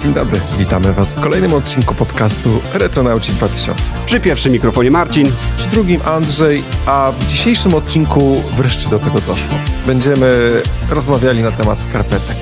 [0.00, 3.90] Dzień dobry, witamy Was w kolejnym odcinku podcastu Retronauci 2000.
[4.06, 5.26] Przy pierwszym mikrofonie Marcin.
[5.56, 9.54] Przy drugim Andrzej, a w dzisiejszym odcinku wreszcie do tego doszło.
[9.86, 12.36] Będziemy rozmawiali na temat skarpetek.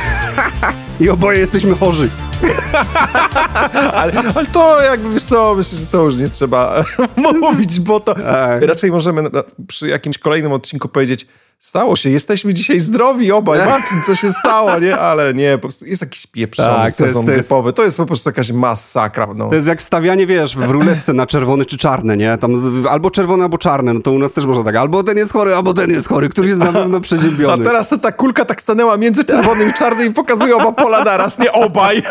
[1.00, 2.08] I oboje jesteśmy chorzy.
[3.94, 6.84] ale, ale, to jakby, wiesz co, myślę, że to już nie trzeba
[7.40, 8.62] mówić, bo to tak.
[8.62, 9.22] raczej możemy
[9.68, 11.26] przy jakimś kolejnym odcinku powiedzieć
[11.58, 13.58] Stało się, jesteśmy dzisiaj zdrowi obaj.
[13.68, 14.98] Marcin, co się stało, nie?
[14.98, 17.72] Ale nie, po prostu jest jakiś pieprzony tak, sezon to jest, grypowy.
[17.72, 19.26] To jest po prostu jakaś masakra.
[19.34, 19.48] No.
[19.48, 22.38] To jest jak stawianie, wiesz, w ruletce na czerwony czy czarne, nie?
[22.38, 23.94] Tam albo czerwone, albo czarne.
[23.94, 24.76] No to u nas też można tak.
[24.76, 27.62] Albo ten jest chory, albo ten jest chory, który jest na pewno przeziębiony.
[27.62, 31.04] A teraz to ta kulka tak stanęła między czerwonym i czarnym i pokazuje oba pola
[31.04, 32.02] naraz, nie obaj.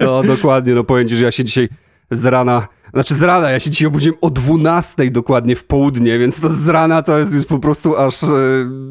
[0.00, 1.68] No dokładnie, no powiem ci, że ja się dzisiaj
[2.10, 6.40] z rana znaczy z rana, ja się dzisiaj obudziłem o 12 dokładnie w południe, więc
[6.40, 8.28] to z rana to jest już po prostu aż, e,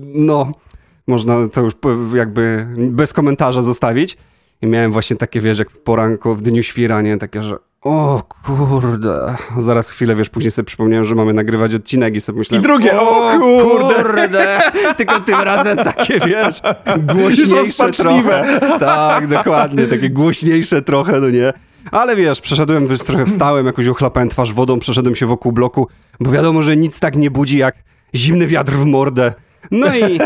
[0.04, 0.52] no,
[1.08, 1.74] można to już
[2.14, 4.18] jakby bez komentarza zostawić.
[4.62, 7.18] I miałem właśnie takie, wiesz, jak w poranku, w dniu świra, nie?
[7.18, 9.36] Takie, że o kurde.
[9.58, 12.64] Zaraz chwilę, wiesz, później sobie przypomniałem, że mamy nagrywać odcinek i sobie myślałem...
[12.64, 14.04] I drugie, o, kurde.
[14.04, 14.60] kurde.
[14.98, 16.62] Tylko tym razem takie, wiesz,
[16.98, 18.60] głośniejsze trochę.
[18.80, 21.54] Tak, dokładnie, takie głośniejsze trochę, no nie?
[21.92, 25.88] Ale wiesz, przeszedłem, trochę wstałem, jakoś ochlapałem twarz wodą, przeszedłem się wokół bloku,
[26.20, 27.76] bo wiadomo, że nic tak nie budzi jak
[28.16, 29.34] zimny wiatr w mordę.
[29.72, 30.20] No i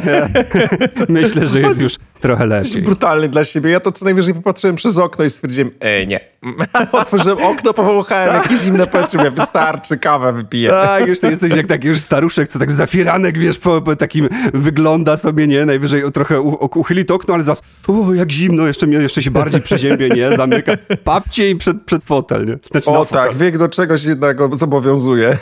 [1.10, 2.66] myślę, że jest już trochę lepiej.
[2.66, 3.70] Jesteś brutalny dla siebie.
[3.70, 6.20] Ja to co najwyżej popatrzyłem przez okno i stwierdziłem, e, nie.
[6.92, 10.70] Otworzyłem okno, powąchałem jakieś zimne powietrze, mówię, wystarczy, kawę wypiję.
[10.70, 14.30] Tak, już ty jesteś jak taki już staruszek, co tak zafiranek, wiesz, po, po takim
[14.54, 15.66] wygląda sobie, nie?
[15.66, 19.32] Najwyżej trochę u, uchyli to okno, ale zaraz, o, jak zimno, jeszcze, mnie, jeszcze się
[19.32, 20.36] bardziej przeziębie, nie?
[20.36, 20.72] Zamyka,
[21.04, 22.58] papcie i przed, przed fotel, nie?
[22.72, 23.40] Znaczy, o tak, fotel.
[23.40, 25.38] wiek do czegoś jednego zobowiązuje.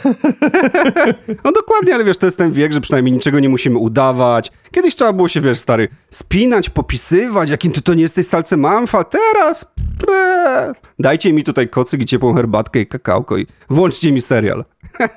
[1.45, 4.51] no dokładnie, ale wiesz, to jest ten wiek, że przynajmniej niczego nie musimy udawać.
[4.71, 9.03] Kiedyś trzeba było się, wiesz, stary, spinać, popisywać, jakim ty to nie jesteś salce mamfa,
[9.03, 9.65] teraz...
[10.99, 14.65] Dajcie mi tutaj kocyk i ciepłą herbatkę i kakałko i włączcie mi serial.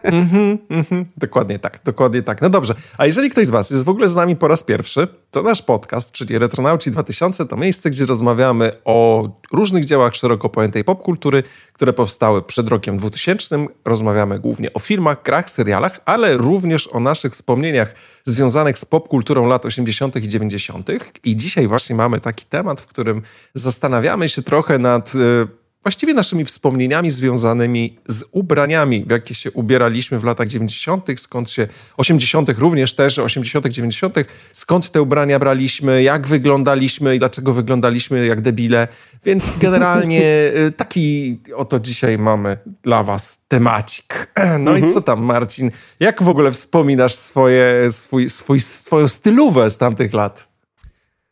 [0.03, 1.05] Mm -hmm, mm -hmm.
[1.17, 2.43] Dokładnie tak, dokładnie tak.
[2.43, 5.09] No dobrze, a jeżeli ktoś z was jest w ogóle z nami po raz pierwszy,
[5.31, 10.85] to nasz podcast, czyli Retronauci 2000, to miejsce, gdzie rozmawiamy o różnych dziełach szeroko pojętej
[10.85, 11.43] popkultury,
[11.73, 13.67] które powstały przed rokiem 2000.
[13.85, 19.67] Rozmawiamy głównie o filmach, grach, serialach, ale również o naszych wspomnieniach związanych z popkulturą lat
[19.67, 20.17] 80.
[20.17, 20.91] i 90.
[21.25, 23.23] I dzisiaj właśnie mamy taki temat, w którym
[23.55, 30.19] zastanawiamy się trochę nad y, właściwie naszymi wspomnieniami związanymi z ubraniami, w jakie się ubieraliśmy
[30.19, 34.17] w latach 90., skąd się 80., również też 80., 90.,
[34.53, 38.89] skąd te ubrania braliśmy, jak wyglądaliśmy i dlaczego wyglądaliśmy jak debile.
[39.25, 40.23] Więc generalnie
[40.67, 44.15] y, taki oto dzisiaj mamy dla Was temacik.
[44.65, 44.91] No mhm.
[44.91, 45.71] i co tam, Marcin?
[46.01, 50.54] Jak w ogóle wspominasz swoje, swój, swój, swoją stylówę z tamtych lat?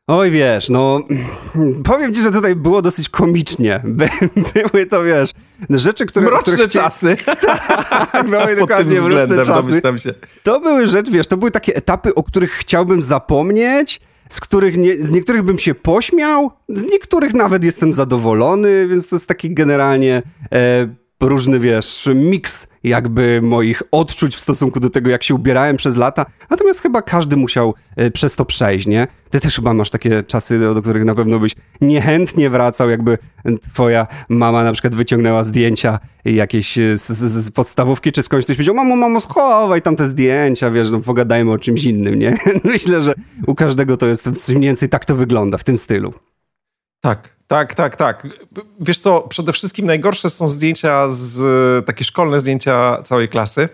[0.06, 1.00] Oj, wiesz, no
[1.84, 3.80] powiem ci, że tutaj było dosyć komicznie.
[3.84, 4.08] By,
[4.54, 5.30] były to, wiesz,
[5.70, 6.26] rzeczy, które...
[6.26, 7.16] Mroczne które czasy.
[7.46, 9.80] tak, no i dokładnie mroczne czasy.
[9.98, 10.14] Się.
[10.42, 15.02] To były rzeczy, wiesz, to były takie etapy, o których chciałbym zapomnieć, z których nie,
[15.02, 20.22] z niektórych bym się pośmiał, z niektórych nawet jestem zadowolony, więc to jest taki generalnie
[20.52, 20.88] e,
[21.22, 26.26] różny, wiesz, miks jakby moich odczuć w stosunku do tego, jak się ubierałem przez lata.
[26.50, 29.06] Natomiast chyba każdy musiał e, przez to przejść, nie?
[29.30, 33.18] Ty też chyba masz takie czasy, do których na pewno byś niechętnie wracał, jakby
[33.72, 38.56] twoja mama na przykład wyciągnęła zdjęcia jakieś e, z, z, z podstawówki czy skądś, ktoś
[38.56, 42.36] powiedział, mamo, mamo, schowaj tam te zdjęcia, wiesz, no pogadajmy o czymś innym, nie?
[42.64, 43.14] Myślę, że
[43.46, 46.14] u każdego to jest mniej więcej tak to wygląda, w tym stylu.
[47.00, 48.26] Tak, tak, tak, tak.
[48.80, 53.68] Wiesz co, przede wszystkim najgorsze są zdjęcia z takie szkolne zdjęcia całej klasy.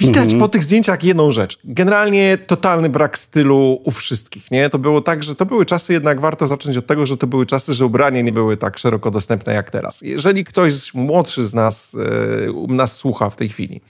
[0.00, 0.40] Widać -hmm.
[0.40, 1.58] po tych zdjęciach jedną rzecz.
[1.64, 4.70] Generalnie totalny brak stylu u wszystkich, nie?
[4.70, 7.46] To było tak, że to były czasy, jednak warto zacząć od tego, że to były
[7.46, 10.02] czasy, że ubrania nie były tak szeroko dostępne jak teraz.
[10.02, 11.96] Jeżeli ktoś młodszy z nas,
[12.68, 13.80] yy, nas słucha w tej chwili,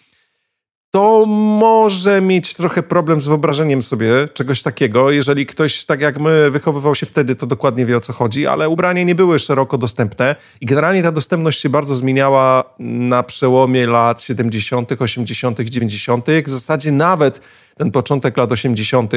[0.96, 5.10] to może mieć trochę problem z wyobrażeniem sobie czegoś takiego.
[5.10, 8.68] Jeżeli ktoś, tak jak my, wychowywał się wtedy, to dokładnie wie o co chodzi, ale
[8.68, 14.22] ubrania nie były szeroko dostępne i generalnie ta dostępność się bardzo zmieniała na przełomie lat
[14.22, 16.26] 70., 80., 90.
[16.46, 17.40] W zasadzie nawet
[17.76, 19.12] ten początek lat 80.,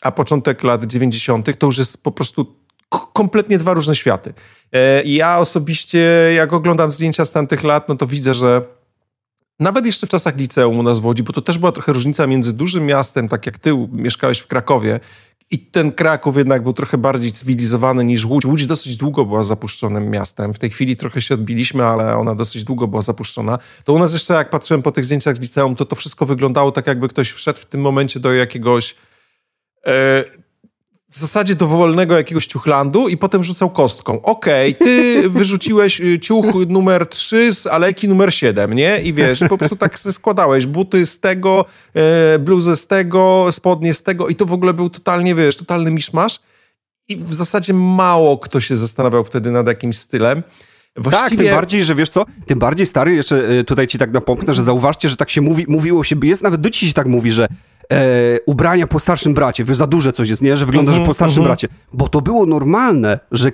[0.00, 1.58] a początek lat 90.
[1.58, 2.56] to już jest po prostu
[3.12, 4.34] kompletnie dwa różne światy.
[4.72, 5.98] E, ja osobiście,
[6.36, 8.81] jak oglądam zdjęcia z tamtych lat, no to widzę, że
[9.60, 12.26] nawet jeszcze w czasach liceum u nas w Łodzi, bo to też była trochę różnica
[12.26, 15.00] między dużym miastem, tak jak ty mieszkałeś w Krakowie,
[15.52, 18.44] i ten Kraków jednak był trochę bardziej cywilizowany niż Łódź.
[18.44, 20.54] Łódź dosyć długo była zapuszczonym miastem.
[20.54, 23.58] W tej chwili trochę się odbiliśmy, ale ona dosyć długo była zapuszczona.
[23.84, 26.72] To u nas jeszcze, jak patrzyłem po tych zdjęciach z liceum, to to wszystko wyglądało
[26.72, 28.94] tak, jakby ktoś wszedł w tym momencie do jakiegoś...
[31.12, 34.22] W zasadzie dowolnego jakiegoś ciuchlandu i potem rzucał kostką.
[34.22, 39.00] Okej, okay, ty wyrzuciłeś y, ciuch numer 3 z aleki numer 7, nie?
[39.00, 41.64] I wiesz, po prostu tak składałeś buty z tego,
[41.94, 45.90] e, bluzę z tego, spodnie z tego i to w ogóle był totalnie, wiesz, totalny
[45.90, 46.40] miszmasz.
[47.08, 50.42] I w zasadzie mało kto się zastanawiał wtedy nad jakimś stylem.
[50.96, 51.36] Właściwie...
[51.36, 54.54] Tak, tym bardziej, że wiesz co, tym bardziej stary, jeszcze e, tutaj ci tak napomknę,
[54.54, 57.48] że zauważcie, że tak się mówi, mówiło się, jest nawet do się tak mówi, że
[57.92, 60.56] e, ubrania po starszym bracie, wiesz, za duże coś jest, nie?
[60.56, 61.48] Że wygląda, mm -hmm, że po starszym mm -hmm.
[61.48, 61.68] bracie.
[61.92, 63.52] Bo to było normalne, że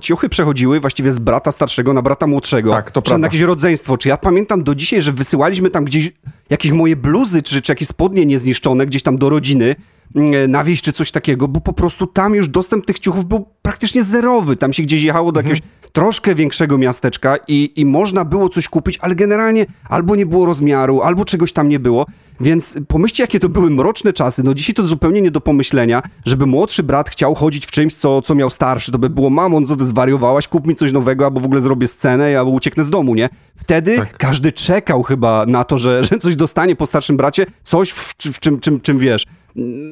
[0.00, 2.70] ciuchy przechodziły właściwie z brata starszego na brata młodszego.
[2.70, 3.18] Tak, to prawda.
[3.18, 3.98] na jakieś rodzeństwo.
[3.98, 6.12] Czy ja pamiętam do dzisiaj, że wysyłaliśmy tam gdzieś
[6.50, 9.76] jakieś moje bluzy, czy, czy jakieś spodnie niezniszczone gdzieś tam do rodziny,
[10.16, 13.46] mm, na wieś czy coś takiego, bo po prostu tam już dostęp tych ciuchów był
[13.62, 14.56] praktycznie zerowy.
[14.56, 15.75] Tam się gdzieś jechało do jakiegoś mhm.
[15.96, 21.02] Troszkę większego miasteczka i, i można było coś kupić, ale generalnie albo nie było rozmiaru,
[21.02, 22.06] albo czegoś tam nie było.
[22.40, 24.42] Więc pomyślcie, jakie to były mroczne czasy.
[24.42, 28.22] No dzisiaj to zupełnie nie do pomyślenia, żeby młodszy brat chciał chodzić w czymś, co,
[28.22, 28.92] co miał starszy.
[28.92, 31.88] To by było, mamon, co ty zwariowałaś, kup mi coś nowego, albo w ogóle zrobię
[31.88, 33.28] scenę, albo ucieknę z domu, nie?
[33.56, 34.18] Wtedy tak.
[34.18, 38.40] każdy czekał chyba na to, że, że coś dostanie po starszym bracie, coś w, w
[38.40, 39.26] czym, czym, czym wiesz.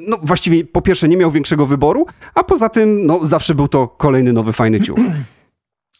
[0.09, 3.89] No właściwie po pierwsze nie miał większego wyboru, a poza tym no zawsze był to
[3.89, 4.99] kolejny nowy fajny ciuch.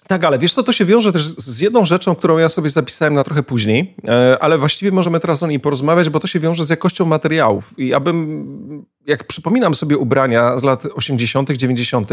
[0.09, 3.15] Tak, ale wiesz co, to się wiąże też z jedną rzeczą, którą ja sobie zapisałem
[3.15, 6.65] na trochę później, e, ale właściwie możemy teraz o niej porozmawiać, bo to się wiąże
[6.65, 7.75] z jakością materiałów.
[7.79, 12.11] I abym, jak przypominam sobie ubrania z lat 80., 90.,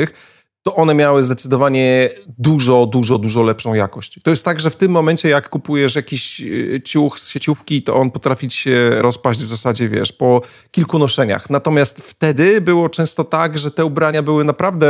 [0.63, 4.19] to one miały zdecydowanie dużo, dużo, dużo lepszą jakość.
[4.23, 7.95] To jest tak, że w tym momencie, jak kupujesz jakiś e, ciuch z sieciówki, to
[7.95, 10.41] on potrafi się rozpaść w zasadzie, wiesz, po
[10.71, 11.49] kilku noszeniach.
[11.49, 14.87] Natomiast wtedy było często tak, że te ubrania były naprawdę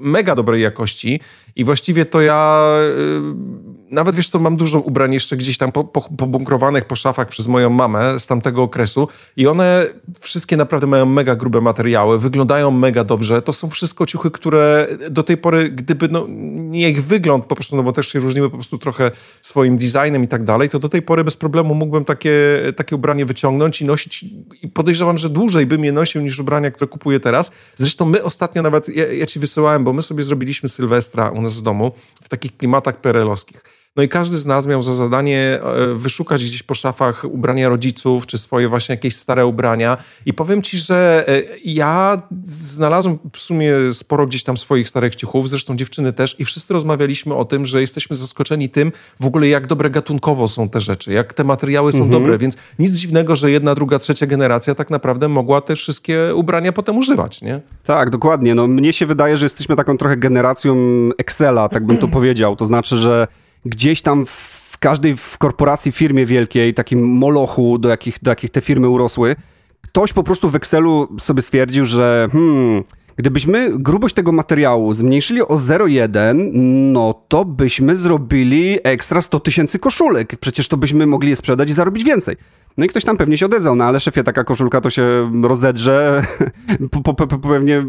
[0.00, 1.20] mega dobrej jakości
[1.56, 5.72] i właściwie to ja y, nawet wiesz co, mam dużo ubrań jeszcze gdzieś tam
[6.18, 9.86] pobunkrowanych po, po szafach przez moją mamę z tamtego okresu i one
[10.20, 13.42] wszystkie naprawdę mają mega grube materiały, wyglądają mega dobrze.
[13.42, 17.76] To są wszystko ciuchy, które do tej pory, gdyby no, nie ich wygląd po prostu,
[17.76, 19.10] no bo też się różniły po prostu trochę
[19.40, 23.26] swoim designem i tak dalej, to do tej pory bez problemu mógłbym takie, takie ubranie
[23.26, 24.24] wyciągnąć i nosić
[24.62, 27.52] i podejrzewam, że dłużej bym je nosił niż ubrania, które kupuję teraz.
[27.76, 31.56] Zresztą my ostatnio nawet, ja, ja ci wysyłałem, bo my sobie zrobiliśmy Sylwestra u nas
[31.56, 31.92] w domu
[32.22, 33.81] w takich klimatach perelowskich.
[33.96, 38.26] No i każdy z nas miał za zadanie e, wyszukać gdzieś po szafach ubrania rodziców,
[38.26, 39.96] czy swoje właśnie jakieś stare ubrania.
[40.26, 45.50] I powiem ci, że e, ja znalazłem w sumie sporo gdzieś tam swoich starych ciuchów,
[45.50, 49.66] zresztą dziewczyny też, i wszyscy rozmawialiśmy o tym, że jesteśmy zaskoczeni tym w ogóle, jak
[49.66, 52.22] dobre gatunkowo są te rzeczy, jak te materiały są mhm.
[52.22, 56.72] dobre, więc nic dziwnego, że jedna, druga, trzecia generacja tak naprawdę mogła te wszystkie ubrania
[56.72, 57.60] potem używać, nie?
[57.84, 58.54] Tak, dokładnie.
[58.54, 60.76] No, mnie się wydaje, że jesteśmy taką trochę generacją
[61.18, 62.56] Excela, tak bym to powiedział.
[62.56, 63.26] To znaczy, że
[63.64, 68.60] gdzieś tam w każdej w korporacji, firmie wielkiej, takim molochu, do jakich, do jakich te
[68.60, 69.36] firmy urosły,
[69.80, 72.84] ktoś po prostu w Excelu sobie stwierdził, że hmm,
[73.16, 76.50] gdybyśmy grubość tego materiału zmniejszyli o 0,1,
[76.92, 80.36] no to byśmy zrobili ekstra 100 tysięcy koszulek.
[80.36, 82.36] Przecież to byśmy mogli je sprzedać i zarobić więcej.
[82.78, 86.24] No i ktoś tam pewnie się odezwał, no ale szefie, taka koszulka to się rozedrze
[87.04, 87.84] po, po, po, pewnie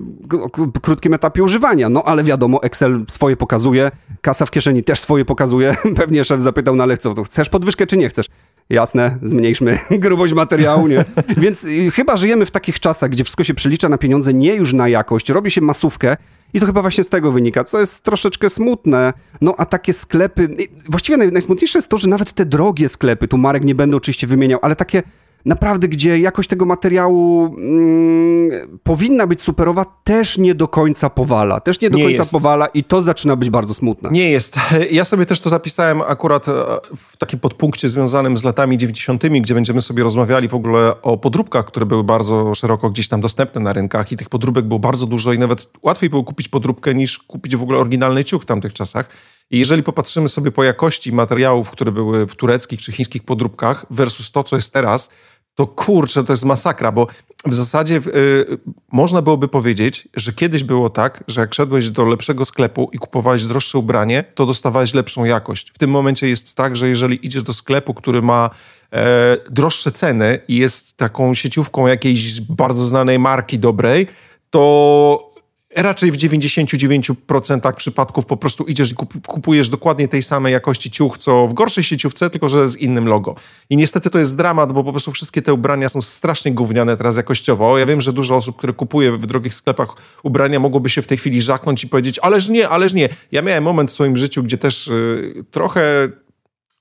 [0.82, 1.90] krótkim etapie używania.
[1.90, 3.92] No ale wiadomo, Excel swoje pokazuje,
[4.22, 5.76] kasa w kieszeni też swoje pokazuje.
[5.98, 8.26] Pewnie szef zapytał, no ale co, chcesz podwyżkę czy nie chcesz?
[8.74, 11.06] Jasne, zmniejszmy grubość materiału, nie?
[11.38, 14.74] Więc y, chyba żyjemy w takich czasach, gdzie wszystko się przelicza na pieniądze, nie już
[14.74, 16.18] na jakość, robi się masówkę
[16.54, 19.14] i to chyba właśnie z tego wynika, co jest troszeczkę smutne.
[19.42, 20.50] No a takie sklepy,
[20.90, 24.28] właściwie naj, najsmutniejsze jest to, że nawet te drogie sklepy, tu Marek nie będę oczywiście
[24.28, 25.04] wymieniał, ale takie
[25.46, 31.60] naprawdę, gdzie jakość tego materiału mm, powinna być superowa, też nie do końca powala.
[31.60, 32.32] Też nie do nie końca jest.
[32.32, 34.10] powala i to zaczyna być bardzo smutne.
[34.12, 34.56] Nie jest.
[34.92, 36.52] Ja sobie też to zapisałem akurat e,
[36.98, 41.66] w takim podpunkcie związanym z latami 90., gdzie będziemy sobie rozmawiali w ogóle o podróbkach,
[41.66, 45.34] które były bardzo szeroko gdzieś tam dostępne na rynkach i tych podróbek było bardzo dużo
[45.34, 49.10] i nawet łatwiej było kupić podróbkę niż kupić w ogóle oryginalny ciuch w tamtych czasach.
[49.52, 54.32] I jeżeli popatrzymy sobie po jakości materiałów, które były w tureckich czy chińskich podróbkach versus
[54.32, 55.10] to, co jest teraz,
[55.56, 57.08] to kurczę, to jest masakra, bo
[57.46, 58.46] w zasadzie y,
[58.92, 63.46] można byłoby powiedzieć, że kiedyś było tak, że jak szedłeś do lepszego sklepu i kupowałeś
[63.46, 65.72] droższe ubranie, to dostawałeś lepszą jakość.
[65.72, 68.50] W tym momencie jest tak, że jeżeli idziesz do sklepu, który ma
[68.94, 74.08] e, droższe ceny i jest taką sieciówką jakiejś bardzo znanej marki dobrej,
[74.50, 75.33] to
[75.76, 78.96] raczej w 99% przypadków po prostu idziesz i
[79.28, 83.36] kupujesz dokładnie tej samej jakości ciuch, co w gorszej sieciówce, tylko że z innym logo.
[83.70, 87.18] I niestety to jest dramat, bo po prostu wszystkie te ubrania są strasznie gówniane teraz
[87.18, 87.78] jakościowo.
[87.78, 89.90] Ja wiem, że dużo osób, które kupuje w drogich sklepach
[90.24, 93.10] ubrania, mogłoby się w tej chwili żachnąć i powiedzieć, ależ nie, ależ nie.
[93.32, 96.10] Ja miałem moment w swoim życiu, gdzie też y, trochę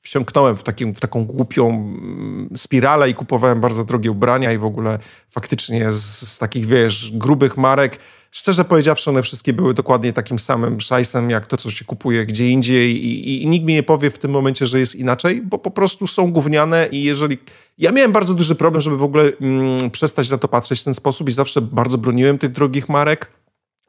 [0.02, 4.64] wsiąknąłem w, takim, w taką głupią mm, spiralę i kupowałem bardzo drogie ubrania i w
[4.64, 4.98] ogóle
[5.30, 7.98] faktycznie z, z takich, wiesz, grubych marek
[8.32, 12.48] szczerze powiedziawszy, one wszystkie były dokładnie takim samym szajsem, jak to, co się kupuje gdzie
[12.48, 15.58] indziej i, i, i nikt mi nie powie w tym momencie, że jest inaczej, bo
[15.58, 17.38] po prostu są gówniane i jeżeli...
[17.78, 20.94] Ja miałem bardzo duży problem, żeby w ogóle mm, przestać na to patrzeć w ten
[20.94, 23.41] sposób i zawsze bardzo broniłem tych drogich marek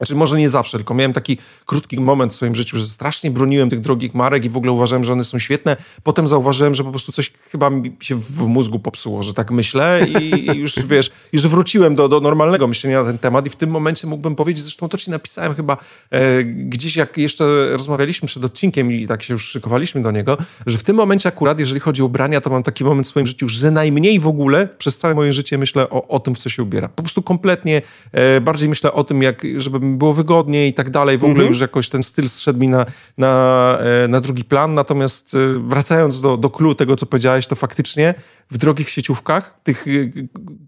[0.05, 3.69] znaczy, może nie zawsze, tylko miałem taki krótki moment w swoim życiu, że strasznie broniłem
[3.69, 5.77] tych drogich marek i w ogóle uważałem, że one są świetne.
[6.03, 10.07] Potem zauważyłem, że po prostu coś chyba mi się w mózgu popsuło, że tak myślę
[10.19, 13.69] i już, wiesz, już wróciłem do, do normalnego myślenia na ten temat i w tym
[13.69, 15.77] momencie mógłbym powiedzieć, zresztą to ci napisałem chyba
[16.11, 20.77] e, gdzieś, jak jeszcze rozmawialiśmy przed odcinkiem i tak się już szykowaliśmy do niego, że
[20.77, 23.49] w tym momencie akurat, jeżeli chodzi o ubrania, to mam taki moment w swoim życiu,
[23.49, 26.63] że najmniej w ogóle przez całe moje życie myślę o, o tym, w co się
[26.63, 26.87] ubiera.
[26.87, 27.81] Po prostu kompletnie
[28.11, 31.17] e, bardziej myślę o tym, jak, żebym było wygodniej i tak dalej.
[31.17, 31.49] W ogóle mhm.
[31.49, 32.85] już jakoś ten styl zszedł mi na,
[33.17, 34.73] na, e, na drugi plan.
[34.73, 38.13] Natomiast e, wracając do, do clue tego, co powiedziałeś, to faktycznie
[38.51, 39.91] w drogich sieciówkach, tych e,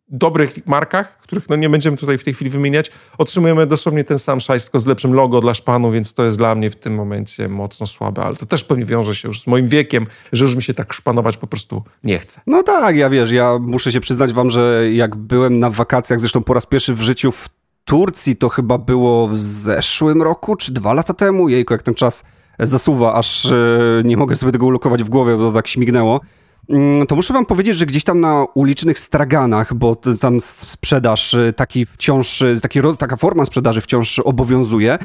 [0.08, 4.40] dobrych markach, których no nie będziemy tutaj w tej chwili wymieniać, otrzymujemy dosłownie ten sam
[4.40, 7.50] szajs, tylko z lepszym logo dla szpanu, więc to jest dla mnie w tym momencie
[7.50, 10.64] mocno słabe, ale to też pewnie wiąże się już z moim wiekiem, że już mi
[10.64, 12.42] się tak szpanować po prostu nie chce.
[12.48, 16.44] No tak, ja wiesz, ja muszę się przyznać wam, że jak byłem na wakacjach, zresztą
[16.44, 17.50] po raz pierwszy w życiu w
[17.86, 21.50] Turcji to chyba było w zeszłym roku, czy dwa lata temu.
[21.50, 22.24] Jejku, jak ten czas
[22.60, 23.58] zasuwa, aż e,
[24.04, 26.22] nie mogę sobie tego ulokować w głowie, bo to tak śmignęło.
[26.70, 31.54] Mm, to muszę wam powiedzieć, że gdzieś tam na ulicznych straganach, bo tam sprzedaż e,
[31.54, 34.98] taki wciąż, e, taki, taka forma sprzedaży wciąż obowiązuje,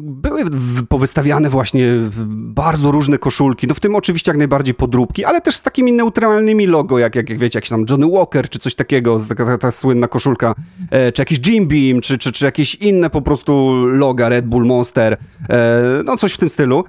[0.00, 0.44] były
[0.88, 1.86] powystawiane właśnie
[2.28, 6.66] bardzo różne koszulki, no w tym oczywiście jak najbardziej podróbki, ale też z takimi neutralnymi
[6.66, 9.70] logo, jak, jak, jak wiecie, jakiś tam Johnny Walker, czy coś takiego, taka ta, ta
[9.70, 10.54] słynna koszulka,
[10.90, 14.66] e, czy jakiś Jim Beam, czy, czy, czy jakieś inne po prostu loga, Red Bull,
[14.66, 15.16] Monster,
[15.48, 16.84] e, no coś w tym stylu.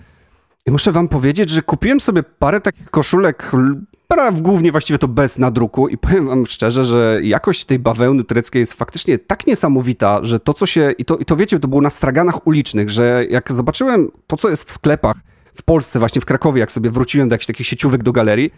[0.67, 3.51] I muszę wam powiedzieć, że kupiłem sobie parę takich koszulek,
[4.33, 8.73] głównie właściwie to bez nadruku i powiem wam szczerze, że jakość tej bawełny tureckiej jest
[8.73, 11.89] faktycznie tak niesamowita, że to co się, i to, i to wiecie, to było na
[11.89, 15.15] straganach ulicznych, że jak zobaczyłem to co jest w sklepach
[15.53, 18.53] w Polsce, właśnie w Krakowie, jak sobie wróciłem do jakichś takich sieciówek do galerii,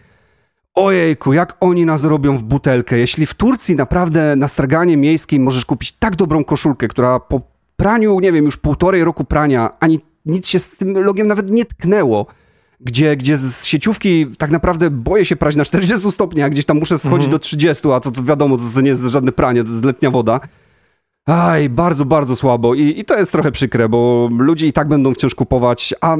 [0.74, 2.98] Ojejku, jak oni nas robią w butelkę.
[2.98, 7.40] Jeśli w Turcji naprawdę na straganie miejskim możesz kupić tak dobrą koszulkę, która po
[7.76, 11.64] praniu, nie wiem, już półtorej roku prania, ani nic się z tym logiem nawet nie
[11.64, 12.26] tknęło.
[12.80, 16.98] Gdzie, gdzie z sieciówki tak naprawdę boję się prać na 40 stopniach, gdzieś tam muszę
[16.98, 17.30] schodzić mhm.
[17.30, 20.10] do 30, a to, to wiadomo, to, to nie jest żadne pranie, to jest letnia
[20.10, 20.40] woda.
[21.26, 25.14] Aj, bardzo, bardzo słabo I, i to jest trochę przykre, bo ludzie i tak będą
[25.14, 26.16] wciąż kupować, a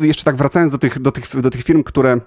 [0.00, 2.20] jeszcze tak wracając do tych, do tych, do tych firm, które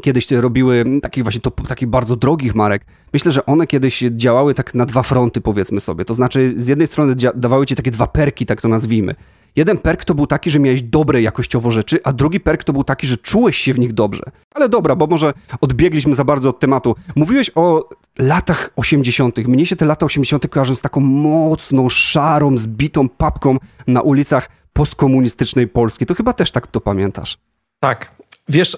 [0.00, 2.84] kiedyś robiły takich właśnie to, takich bardzo drogich marek.
[3.12, 6.04] Myślę, że one kiedyś działały tak na dwa fronty, powiedzmy sobie.
[6.04, 9.14] To znaczy, z jednej strony dawały ci takie dwa perki, tak to nazwijmy.
[9.56, 12.84] Jeden perk to był taki, że miałeś dobre jakościowo rzeczy, a drugi perk to był
[12.84, 14.22] taki, że czułeś się w nich dobrze.
[14.54, 16.96] Ale dobra, bo może odbiegliśmy za bardzo od tematu.
[17.16, 19.38] Mówiłeś o latach 80.
[19.38, 20.48] Mnie się te lata 80.
[20.48, 23.56] kojarzą z taką mocną, szarą, zbitą papką
[23.86, 26.06] na ulicach postkomunistycznej Polski.
[26.06, 27.38] To chyba też tak to pamiętasz.
[27.80, 28.21] Tak.
[28.48, 28.76] Wiesz,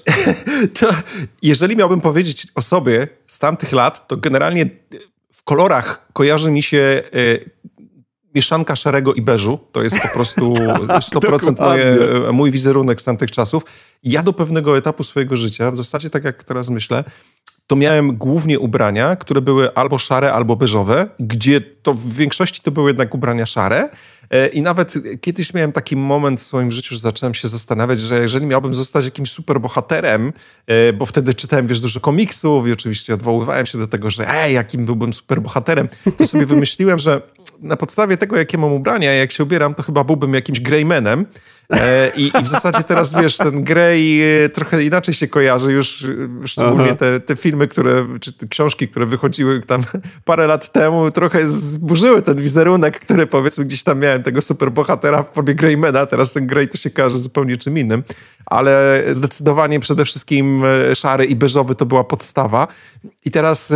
[1.43, 4.67] jeżeli miałbym powiedzieć o sobie z tamtych lat, to generalnie
[5.33, 7.65] w kolorach kojarzy mi się e,
[8.35, 9.59] mieszanka szarego i beżu.
[9.73, 10.53] To jest po prostu
[11.13, 11.97] 100% tak, moje,
[12.33, 13.63] mój wizerunek z tamtych czasów.
[14.03, 17.05] Ja do pewnego etapu swojego życia, w zasadzie tak jak teraz myślę,
[17.67, 22.71] to miałem głównie ubrania, które były albo szare, albo beżowe, gdzie to w większości to
[22.71, 23.89] były jednak ubrania szare.
[24.31, 28.21] E, I nawet kiedyś miałem taki moment w swoim życiu, że zacząłem się zastanawiać, że
[28.21, 30.33] jeżeli miałbym zostać jakimś superbohaterem,
[30.67, 34.55] e, bo wtedy czytałem, wiesz, dużo komiksów i oczywiście odwoływałem się do tego, że ej,
[34.55, 35.89] jakim byłbym superbohaterem,
[36.19, 37.23] to sobie wymyśliłem, że
[37.61, 41.27] na podstawie tego, jakie mam ubrania, jak się ubieram, to chyba byłbym jakimś greymanem.
[41.71, 46.05] E, I, I, w zasadzie teraz, wiesz, ten Grey e, trochę inaczej się kojarzy już,
[46.05, 49.85] e, szczególnie te, te filmy, które, czy te książki, które wychodziły tam
[50.25, 55.33] parę lat temu, trochę zburzyły ten wizerunek, który powiedzmy gdzieś tam miałem tego superbohatera w
[55.33, 58.03] formie Greymana, teraz ten Grey to się kojarzy zupełnie czym innym,
[58.47, 60.63] ale zdecydowanie przede wszystkim
[60.95, 62.69] szary i beżowy to była podstawa.
[63.25, 63.73] I teraz,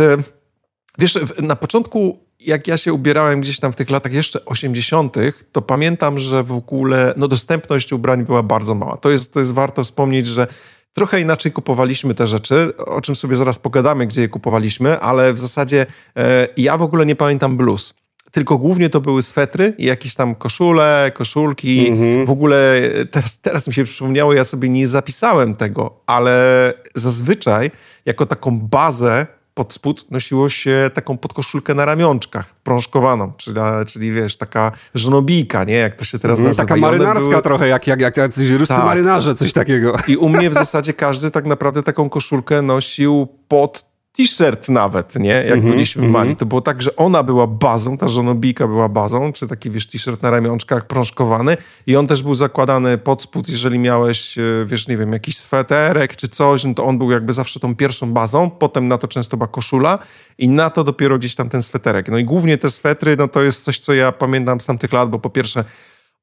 [0.97, 5.15] wiesz, na początku jak ja się ubierałem gdzieś tam w tych latach jeszcze 80.,
[5.51, 8.97] to pamiętam, że w ogóle no, dostępność ubrań była bardzo mała.
[8.97, 10.47] To jest, to jest warto wspomnieć, że
[10.93, 15.39] trochę inaczej kupowaliśmy te rzeczy, o czym sobie zaraz pogadamy, gdzie je kupowaliśmy, ale w
[15.39, 17.93] zasadzie e, ja w ogóle nie pamiętam blues.
[18.31, 21.89] Tylko głównie to były swetry i jakieś tam koszule, koszulki.
[21.89, 22.25] Mhm.
[22.25, 22.81] W ogóle
[23.11, 27.71] teraz, teraz mi się przypomniało, ja sobie nie zapisałem tego, ale zazwyczaj
[28.05, 29.27] jako taką bazę
[29.59, 35.73] pod spód nosiło się taką podkoszulkę na ramionczkach, prążkowaną, czyli, czyli wiesz, taka żonobijka, nie?
[35.73, 36.67] Jak to się teraz mm, nazywa.
[36.67, 37.41] Taka marynarska były...
[37.41, 38.85] trochę, jak, jak, jak jacyś ruscy tak.
[38.85, 39.93] marynarze, coś takiego.
[40.07, 45.29] I u mnie w zasadzie każdy tak naprawdę taką koszulkę nosił pod t-shirt nawet, nie?
[45.29, 46.17] Jak mm -hmm, byliśmy mm -hmm.
[46.17, 46.35] mali.
[46.35, 50.21] To było tak, że ona była bazą, ta żonobijka była bazą, czy taki, wiesz, t-shirt
[50.21, 54.97] na ramionczkach prążkowany i on też był zakładany pod spód, jeżeli miałeś, e, wiesz, nie
[54.97, 58.87] wiem, jakiś sweterek czy coś, no to on był jakby zawsze tą pierwszą bazą, potem
[58.87, 59.99] na to często była koszula
[60.37, 62.09] i na to dopiero gdzieś tam ten sweterek.
[62.09, 65.09] No i głównie te swetry, no to jest coś, co ja pamiętam z tamtych lat,
[65.09, 65.63] bo po pierwsze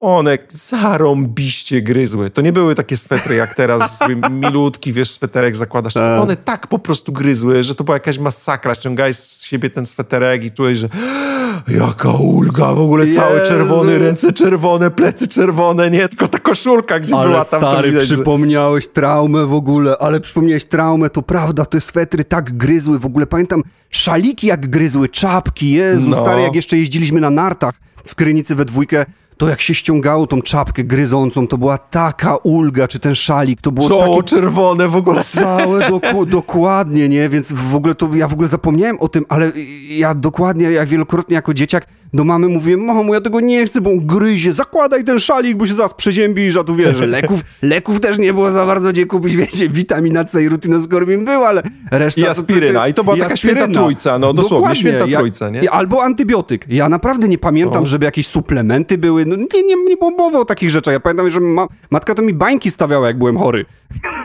[0.01, 2.31] one zarąbiście gryzły.
[2.31, 3.99] To nie były takie swetry jak teraz,
[4.31, 5.95] milutki, wiesz, sweterek zakładasz.
[5.95, 6.21] Tak.
[6.21, 8.75] One tak po prostu gryzły, że to była jakaś masakra.
[8.75, 10.89] Ściągałeś z siebie ten sweterek i czułeś, że
[11.79, 13.21] jaka ulga, w ogóle Jezu.
[13.21, 17.61] cały czerwony, ręce czerwone, plecy czerwone, nie, tylko ta koszulka, gdzie ale była tam.
[17.61, 18.91] stary, widać, przypomniałeś że...
[18.91, 23.63] traumę w ogóle, ale przypomniałeś traumę, to prawda, te swetry tak gryzły, w ogóle pamiętam
[23.91, 26.17] szaliki jak gryzły, czapki, Jezu, no.
[26.17, 27.75] stary, jak jeszcze jeździliśmy na nartach
[28.07, 29.07] w Krynicy we dwójkę,
[29.37, 33.73] to jak się ściągało tą czapkę gryzącą, to była taka ulga, czy ten szalik, to
[33.73, 34.29] było Czoło takie...
[34.29, 35.25] czerwone w ogóle.
[35.25, 37.29] Całe doku, dokładnie, nie?
[37.29, 39.53] Więc w ogóle to, ja w ogóle zapomniałem o tym, ale
[39.89, 43.91] ja dokładnie, jak wielokrotnie jako dzieciak do mamy mówiłem, mamo, ja tego nie chcę, bo
[43.91, 48.19] on gryzie, zakładaj ten szalik, bo się zaraz przeziębisz, a tu wiesz, leków, leków też
[48.19, 52.21] nie było za bardzo gdzie kupić, wiecie, witamina C i rutinoskorbin był, ale reszta...
[52.21, 53.61] I aspiryna, to, i to była taka aspiryna.
[53.61, 54.81] święta trójca, no dosłownie, Dokładnie.
[54.81, 55.71] święta trójca, nie?
[55.71, 56.67] Albo antybiotyk.
[56.69, 57.87] Ja naprawdę nie pamiętam, no.
[57.87, 60.95] żeby jakieś suplementy były, no nie, nie, nie było mowy o takich rzeczach.
[60.95, 63.65] Ja pamiętam, że ma, matka to mi bańki stawiała, jak byłem chory.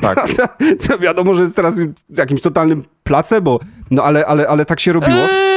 [0.02, 0.28] Tak.
[0.88, 1.82] To wiadomo, że jest teraz
[2.18, 3.60] jakimś totalnym placebo,
[3.92, 5.20] no ale, ale, ale tak się robiło.
[5.20, 5.52] Eee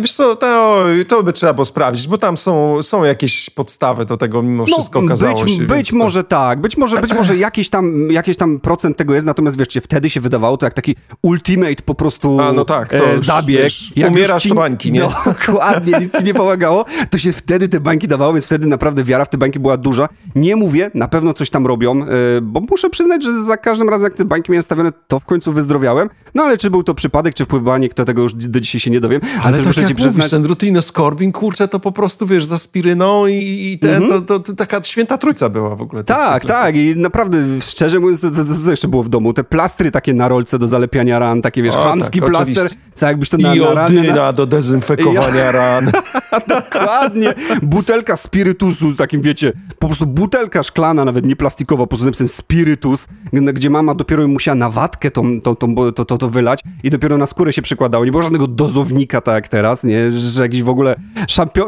[0.00, 4.16] wiesz co, to, to by trzeba było sprawdzić, bo tam są, są jakieś podstawy do
[4.16, 5.62] tego mimo no, wszystko okazało być, się.
[5.62, 6.28] Być może to...
[6.30, 10.10] tak, być może, być może jakiś tam, jakiś tam procent tego jest, natomiast wiesz, wtedy
[10.10, 13.62] się wydawało to jak taki ultimate po prostu A, no tak, to e, zabieg.
[13.62, 15.00] Wiesz, jak umierasz ci, to bańki, nie?
[15.46, 19.24] Dokładnie, nic ci nie pomagało, to się wtedy te bańki dawały, więc wtedy naprawdę wiara
[19.24, 20.08] w te bańki była duża.
[20.34, 22.06] Nie mówię, na pewno coś tam robią, e,
[22.42, 25.52] bo muszę przyznać, że za każdym razem jak te bańki miałem stawione, to w końcu
[25.52, 26.10] wyzdrowiałem.
[26.34, 27.62] No ale czy był to przypadek, czy wpływ
[27.94, 29.20] to tego już do dzisiaj się nie dowiem.
[29.42, 33.26] Ale, ale to muszę ci przyznać, ten rutinoskorbin, kurczę, to po prostu, wiesz, za spiryną
[33.26, 34.12] i, i ten, mm -hmm.
[34.12, 36.04] to, to, to, taka święta trójca była w ogóle.
[36.04, 38.30] Tak, tak i naprawdę, szczerze mówiąc, to,
[38.64, 39.32] to, jeszcze było w domu?
[39.32, 43.28] Te plastry takie na rolce do zalepiania ran, takie, wiesz, chamski tak, plaster, co jakbyś
[43.28, 44.12] to na, I na rany...
[44.12, 44.32] Na...
[44.32, 45.52] do dezynfekowania ja...
[45.60, 45.90] ran.
[46.48, 47.34] Dokładnie.
[47.62, 53.08] Butelka spirytusu, takim, wiecie, po prostu butelka szklana, nawet nie plastikowa, po prostu napisem spirytus,
[53.32, 55.56] gdzie mama dopiero musiała na watkę to, to,
[55.92, 58.04] to, to, to wylać i dopiero na skórę się przykładało.
[58.04, 60.12] Nie było żadnego dozownika, tak jak teraz, nie?
[60.12, 60.96] że jakichś w ogóle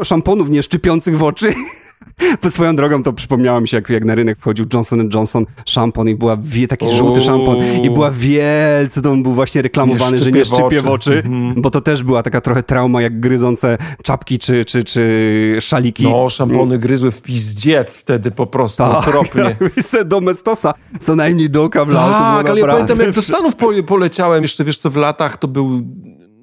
[0.03, 1.53] szamponów nie szczypiących w oczy.
[2.49, 6.15] Swoją drogą to przypomniało mi się, jak, jak na rynek wchodził Johnson Johnson szampon i
[6.15, 10.31] była wie, taki żółty szampon i była wielce, to on był właśnie reklamowany, nie że
[10.31, 11.23] nie szczypie w oczy, oczy
[11.55, 16.03] bo to też była taka trochę trauma, jak gryzące czapki czy, czy, czy szaliki.
[16.03, 19.55] No, szampony gryzły w pizdziec wtedy po prostu, tak, okropnie.
[20.05, 22.09] do Mestosa co najmniej do oka wlał.
[22.09, 23.53] Tak, ale ja pamiętam, jak do Stanów
[23.87, 25.81] poleciałem jeszcze, wiesz co, w latach to był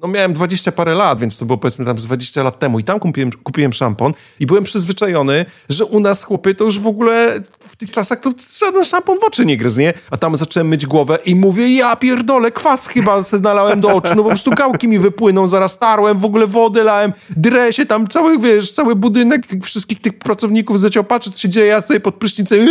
[0.03, 2.85] no miałem dwadzieścia parę lat, więc to było powiedzmy tam z 20 lat temu i
[2.85, 7.41] tam kupiłem, kupiłem szampon i byłem przyzwyczajony, że u nas chłopy to już w ogóle
[7.61, 9.95] w tych czasach to żaden szampon w oczy nie gryzł, nie?
[10.11, 14.23] A tam zacząłem myć głowę i mówię, ja pierdolę, kwas chyba nalałem do oczu, no
[14.23, 18.38] po prostu gałki mi wypłyną, zaraz tarłem, w ogóle wody lałem, drę się tam, cały,
[18.38, 22.67] wiesz, cały budynek wszystkich tych pracowników zaczął patrzeć, co się dzieje, ja stoję pod prysznicem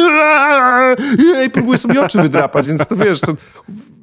[1.46, 3.34] i próbuję sobie oczy wydrapać, więc to wiesz, to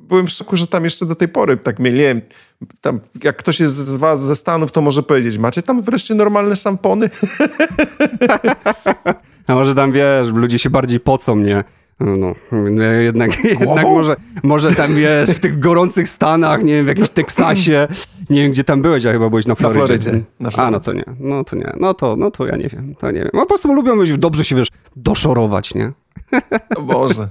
[0.09, 2.21] byłem w szoku, że tam jeszcze do tej pory tak mieli, nie wiem,
[2.81, 6.57] tam, jak ktoś jest z was ze Stanów, to może powiedzieć, macie tam wreszcie normalne
[6.57, 7.11] szampony?
[9.47, 11.64] A może tam, wiesz, ludzie się bardziej pocą, nie?
[12.01, 16.88] No, no jednak, jednak może, może tam, wiesz, w tych gorących Stanach, nie wiem, w
[16.88, 17.88] jakimś Teksasie,
[18.31, 19.81] nie wiem, gdzie tam byłeś, a chyba byłeś na Florydzie.
[19.81, 20.25] Na Florydzie.
[20.40, 20.62] Na Florydzie.
[20.62, 23.11] A, no to nie, no to nie, no to, no to ja nie wiem, to
[23.11, 23.31] nie wiem.
[23.35, 25.92] No, po prostu lubią być dobrze się, wiesz, doszorować, nie?
[26.77, 27.29] O Boże.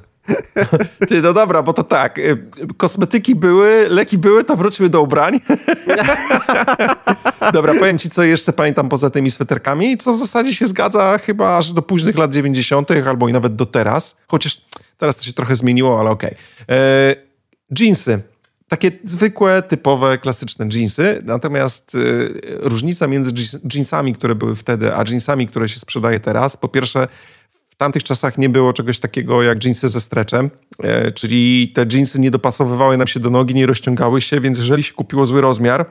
[1.08, 2.38] Ty, no dobra, bo to tak, y,
[2.78, 5.40] kosmetyki były, leki były, to wróćmy do ubrań.
[7.54, 11.58] dobra, powiem ci, co jeszcze pamiętam poza tymi sweterkami, co w zasadzie się zgadza chyba
[11.58, 14.62] aż do późnych lat 90., albo i nawet do teraz, chociaż
[14.98, 16.36] teraz to się trochę zmieniło, ale okej.
[16.64, 16.78] Okay.
[16.78, 17.16] E,
[17.80, 18.22] jeansy.
[18.68, 23.32] Takie zwykłe, typowe, klasyczne jeansy, natomiast y, różnica między
[23.74, 27.08] jeansami, które były wtedy, a jeansami, które się sprzedaje teraz, po pierwsze
[27.78, 30.50] tamtych czasach nie było czegoś takiego jak jeansy ze streczem,
[30.84, 34.84] e, czyli te jeansy nie dopasowywały nam się do nogi, nie rozciągały się, więc jeżeli
[34.84, 35.86] się kupiło zły rozmiar,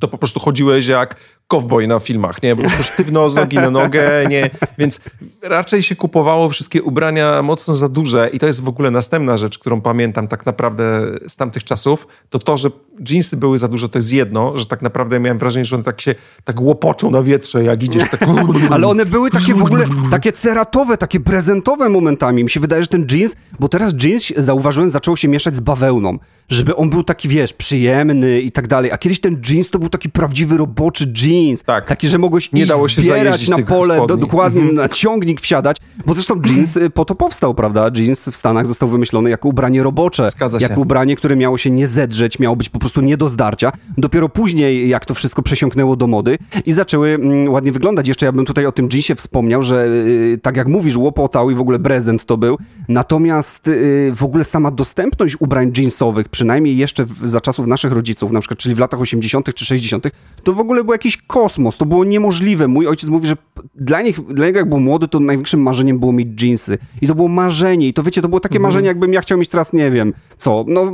[0.00, 1.16] to po prostu chodziłeś jak
[1.52, 2.56] cowboy na filmach, nie?
[2.56, 4.50] Po prostu sztywno z nogi na nogę, nie?
[4.78, 5.00] Więc
[5.42, 9.58] raczej się kupowało wszystkie ubrania mocno za duże i to jest w ogóle następna rzecz,
[9.58, 12.70] którą pamiętam tak naprawdę z tamtych czasów, to to, że
[13.10, 16.00] jeansy były za duże, to jest jedno, że tak naprawdę miałem wrażenie, że one tak
[16.00, 18.20] się tak łopoczą na wietrze, jak idziesz tak...
[18.70, 22.44] Ale one były takie w ogóle, takie ceratowe, takie prezentowe momentami.
[22.44, 26.18] Mi się wydaje, że ten jeans, bo teraz jeans, zauważyłem, zaczął się mieszać z bawełną
[26.52, 28.92] żeby on był taki, wiesz, przyjemny i tak dalej.
[28.92, 31.41] A kiedyś ten jeans to był taki prawdziwy roboczy jeans.
[31.66, 31.86] Tak.
[31.86, 34.72] Taki, że mogłeś nie dało się zbierać na pole, do, dokładnie -hmm.
[34.72, 35.76] na ciągnik wsiadać.
[36.06, 37.90] Bo zresztą jeans y, po to powstał, prawda?
[37.96, 40.28] Jeans w Stanach został wymyślony jako ubranie robocze.
[40.28, 40.66] Zgadza się.
[40.66, 43.72] Jako ubranie, które miało się nie zedrzeć, miało być po prostu nie do zdarcia.
[43.98, 48.08] Dopiero później, jak to wszystko przesiąknęło do mody i zaczęły mm, ładnie wyglądać.
[48.08, 51.54] Jeszcze ja bym tutaj o tym jeansie wspomniał, że y, tak jak mówisz, łopotał i
[51.54, 52.58] w ogóle prezent to był.
[52.88, 58.40] Natomiast y, w ogóle sama dostępność ubrań jeansowych przynajmniej jeszcze za czasów naszych rodziców, na
[58.40, 59.54] przykład, czyli w latach 80.
[59.54, 60.08] czy 60.,
[60.44, 62.68] to w ogóle był jakiś kosmos, to było niemożliwe.
[62.68, 63.36] Mój ojciec mówi, że
[63.74, 66.78] dla, nich, dla niego jak był młody, to największym marzeniem było mieć jeansy.
[67.00, 67.88] I to było marzenie.
[67.88, 68.62] I to wiecie, to było takie mhm.
[68.62, 70.92] marzenie, jakbym ja chciał mieć teraz, nie wiem, co, no,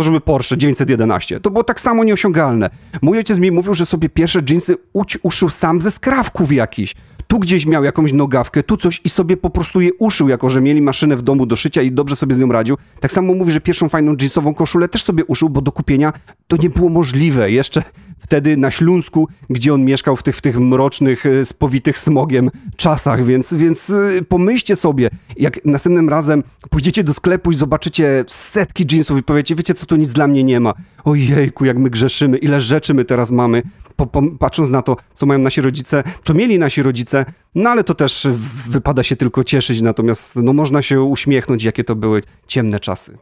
[0.00, 1.40] żeby Porsche 911.
[1.40, 2.70] To było tak samo nieosiągalne.
[3.02, 6.94] Mój ojciec mi mówił, że sobie pierwsze jeansy uć, uszył sam ze skrawków jakichś
[7.28, 10.60] tu gdzieś miał jakąś nogawkę, tu coś i sobie po prostu je uszył, jako że
[10.60, 12.76] mieli maszynę w domu do szycia i dobrze sobie z nią radził.
[13.00, 16.12] Tak samo mówi, że pierwszą fajną jeansową koszulę też sobie uszył, bo do kupienia
[16.46, 17.50] to nie było możliwe.
[17.50, 17.82] Jeszcze
[18.18, 23.24] wtedy na Śląsku, gdzie on mieszkał w tych, w tych mrocznych, e, spowitych smogiem czasach,
[23.24, 29.18] więc, więc e, pomyślcie sobie, jak następnym razem pójdziecie do sklepu i zobaczycie setki jeansów
[29.18, 30.74] i powiecie, wiecie co, tu nic dla mnie nie ma.
[31.04, 33.62] Ojejku, jak my grzeszymy, ile rzeczy my teraz mamy,
[33.98, 37.84] po, po, patrząc na to, co mają nasi rodzice, co mieli nasi rodzice, no ale
[37.84, 38.28] to też
[38.68, 43.18] wypada się tylko cieszyć, natomiast no, można się uśmiechnąć, jakie to były ciemne czasy.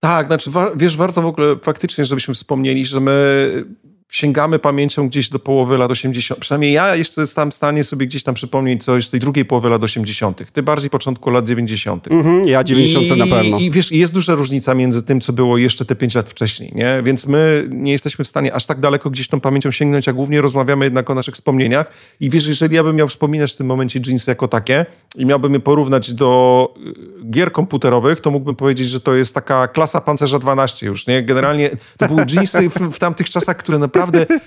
[0.00, 3.64] Tak, znaczy wiesz, warto w ogóle faktycznie, żebyśmy wspomnieli, że my
[4.12, 6.40] sięgamy pamięcią gdzieś do połowy lat 80.
[6.40, 9.68] Przynajmniej ja jeszcze jestem w stanie sobie gdzieś tam przypomnieć coś z tej drugiej połowy
[9.68, 10.52] lat 80.
[10.52, 12.08] Ty bardziej początku lat 90.
[12.10, 13.58] Mhm, ja 90 I, na pewno.
[13.58, 17.02] I wiesz, jest duża różnica między tym, co było jeszcze te 5 lat wcześniej, nie?
[17.04, 20.40] Więc my nie jesteśmy w stanie aż tak daleko gdzieś tą pamięcią sięgnąć, a głównie
[20.40, 21.92] rozmawiamy jednak o naszych wspomnieniach.
[22.20, 25.54] I wiesz, jeżeli ja bym miał wspominać w tym momencie jeansy jako takie i miałbym
[25.54, 26.74] je porównać do
[27.22, 31.22] y, gier komputerowych, to mógłbym powiedzieć, że to jest taka klasa pancerza 12 już, nie?
[31.22, 34.38] Generalnie to były jeansy w, w tamtych czasach, które naprawdę naprawdę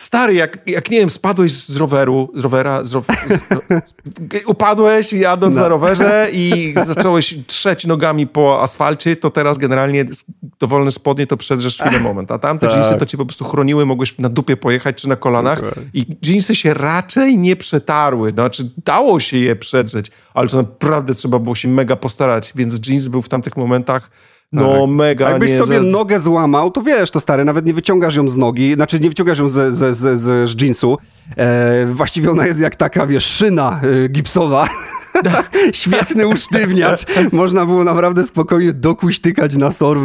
[0.00, 2.96] Stary, jak, jak nie wiem, spadłeś z roweru, z rowera, z, z,
[4.46, 5.62] upadłeś jadąc no.
[5.62, 10.04] na rowerze i zacząłeś trzeć nogami po asfalcie, to teraz generalnie
[10.60, 12.32] dowolne spodnie to przedrzesz chwilę moment.
[12.32, 12.76] A tamte tak.
[12.76, 15.90] jeansy to cię po prostu chroniły, mogłeś na dupie pojechać czy na kolanach okay.
[15.94, 18.30] i jeansy się raczej nie przetarły.
[18.30, 23.08] Znaczy dało się je przedrzeć, ale to naprawdę trzeba było się mega postarać, więc jeans
[23.08, 24.10] był w tamtych momentach
[24.52, 24.90] no tak.
[24.90, 28.28] mega A jakbyś nie, sobie nogę złamał, to wiesz, to stary, nawet nie wyciągasz ją
[28.28, 30.98] z nogi, znaczy nie wyciągasz ją z, z, z, z, z jeansu.
[31.36, 34.68] E, właściwie ona jest jak taka, wiesz, szyna e, gipsowa.
[35.72, 37.06] Świetny usztywniacz.
[37.32, 39.98] Można było naprawdę spokojnie dokuśtykać na sor,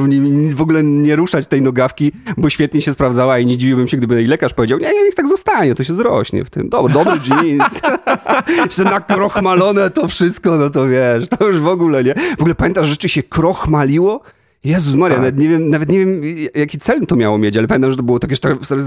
[0.55, 4.21] w ogóle nie ruszać tej nogawki, bo świetnie się sprawdzała i nie dziwiłbym się, gdyby
[4.27, 6.69] lekarz powiedział, nie, nie, niech tak zostanie, to się zrośnie w tym.
[6.69, 7.63] Dobry, dobry jeans.
[8.77, 12.13] że na krochmalone to wszystko, no to wiesz, to już w ogóle nie.
[12.37, 14.21] W ogóle pamiętasz, rzeczy się krochmaliło?
[14.63, 15.21] Jezus Maria, tak.
[15.21, 16.21] nawet, nie wiem, nawet nie wiem,
[16.55, 18.35] jaki cel to miało mieć, ale pamiętam, że to było takie,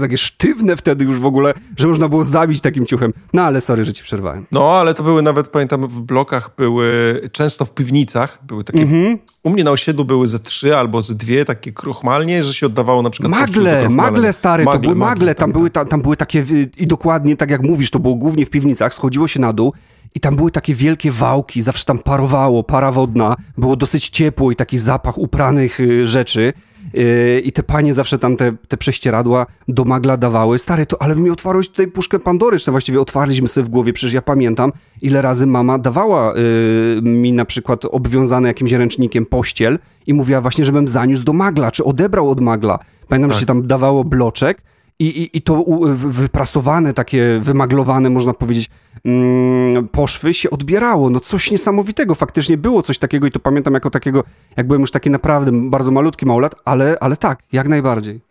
[0.01, 3.13] takie sztywne wtedy już w ogóle, że można było zabić takim ciuchem.
[3.33, 4.45] No ale sorry, że ci przerwałem.
[4.51, 9.17] No, ale to były nawet, pamiętam, w blokach były, często w piwnicach, były takie, mm-hmm.
[9.43, 13.01] u mnie na osiedlu były ze trzy albo ze dwie takie kruchmalnie, że się oddawało
[13.01, 13.31] na przykład...
[13.31, 16.45] Magle, magle stary, magle, to były magle, magle tam, tak, były, tam, tam były takie,
[16.77, 19.73] i dokładnie tak jak mówisz, to było głównie w piwnicach, schodziło się na dół
[20.15, 24.55] i tam były takie wielkie wałki, zawsze tam parowało, para wodna, było dosyć ciepło i
[24.55, 26.53] taki zapach upranych y, rzeczy.
[26.95, 30.59] Y, I te panie zawsze tam te, te prześcieradła do magla dawały.
[30.59, 34.13] Stary, to ale mi otwarłeś tutaj puszkę Pandory, czy właściwie otwarliśmy sobie w głowie, przecież
[34.13, 40.13] ja pamiętam, ile razy mama dawała y, mi na przykład obwiązane jakimś ręcznikiem pościel i
[40.13, 42.79] mówiła właśnie, żebym zaniósł do magla, czy odebrał od magla.
[43.07, 43.35] Pamiętam, tak.
[43.35, 44.61] że się tam dawało bloczek
[44.99, 48.69] i, i, i to wyprasowane, takie wymaglowane, można powiedzieć,
[49.05, 51.09] mm, poszwy się odbierało.
[51.09, 52.15] No coś niesamowitego.
[52.15, 54.23] Faktycznie było coś takiego i to pamiętam jako takiego,
[54.57, 58.26] jak byłem już taki naprawdę bardzo malutki małolat, ale, ale tak, jak najbardziej.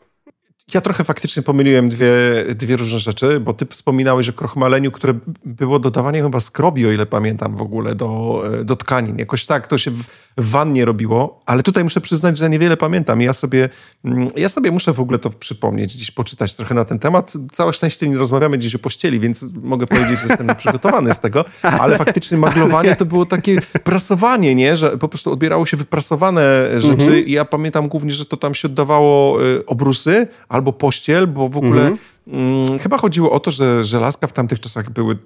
[0.74, 2.10] Ja trochę faktycznie pomyliłem dwie,
[2.54, 7.06] dwie różne rzeczy, bo ty wspominałeś o krochmaleniu, które było dodawanie chyba skrobi, o ile
[7.06, 9.18] pamiętam w ogóle, do, do tkanin.
[9.18, 10.02] Jakoś tak to się w,
[10.36, 13.20] w wannie robiło, ale tutaj muszę przyznać, że niewiele pamiętam.
[13.20, 13.68] Ja sobie,
[14.04, 17.32] mm, ja sobie muszę w ogóle to przypomnieć, gdzieś poczytać trochę na ten temat.
[17.52, 21.44] Całe szczęście nie rozmawiamy dziś o pościeli, więc mogę powiedzieć, że jestem przygotowany z tego,
[21.62, 24.76] ale faktycznie maglowanie to było takie prasowanie, nie?
[24.76, 27.26] że po prostu odbierało się wyprasowane rzeczy mhm.
[27.26, 31.56] i ja pamiętam głównie, że to tam się oddawało y, obrusy, albo pościel, bo w
[31.56, 31.98] ogóle mhm.
[32.26, 35.18] mm, chyba chodziło o to, że żelazka w tamtych czasach były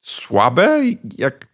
[0.00, 0.80] słabe,
[1.18, 1.50] jak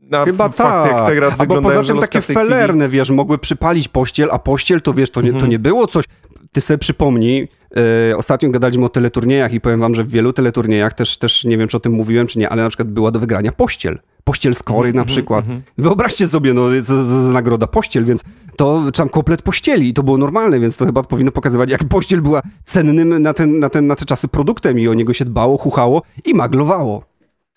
[0.00, 0.92] na Chyba tak.
[0.92, 2.98] jak teraz Albo poza tym takie felerne, chwili.
[2.98, 5.50] wiesz, mogły przypalić pościel, a pościel to wiesz, to nie, to mhm.
[5.50, 6.04] nie było coś.
[6.52, 7.48] Ty sobie przypomnij,
[8.16, 11.68] ostatnio gadaliśmy o teleturniejach i powiem wam, że w wielu teleturniejach też, też nie wiem,
[11.68, 13.98] czy o tym mówiłem, czy nie, ale na przykład była do wygrania pościel.
[14.24, 15.46] Pościel z kory mm, na przykład.
[15.46, 18.24] Mm, Wyobraźcie sobie, no, za nagroda pościel, więc
[18.56, 22.22] to tam komplet pościeli i to było normalne, więc to chyba powinno pokazywać, jak pościel
[22.22, 25.58] była cennym na, ten, na, ten, na te czasy produktem i o niego się dbało,
[25.58, 27.09] chuchało i maglowało.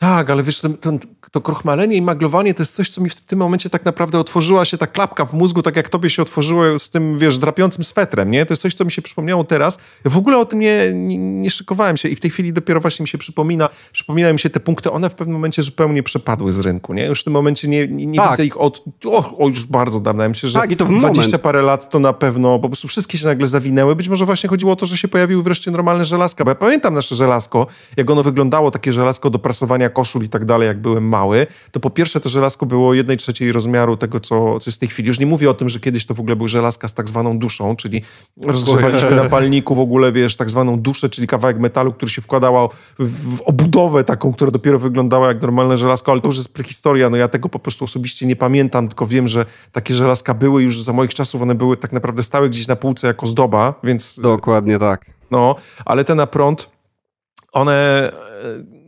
[0.04, 1.00] Tak, ale wiesz, ten, ten,
[1.32, 4.66] to krochmalenie i maglowanie to jest coś, co mi w tym momencie tak naprawdę otworzyła
[4.66, 8.32] się ta klapka w mózgu, tak jak tobie się otworzyło z tym, wiesz, drapiącym swetrem,
[8.32, 8.46] nie?
[8.46, 9.80] To jest coś, co mi się przypomniało teraz.
[10.06, 12.82] Ja w ogóle o tym nie, nie, nie szykowałem się i w tej chwili dopiero
[12.82, 16.54] właśnie mi się przypomina, przypominają mi się te punkty, one w pewnym momencie zupełnie przepadły
[16.54, 17.06] z rynku, nie?
[17.06, 18.32] Już w tym momencie nie, nie, nie tak.
[18.32, 20.24] widzę ich od, o, o, już bardzo dawno.
[20.24, 21.44] Ja myślę, że tak, i to w 20 moment.
[21.44, 23.96] parę lat to na pewno po prostu wszystkie się nagle zawinęły.
[23.96, 26.94] Być może właśnie chodziło o to, że się pojawiły wreszcie normalne żelazka, bo ja pamiętam
[26.94, 31.08] nasze żelazko, jak ono wyglądało, takie żelazko do prasowania koszul i tak dalej, jak byłem
[31.08, 34.80] mały, to po pierwsze to żelazko było jednej trzeciej rozmiaru tego, co, co jest w
[34.80, 35.08] tej chwili.
[35.08, 37.40] Już nie mówię o tym, że kiedyś to w ogóle był żelazka z tak zwaną
[37.40, 38.02] duszą, czyli
[38.42, 42.70] rozgrzewaliśmy na palniku w ogóle, wiesz, tak zwaną duszę, czyli kawałek metalu, który się wkładało
[43.00, 47.10] w, w obudowę taką, która dopiero wyglądała jak normalne żelazko, ale to już jest prehistoria,
[47.10, 50.82] no ja tego po prostu osobiście nie pamiętam, tylko wiem, że takie żelazka były już
[50.82, 54.20] za moich czasów, one były tak naprawdę stałe gdzieś na półce jako zdoba, więc...
[54.20, 55.06] Dokładnie tak.
[55.32, 56.70] No, ale te na prąd
[57.54, 58.12] one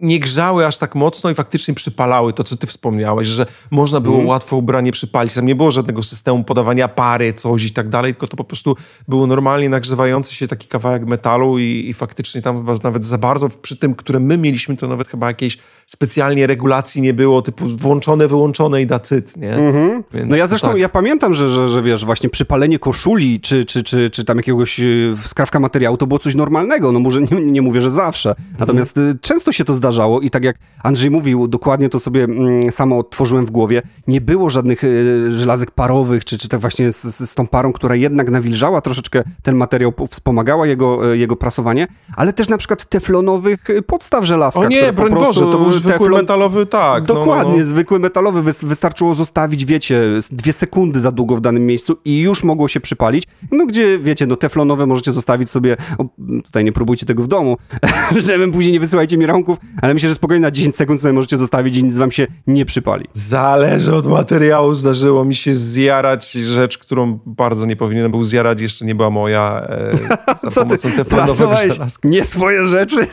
[0.01, 4.15] nie grzały aż tak mocno i faktycznie przypalały to, co ty wspomniałeś, że można było
[4.15, 4.27] mm.
[4.27, 5.34] łatwo ubranie przypalić.
[5.34, 8.75] Tam nie było żadnego systemu podawania pary, coś i tak dalej, tylko to po prostu
[9.08, 13.49] było normalnie nagrzewający się taki kawałek metalu i, i faktycznie tam chyba nawet za bardzo
[13.49, 18.27] przy tym, które my mieliśmy, to nawet chyba jakiejś specjalnie regulacji nie było, typu włączone,
[18.27, 19.53] wyłączone i dacyt, nie?
[19.53, 20.03] Mm -hmm.
[20.25, 20.77] no ja zresztą, tak.
[20.77, 24.79] ja pamiętam, że, że, że wiesz, właśnie przypalenie koszuli, czy, czy, czy, czy tam jakiegoś
[24.79, 28.36] y, skrawka materiału, to było coś normalnego, no może nie, nie mówię, że zawsze.
[28.60, 32.71] Natomiast mm często się to zdarzało i tak jak Andrzej mówił, dokładnie to sobie mm,
[32.71, 37.03] samo odtworzyłem w głowie, nie było żadnych y, żelazek parowych, czy, czy tak właśnie z,
[37.03, 42.33] z, tą parą, która jednak nawilżała troszeczkę ten materiał, wspomagała jego, y, jego prasowanie, ale
[42.33, 44.59] też na przykład teflonowych podstaw żelazka.
[44.59, 46.21] O nie, broń Boże, to był zwykły teflon...
[46.21, 47.03] metalowy, tak.
[47.03, 47.65] Dokładnie, no, no, no.
[47.65, 48.53] zwykły metalowy.
[48.63, 53.23] Wystarczyło zostawić, wiecie, dwie sekundy za długo w danym miejscu i już mogło się przypalić.
[53.51, 56.05] No gdzie, wiecie, no teflonowe możecie zostawić sobie, o,
[56.43, 57.57] tutaj nie próbujcie tego w domu,
[58.27, 61.38] żebym później nie wysyłajcie mi rąków, ale myślę, że spokojnie na 10 sekund sobie możecie
[61.38, 63.05] zostawić i nic wam się nie przypali.
[63.13, 64.75] Zależy od materiału.
[64.75, 69.67] Zdarzyło mi się zjarać rzecz, którą bardzo nie powinienem był zjarać, jeszcze nie była moja,
[69.69, 69.97] e,
[70.38, 73.07] za Co pomocą teflonowych Nie swoje rzeczy?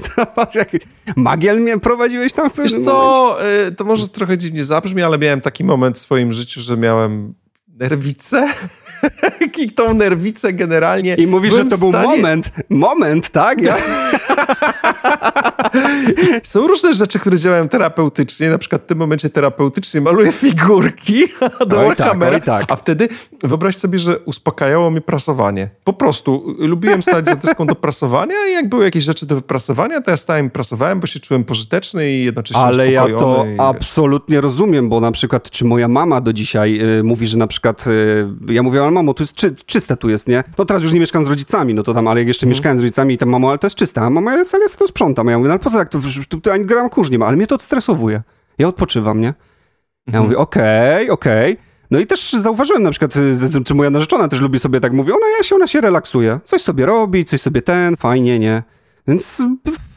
[1.16, 5.18] Magiel mnie prowadziłeś tam w pewnym Wiesz co, y, to może trochę dziwnie zabrzmi, ale
[5.18, 7.34] miałem taki moment w swoim życiu, że miałem
[7.68, 8.48] nerwicę.
[9.58, 11.14] I tą nerwicę generalnie.
[11.14, 12.08] I mówisz, że to był stanie...
[12.08, 12.50] moment.
[12.70, 13.62] Moment, tak?
[13.62, 13.76] Ja...
[16.44, 18.50] Są różne rzeczy, które działają terapeutycznie.
[18.50, 21.24] Na przykład w tym momencie terapeutycznie maluję figurki
[21.66, 22.64] do oj Warhammera, tak, tak.
[22.68, 23.08] a wtedy
[23.42, 25.68] wyobraź sobie, że uspokajało mnie prasowanie.
[25.84, 30.00] Po prostu lubiłem stać za deską do prasowania i jak były jakieś rzeczy do wyprasowania,
[30.00, 33.60] to ja stałem i prasowałem, bo się czułem pożyteczny i jednocześnie Ale ja to i...
[33.60, 37.86] absolutnie rozumiem, bo na przykład czy moja mama do dzisiaj y, mówi, że na przykład
[37.86, 40.44] y, ja mówię, ale mamo, tu jest czy, czyste tu jest, nie?
[40.58, 42.50] No teraz już nie mieszkam z rodzicami, no to tam, ale jeszcze mm.
[42.50, 44.76] mieszkałem z rodzicami i tam mamo, ale to jest czyste, a mama jest, ale jest
[44.76, 45.28] to sprzątam.
[45.32, 47.26] Ja mówię, no ale po co jak to, tu, tu ani gram kurz nie ma,
[47.26, 48.22] ale mnie to odstresowuje.
[48.58, 49.26] Ja odpoczywam, nie?
[49.26, 49.34] Ja
[50.06, 50.24] mhm.
[50.24, 51.52] mówię, okej, okay, okej.
[51.52, 51.72] Okay.
[51.90, 53.14] No i też zauważyłem na przykład,
[53.64, 56.40] czy moja narzeczona też lubi sobie tak mówi, ona ja się, ona się relaksuje.
[56.44, 58.62] Coś sobie robi, coś sobie ten, fajnie, nie?
[59.08, 59.42] Więc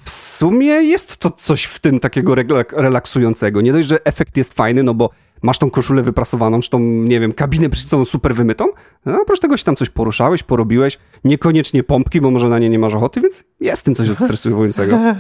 [0.06, 2.36] w sumie jest to coś w tym takiego
[2.72, 3.62] relaksującego.
[3.62, 5.10] Nie dość, że efekt jest fajny, no bo
[5.46, 8.66] masz tą koszulę wyprasowaną, czy tą, nie wiem, kabinę prysznicową super wymytą,
[9.06, 12.80] no oprócz tego się tam coś poruszałeś, porobiłeś, niekoniecznie pompki, bo może na nie nie
[12.80, 14.98] masz ochoty, więc jest tym coś odstresującego.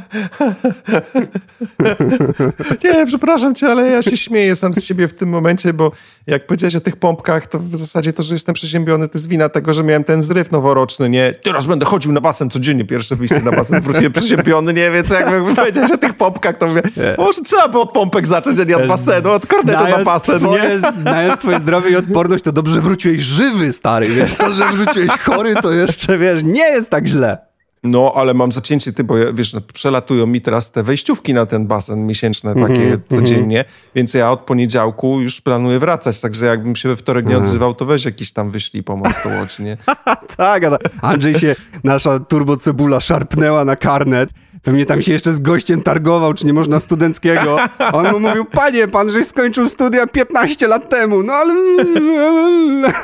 [2.83, 5.91] nie, przepraszam cię, ale ja się śmieję sam z siebie w tym momencie, bo
[6.27, 9.49] jak powiedziałeś o tych pompkach, to w zasadzie to, że jestem przeziębiony, to jest wina
[9.49, 11.33] tego, że miałem ten zryw noworoczny, nie?
[11.43, 14.91] Teraz będę chodził na basen codziennie, pierwsze wyjście na basen, wróciłem przeziębiony, nie?
[14.91, 16.81] Więc jakby powiedziałeś o tych pompkach, to mówię,
[17.17, 20.63] może trzeba by od pompek zacząć, a nie od basenu, od kornetu na basen, twoje,
[20.63, 21.01] nie?
[21.01, 24.33] Znając twoje zdrowie i odporność, to dobrze wróciłeś żywy, stary, wiesz?
[24.33, 27.54] To, że wróciłeś chory, to jeszcze, wiesz, nie jest tak źle.
[27.85, 31.67] No, ale mam zacięcie ty, bo wiesz, no, przelatują mi teraz te wejściówki na ten
[31.67, 33.15] basen miesięczne mm -hmm, takie mm -hmm.
[33.15, 37.73] codziennie, więc ja od poniedziałku już planuję wracać, także jakbym się we wtorek nie odzywał,
[37.73, 39.77] to weź jakiś tam wyślij pomoc to łącznie.
[40.37, 40.63] tak,
[41.01, 44.29] Andrzej się, nasza turbocebula szarpnęła na karnet,
[44.65, 47.57] Pewnie tam się jeszcze z gościem targował, czy nie można studenckiego.
[47.79, 51.53] A on mu mówił, panie, pan żeś skończył studia 15 lat temu, no ale...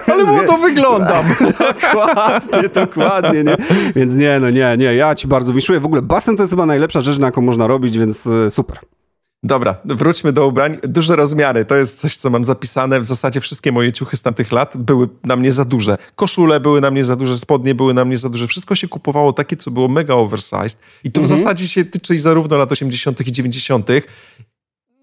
[0.08, 1.26] Ale młodo wyglądam.
[1.84, 3.56] dokładnie, dokładnie, nie?
[3.96, 5.80] Więc nie, no nie, nie, ja ci bardzo wiszuję.
[5.80, 8.80] W ogóle basen to jest chyba najlepsza rzecz, na jaką można robić, więc e, super.
[9.44, 10.78] Dobra, wróćmy do ubrań.
[10.84, 13.00] Duże rozmiary to jest coś, co mam zapisane.
[13.00, 15.98] W zasadzie wszystkie moje ciuchy z tamtych lat były na mnie za duże.
[16.16, 18.48] Koszule były na mnie za duże, spodnie były na mnie za duże.
[18.48, 20.80] Wszystko się kupowało takie, co było mega oversized.
[21.04, 21.38] I to mhm.
[21.38, 23.28] w zasadzie się tyczy zarówno lat 80.
[23.28, 23.88] i 90.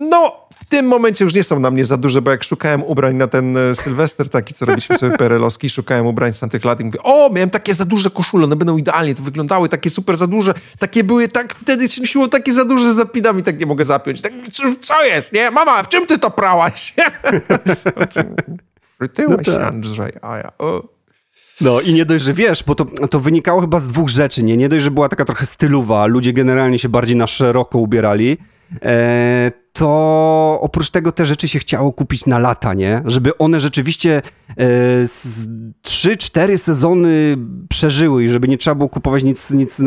[0.01, 3.27] No, tym momencie już nie są na mnie za duże, bo jak szukałem ubrań na
[3.27, 6.99] ten e, Sylwester, taki, co robiliśmy sobie perelowski, szukałem ubrań z tamtych lat i mówię,
[7.03, 10.55] o, miałem takie za duże koszule, one będą idealnie, to wyglądały takie super za duże,
[10.79, 14.21] takie były, tak, wtedy się nosiło takie za duże, zapinam i tak nie mogę zapiąć.
[14.21, 14.33] Tak,
[14.81, 15.51] co jest, nie?
[15.51, 16.95] Mama, w czym ty to prałaś?
[19.01, 19.63] Rytyłaś no tak.
[19.63, 20.99] Andrzej, a ja, o.
[21.61, 24.57] No i nie dość, że wiesz, bo to, to wynikało chyba z dwóch rzeczy, nie?
[24.57, 28.39] Nie dość, że była taka trochę stylowa, ludzie generalnie się bardziej na szeroko ubierali,
[28.83, 33.03] e, to oprócz tego te rzeczy się chciało kupić na lata, nie?
[33.05, 34.65] Żeby one rzeczywiście e,
[35.83, 37.37] trzy, cztery sezony
[37.69, 39.79] przeżyły i żeby nie trzeba było kupować nic, nic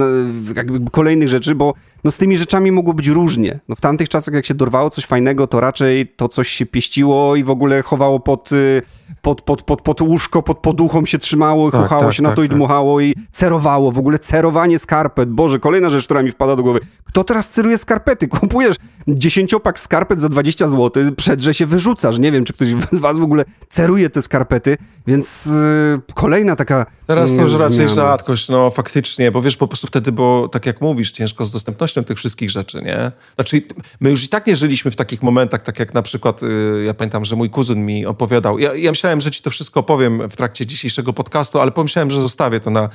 [0.56, 3.60] jakby kolejnych rzeczy, bo no z tymi rzeczami mogło być różnie.
[3.68, 7.36] No w tamtych czasach, jak się dorwało coś fajnego, to raczej to coś się pieściło
[7.36, 8.82] i w ogóle chowało pod, y,
[9.22, 12.36] pod, pod, pod, pod łóżko, pod poduchą się trzymało, tak, chuchało tak, się tak, na
[12.36, 12.58] to i tak.
[12.58, 13.92] dmuchało i cerowało.
[13.92, 15.30] W ogóle cerowanie skarpet.
[15.30, 16.80] Boże, kolejna rzecz, która mi wpada do głowy.
[17.06, 18.28] Kto teraz ceruje skarpety?
[18.40, 18.76] Kupujesz
[19.08, 22.20] dziesięciopak skarpet za 20 zł, przedrze się wyrzucasz.
[22.20, 26.86] Nie wiem, czy ktoś z was w ogóle ceruje te skarpety, więc yy, kolejna taka
[27.08, 30.82] Teraz to już raczej rzadkość, no faktycznie, bo wiesz, po prostu wtedy było, tak jak
[30.82, 33.12] mówisz, ciężko z dostępnością tych wszystkich rzeczy, nie?
[33.36, 33.62] Znaczy,
[34.00, 36.94] my już i tak nie żyliśmy w takich momentach, tak jak na przykład, yy, ja
[36.94, 40.36] pamiętam, że mój kuzyn mi opowiadał, ja, ja myślałem, że ci to wszystko opowiem w
[40.36, 42.90] trakcie dzisiejszego podcastu, ale pomyślałem, że zostawię to na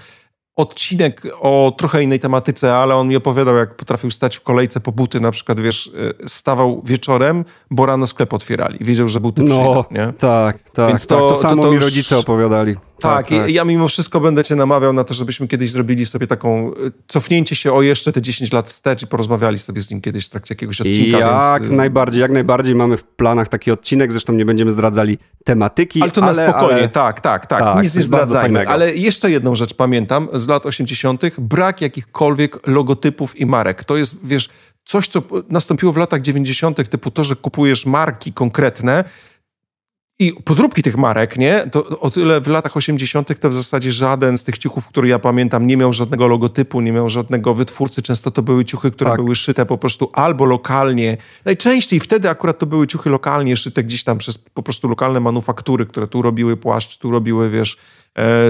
[0.56, 4.92] odcinek o trochę innej tematyce, ale on mi opowiadał, jak potrafił stać w kolejce po
[4.92, 8.78] buty, na przykład, wiesz, y, stawał wieczorem, bo rano sklep otwierali.
[8.80, 10.12] Wiedział, że buty no, przyjdą, nie?
[10.18, 10.88] tak, tak.
[10.88, 12.76] Więc to, tak, to samo to, to mi rodzice opowiadali.
[13.00, 16.26] Tak, tak, i ja mimo wszystko będę cię namawiał na to, żebyśmy kiedyś zrobili sobie
[16.26, 20.00] taką, y, cofnięcie się o jeszcze te 10 lat wstecz i porozmawiali sobie z nim
[20.00, 21.18] kiedyś w trakcie jakiegoś odcinka.
[21.18, 21.74] Jak więc...
[21.74, 26.02] najbardziej, jak najbardziej mamy w planach taki odcinek, zresztą nie będziemy zdradzali tematyki.
[26.02, 26.88] Ale to na ale, spokojnie, ale...
[26.88, 28.68] tak, tak, tak, tak, nic nie zdradzajmy.
[28.68, 33.84] Ale jeszcze jedną rzecz pamiętam z lat 80., brak jakichkolwiek logotypów i marek.
[33.84, 34.48] To jest, wiesz,
[34.84, 39.04] coś, co nastąpiło w latach 90., typu to, że kupujesz marki konkretne,
[40.18, 41.66] i podróbki tych marek, nie?
[41.72, 43.40] To o tyle w latach 80.
[43.40, 46.92] to w zasadzie żaden z tych ciuchów, które ja pamiętam, nie miał żadnego logotypu, nie
[46.92, 48.02] miał żadnego wytwórcy.
[48.02, 49.16] Często to były ciuchy, które tak.
[49.20, 51.16] były szyte po prostu albo lokalnie.
[51.44, 55.86] Najczęściej wtedy akurat to były ciuchy lokalnie szyte gdzieś tam przez po prostu lokalne manufaktury,
[55.86, 57.76] które tu robiły płaszcz, tu robiły, wiesz,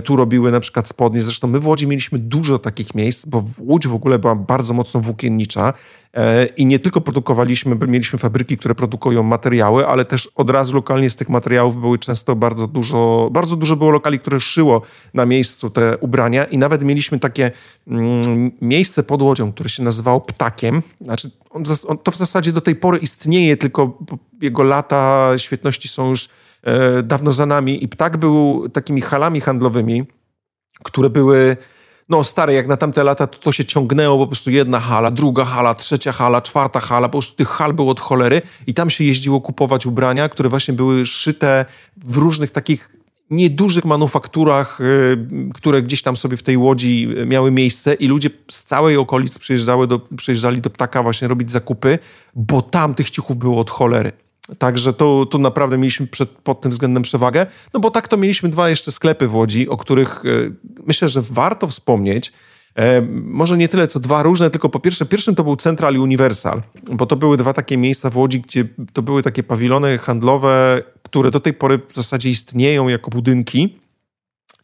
[0.05, 1.23] tu robiły na przykład spodnie.
[1.23, 5.01] Zresztą my w Łodzi mieliśmy dużo takich miejsc, bo Łódź w ogóle była bardzo mocno
[5.01, 5.73] włókiennicza
[6.15, 11.11] e, i nie tylko produkowaliśmy, mieliśmy fabryki, które produkują materiały, ale też od razu lokalnie
[11.11, 14.83] z tych materiałów były często bardzo dużo, bardzo dużo było lokali, które szyło
[15.15, 17.51] na miejscu te ubrania i nawet mieliśmy takie
[17.89, 20.83] mm, miejsce pod Łodzią, które się nazywało Ptakiem.
[21.01, 23.99] Znaczy, on, on, to w zasadzie do tej pory istnieje, tylko
[24.41, 26.29] jego lata świetności są już
[26.67, 30.05] E, dawno za nami i Ptak był takimi halami handlowymi,
[30.85, 31.57] które były
[32.09, 35.45] no stare, jak na tamte lata, to, to się ciągnęło po prostu jedna hala, druga
[35.45, 39.05] hala, trzecia hala, czwarta hala, po prostu tych hal było od cholery i tam się
[39.05, 41.65] jeździło kupować ubrania, które właśnie były szyte
[41.97, 42.97] w różnych takich
[43.31, 44.85] niedużych manufakturach, e,
[45.55, 49.87] które gdzieś tam sobie w tej łodzi miały miejsce i ludzie z całej okolic przyjeżdżały
[49.87, 51.99] do, przyjeżdżali do Ptaka właśnie robić zakupy,
[52.35, 54.26] bo tam tych ciuchów było od cholery.
[54.59, 57.47] Także tu, tu naprawdę mieliśmy przed, pod tym względem przewagę.
[57.75, 60.51] No bo tak to mieliśmy dwa jeszcze sklepy w Łodzi, o których e,
[60.87, 62.33] myślę, że warto wspomnieć.
[62.77, 65.99] E, może nie tyle co dwa różne, tylko po pierwsze, pierwszym to był Central i
[65.99, 70.83] Universal, bo to były dwa takie miejsca w Łodzi, gdzie to były takie pawilony handlowe,
[71.03, 73.79] które do tej pory w zasadzie istnieją jako budynki.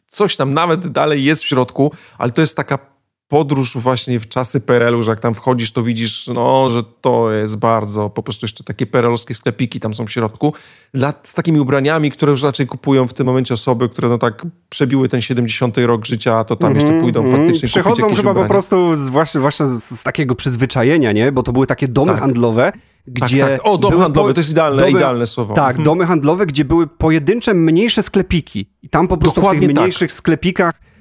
[0.07, 2.92] Coś tam nawet dalej jest w środku, ale to jest taka
[3.33, 7.59] podróż właśnie w czasy PRL-u, że jak tam wchodzisz, to widzisz, no, że to jest
[7.59, 10.53] bardzo, po prostu jeszcze takie PRL-owskie sklepiki tam są w środku,
[10.93, 14.45] dla, z takimi ubraniami, które już raczej kupują w tym momencie osoby, które no tak
[14.69, 18.31] przebiły ten 70 rok życia, to tam mm -hmm, jeszcze pójdą mm, faktycznie Przechodzą chyba
[18.31, 18.47] ubrania.
[18.47, 21.31] po prostu z, właśnie, właśnie z, z, takiego przyzwyczajenia, nie?
[21.31, 22.21] Bo to były takie domy tak.
[22.21, 22.71] handlowe,
[23.07, 23.37] gdzie...
[23.37, 23.61] Tak, tak.
[23.63, 24.33] O, dom handlowy, po...
[24.33, 24.91] to jest idealne, domy...
[24.91, 25.53] idealne słowo.
[25.53, 25.85] Tak, mhm.
[25.85, 28.69] domy handlowe, gdzie były pojedyncze, mniejsze sklepiki.
[28.83, 29.83] I tam po prostu Dokładnie w tych tak.
[29.83, 30.17] mniejszych tak.
[30.17, 30.92] sklepikach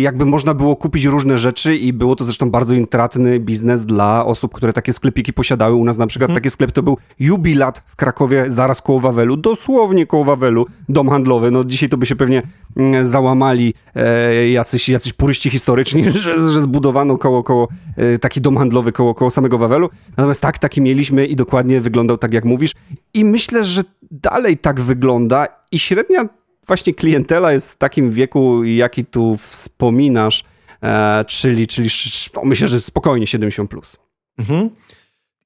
[0.00, 4.54] jakby można było kupić różne rzeczy i było to zresztą bardzo intratny biznes dla osób,
[4.54, 5.74] które takie sklepiki posiadały.
[5.74, 6.42] U nas na przykład hmm.
[6.42, 11.50] taki sklep to był Jubilat w Krakowie, zaraz koło Wawelu, dosłownie koło Wawelu, dom handlowy.
[11.50, 12.42] No dzisiaj to by się pewnie
[12.76, 18.56] mm, załamali e, jacyś, jacyś puryści historyczni, że, że zbudowano koło, koło e, taki dom
[18.56, 19.88] handlowy koło, koło samego Wawelu.
[20.16, 22.72] Natomiast tak, taki mieliśmy i dokładnie wyglądał tak, jak mówisz.
[23.14, 26.28] I myślę, że dalej tak wygląda i średnia
[26.70, 30.44] właśnie klientela jest w takim wieku, jaki tu wspominasz,
[30.82, 31.88] e, czyli, czyli
[32.34, 33.68] no, myślę, że spokojnie 70+.
[33.68, 33.96] Plus.
[34.38, 34.70] Mhm.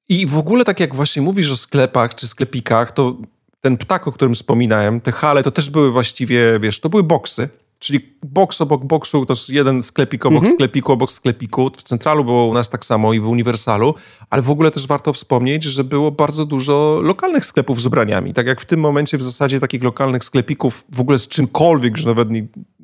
[0.09, 3.17] I w ogóle tak jak właśnie mówisz o sklepach czy sklepikach, to
[3.61, 7.49] ten ptak, o którym wspominałem, te hale, to też były właściwie, wiesz, to były boksy.
[7.79, 10.55] Czyli boks obok boksu to jest jeden sklepik obok mhm.
[10.55, 11.71] sklepiku, obok sklepiku.
[11.77, 13.95] W Centralu było u nas tak samo i w Uniwersalu,
[14.29, 18.33] ale w ogóle też warto wspomnieć, że było bardzo dużo lokalnych sklepów z ubraniami.
[18.33, 22.07] Tak jak w tym momencie w zasadzie takich lokalnych sklepików w ogóle z czymkolwiek, że
[22.07, 22.29] nawet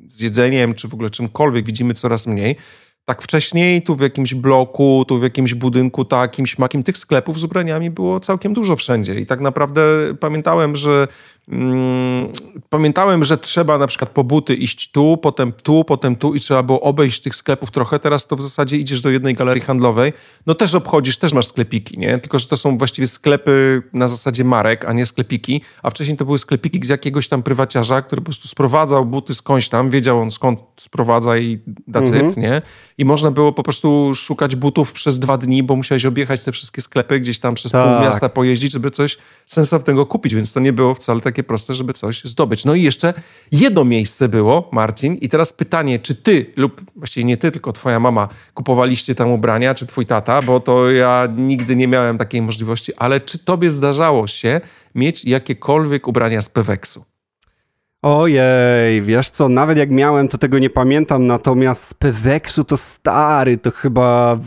[0.06, 2.56] z jedzeniem, czy w ogóle czymkolwiek widzimy coraz mniej.
[3.04, 7.44] Tak wcześniej, tu w jakimś bloku, tu w jakimś budynku takim, śmakim, tych sklepów z
[7.44, 9.14] ubraniami było całkiem dużo wszędzie.
[9.20, 9.82] I tak naprawdę
[10.20, 11.08] pamiętałem, że
[12.68, 16.62] pamiętałem, że trzeba na przykład po buty iść tu, potem tu, potem tu i trzeba
[16.62, 17.98] było obejść tych sklepów trochę.
[17.98, 20.12] Teraz to w zasadzie idziesz do jednej galerii handlowej,
[20.46, 22.18] no też obchodzisz, też masz sklepiki, nie?
[22.18, 26.24] Tylko, że to są właściwie sklepy na zasadzie marek, a nie sklepiki, a wcześniej to
[26.24, 30.30] były sklepiki z jakiegoś tam prywaciarza, który po prostu sprowadzał buty skądś tam, wiedział on
[30.30, 32.32] skąd sprowadza i dacyt, mhm.
[32.36, 32.62] nie?
[32.98, 36.82] I można było po prostu szukać butów przez dwa dni, bo musiałeś objechać te wszystkie
[36.82, 37.84] sklepy, gdzieś tam przez tak.
[37.84, 41.74] pół miasta pojeździć, żeby coś sensownego kupić, więc to nie było wcale takie takie proste,
[41.74, 42.64] żeby coś zdobyć.
[42.64, 43.14] No i jeszcze
[43.52, 48.00] jedno miejsce było, Marcin, i teraz pytanie, czy ty, lub właściwie nie ty, tylko twoja
[48.00, 52.94] mama kupowaliście tam ubrania, czy twój tata, bo to ja nigdy nie miałem takiej możliwości,
[52.94, 54.60] ale czy tobie zdarzało się
[54.94, 57.11] mieć jakiekolwiek ubrania z Peweksu?
[58.02, 63.58] Ojej, wiesz co, nawet jak miałem, to tego nie pamiętam, natomiast z Peweksu to stary,
[63.58, 64.38] to chyba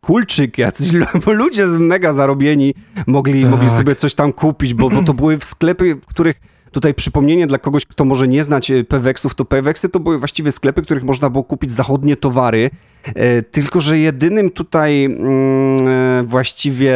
[0.00, 0.90] kulczyk jacyś,
[1.26, 2.74] bo ludzie z mega zarobieni
[3.06, 3.50] mogli, tak.
[3.50, 6.40] mogli sobie coś tam kupić, bo, bo to były w sklepy, w których
[6.72, 10.52] Tutaj przypomnienie dla kogoś, kto może nie znać e, Peweksów, to Peweksy to były właściwie
[10.52, 12.70] sklepy, w których można było kupić zachodnie towary,
[13.14, 16.94] e, tylko że jedynym tutaj mm, e, właściwie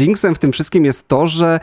[0.00, 1.60] jinxem w tym wszystkim jest to, że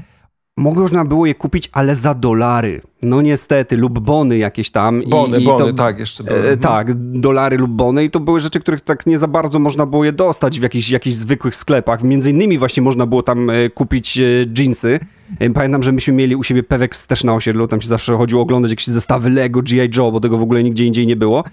[0.58, 2.82] można było je kupić, ale za dolary.
[3.02, 5.02] No niestety, lub bony jakieś tam.
[5.08, 6.40] Bony, i, bony, to, tak, jeszcze były.
[6.40, 9.86] E, tak, dolary lub bony i to były rzeczy, których tak nie za bardzo można
[9.86, 12.04] było je dostać w jakichś, jakichś zwykłych sklepach.
[12.04, 14.20] Między innymi właśnie można było tam e, kupić
[14.58, 15.00] jeansy.
[15.54, 18.72] Pamiętam, że myśmy mieli u siebie Pewex też na osiedlu, tam się zawsze chodziło oglądać
[18.72, 19.90] jakieś zestawy Lego, G.I.
[19.98, 21.44] Joe, bo tego w ogóle nigdzie indziej nie było.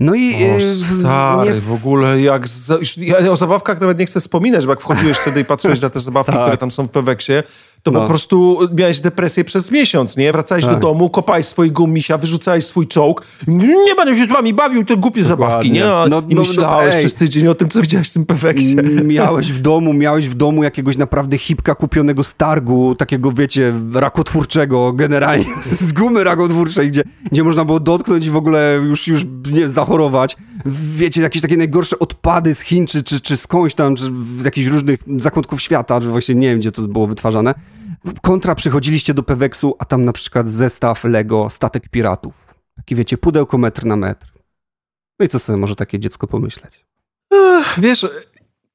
[0.00, 0.34] No i...
[0.34, 0.60] O,
[1.00, 2.48] stary, w ogóle jak...
[2.48, 5.90] Za, ja o zabawkach nawet nie chcę wspominać, bo jak wchodziłeś wtedy i patrzyłeś na
[5.90, 6.42] te zabawki, tak.
[6.42, 7.32] które tam są w Peweksie,
[7.82, 8.00] to no.
[8.00, 10.32] po prostu miałeś depresję przez miesiąc, nie?
[10.32, 10.74] Wracałeś tak.
[10.74, 13.22] do domu, kopałeś swojego misia, wyrzucałeś swój czołg.
[13.48, 15.46] Nie będę się z wami bawił, te głupie Dokładnie.
[15.46, 16.10] zabawki, nie?
[16.10, 18.76] No, I no, myślałeś no, przez tydzień o tym, co widziałeś w tym Peweksie.
[19.04, 24.92] Miałeś w domu, miałeś w domu jakiegoś naprawdę hipka kupionego z targu, takiego, wiecie, rakotwórczego
[24.92, 27.02] generalnie, z gumy rakotwórczej, gdzie,
[27.32, 30.36] gdzie można było dotknąć i w ogóle już, już nie, zachorować.
[30.96, 34.04] Wiecie, jakieś takie najgorsze odpady z Chin, czy, czy, czy skądś tam, czy
[34.38, 37.54] z jakichś różnych zakątków świata, że właśnie nie wiem, gdzie to było wytwarzane.
[38.22, 42.34] Kontra przychodziliście do Peweksu, a tam na przykład zestaw Lego Statek Piratów.
[42.76, 44.32] Taki wiecie, pudełko metr na metr.
[45.18, 46.84] No i co sobie może takie dziecko pomyśleć?
[47.78, 48.06] Wiesz,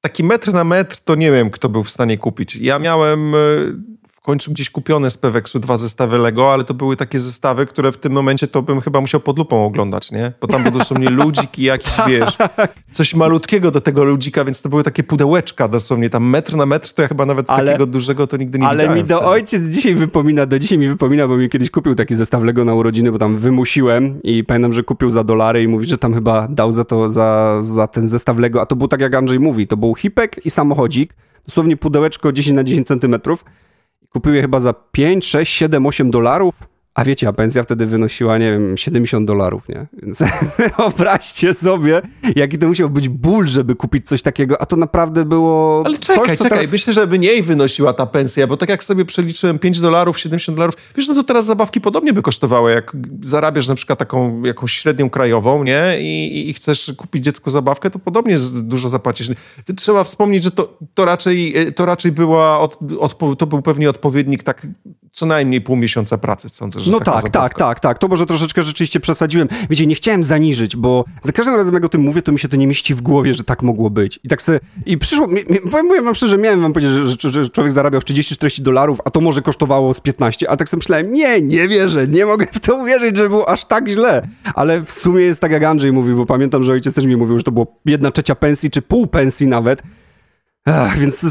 [0.02, 2.56] taki metr na metr to nie wiem, kto był w stanie kupić.
[2.56, 3.38] Ja miałem e,
[4.26, 7.98] końcu gdzieś kupione z Peweksu dwa zestawy Lego, ale to były takie zestawy, które w
[7.98, 10.32] tym momencie to bym chyba musiał pod lupą oglądać, nie?
[10.42, 12.38] Bo tam były dosłownie ludziki jakiś, wiesz,
[12.92, 16.94] coś malutkiego do tego ludzika, więc to były takie pudełeczka dosłownie, tam metr na metr,
[16.94, 18.92] to ja chyba nawet ale, takiego dużego to nigdy nie ale widziałem.
[18.92, 22.16] Ale mi do ojciec dzisiaj wypomina, do dzisiaj mi wypomina, bo mi kiedyś kupił taki
[22.16, 25.86] zestaw Lego na urodziny, bo tam wymusiłem i pamiętam, że kupił za dolary i mówi,
[25.86, 29.02] że tam chyba dał za to, za, za ten zestaw Lego, a to był tak
[29.02, 31.14] jak Andrzej mówi, to był hipek i samochodzik,
[31.48, 33.46] dosłownie pudełeczko 10 na 10 centymetrów,
[34.16, 36.56] Kupił je chyba za 5, 6, 7, 8 dolarów.
[36.96, 39.86] A wiecie, a pensja wtedy wynosiła, nie wiem, 70 dolarów, nie?
[40.04, 40.20] Więc
[40.78, 42.02] wyobraźcie sobie,
[42.36, 45.84] jaki to musiał być ból, żeby kupić coś takiego, a to naprawdę było.
[45.86, 46.72] Ale czekaj, coś, czekaj, teraz...
[46.72, 50.76] myślę, że mniej wynosiła ta pensja, bo tak jak sobie przeliczyłem 5 dolarów, 70 dolarów,
[50.96, 55.10] wiesz, no to teraz zabawki podobnie by kosztowały, jak zarabiasz na przykład taką jakąś średnią
[55.10, 55.98] krajową, nie?
[56.00, 59.32] I, i chcesz kupić dziecku zabawkę, to podobnie dużo zapłacisz.
[59.78, 64.44] Trzeba wspomnieć, że to, to raczej, to raczej była, od, od, to był pewnie odpowiednik
[64.44, 64.68] tak
[65.16, 67.30] co najmniej pół miesiąca pracy, sądzę, że No tak, zabawka.
[67.30, 68.00] tak, tak, tak.
[68.00, 69.48] To może troszeczkę rzeczywiście przesadziłem.
[69.70, 72.48] Wiecie, nie chciałem zaniżyć, bo za każdym razem jak o tym mówię, to mi się
[72.48, 74.20] to nie mieści w głowie, że tak mogło być.
[74.24, 77.44] I tak sobie, i przyszło, mi, mi, powiem wam szczerze, miałem wam powiedzieć, że, że,
[77.44, 81.14] że człowiek zarabiał 30-40 dolarów, a to może kosztowało z 15, ale tak sobie myślałem,
[81.14, 84.28] nie, nie wierzę, nie mogę w to uwierzyć, że było aż tak źle.
[84.56, 87.38] Ale w sumie jest tak jak Andrzej mówił, bo pamiętam, że ojciec też mi mówił,
[87.38, 89.84] że to było jedna trzecia pensji, czy pół pensji nawet.
[90.66, 91.28] Ach, więc to,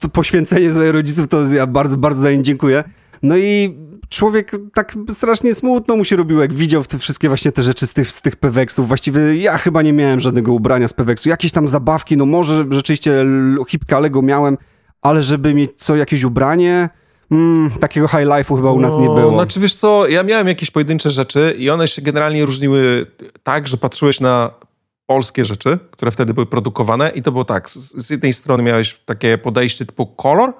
[0.00, 2.84] to poświęcenie tutaj rodziców to ja bardzo, bardzo za nie dziękuję.
[3.26, 7.62] No i człowiek tak strasznie smutno mu się robił, jak widział te wszystkie właśnie te
[7.62, 8.88] rzeczy z tych, z tych peweksów.
[8.88, 11.28] Właściwie ja chyba nie miałem żadnego ubrania z peweksu.
[11.28, 13.26] Jakieś tam zabawki, no może rzeczywiście
[13.68, 14.58] hipka Lego miałem,
[15.02, 16.88] ale żeby mieć co, jakieś ubranie...
[17.30, 19.30] Mm, takiego high life'u chyba u nas nie było.
[19.30, 23.06] Znaczy wiesz co, ja miałem jakieś pojedyncze rzeczy i one się generalnie różniły
[23.42, 24.50] tak, że patrzyłeś na
[25.06, 29.00] polskie rzeczy, które wtedy były produkowane i to było tak, z, z jednej strony miałeś
[29.04, 30.52] takie podejście typu kolor,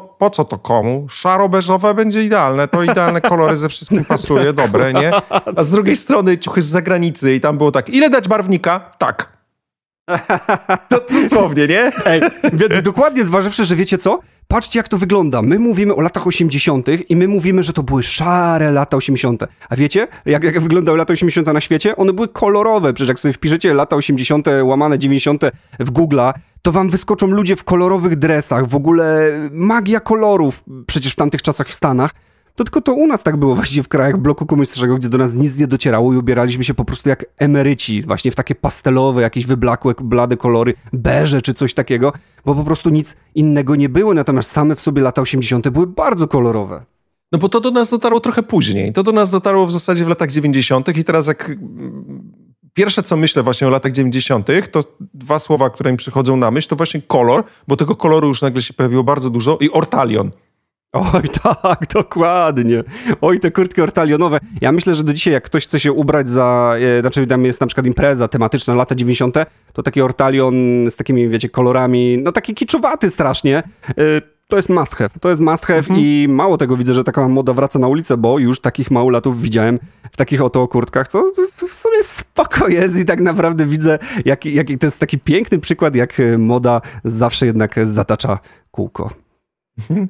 [0.00, 1.06] po co to komu?
[1.10, 5.12] Szaro-beżowe będzie idealne, to idealne kolory ze wszystkim pasuje, dobre, nie?
[5.56, 8.80] A z drugiej strony ciuchy z zagranicy i tam było tak, ile dać barwnika?
[8.98, 9.34] Tak.
[10.88, 11.90] To dosłownie, nie?
[12.06, 12.20] Ej,
[12.82, 14.20] dokładnie zważywszy, że wiecie co?
[14.48, 15.42] Patrzcie, jak to wygląda.
[15.42, 16.86] My mówimy o latach 80.
[17.08, 19.42] i my mówimy, że to były szare lata 80.
[19.68, 21.46] A wiecie, jak, jak wyglądały lata 80.
[21.46, 21.96] na świecie?
[21.96, 22.92] One były kolorowe.
[22.92, 25.42] Przecież jak sobie wpiszecie lata 80., łamane 90.
[25.80, 26.32] w Google'a,
[26.62, 28.66] to wam wyskoczą ludzie w kolorowych dresach.
[28.66, 32.10] W ogóle magia kolorów przecież w tamtych czasach w Stanach.
[32.56, 35.34] To tylko to u nas tak było właściwie w krajach bloku komunistycznego, gdzie do nas
[35.34, 39.46] nic nie docierało i ubieraliśmy się po prostu jak emeryci, właśnie w takie pastelowe, jakieś
[39.46, 42.12] wyblakłe, blade kolory, beże czy coś takiego,
[42.44, 45.68] bo po prostu nic innego nie było, natomiast same w sobie lata 80.
[45.68, 46.84] były bardzo kolorowe.
[47.32, 48.92] No bo to do nas dotarło trochę później.
[48.92, 50.98] To do nas dotarło w zasadzie w latach 90.
[50.98, 51.52] i teraz jak
[52.74, 54.84] pierwsze, co myślę właśnie o latach 90., to
[55.14, 58.62] dwa słowa, które mi przychodzą na myśl, to właśnie kolor, bo tego koloru już nagle
[58.62, 60.30] się pojawiło bardzo dużo i ortalion.
[60.94, 61.22] Oj,
[61.62, 62.84] tak, dokładnie.
[63.20, 64.38] Oj, te kurtki ortalionowe.
[64.60, 67.60] Ja myślę, że do dzisiaj, jak ktoś chce się ubrać za, e, znaczy tam jest
[67.60, 69.36] na przykład impreza tematyczna lata 90.,
[69.72, 70.54] to taki ortalion
[70.90, 73.58] z takimi, wiecie, kolorami, no taki kiczowaty strasznie.
[73.88, 73.94] E,
[74.48, 75.10] to jest must have.
[75.20, 76.00] To jest must have mhm.
[76.00, 79.78] i mało tego widzę, że taka moda wraca na ulicę, bo już takich małolatów widziałem
[80.12, 84.78] w takich oto kurtkach, co w sumie spoko jest i tak naprawdę widzę, jaki, jaki
[84.78, 88.38] to jest taki piękny przykład, jak moda zawsze jednak zatacza
[88.70, 89.10] kółko.
[89.78, 90.08] Mhm.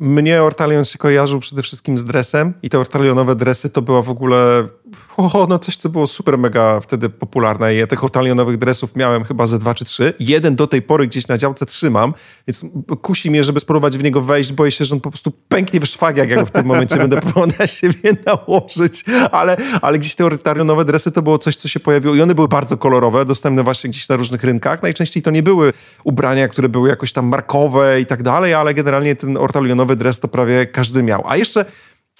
[0.00, 4.10] Mnie Ortalion się kojarzył przede wszystkim z dresem i te ortalionowe dresy to była w
[4.10, 4.68] ogóle
[5.16, 7.74] o, no coś, co było super mega wtedy popularne.
[7.74, 10.14] Ja tych ortalionowych dresów miałem chyba ze dwa czy trzy.
[10.20, 12.14] Jeden do tej pory gdzieś na działce trzymam,
[12.46, 12.64] więc
[13.02, 14.52] kusi mnie, żeby spróbować w niego wejść.
[14.52, 17.48] Boję się, że on po prostu pęknie w szwagiach, jak w tym momencie będę próbował
[17.58, 19.04] na siebie nałożyć.
[19.32, 22.48] Ale, ale gdzieś te ortalionowe dresy to było coś, co się pojawiło i one były
[22.48, 24.82] bardzo kolorowe, dostępne właśnie gdzieś na różnych rynkach.
[24.82, 25.72] Najczęściej to nie były
[26.04, 30.28] ubrania, które były jakoś tam markowe i tak dalej, ale generalnie ten ortalionowy dres to
[30.28, 31.22] prawie każdy miał.
[31.26, 31.64] A jeszcze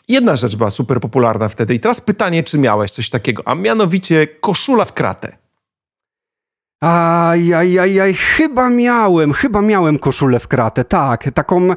[0.09, 4.27] Jedna rzecz była super popularna wtedy i teraz pytanie, czy miałeś coś takiego, a mianowicie
[4.27, 5.37] koszula w kratę.
[6.81, 11.69] Ajajajaj, chyba miałem, chyba miałem koszulę w kratę, tak, taką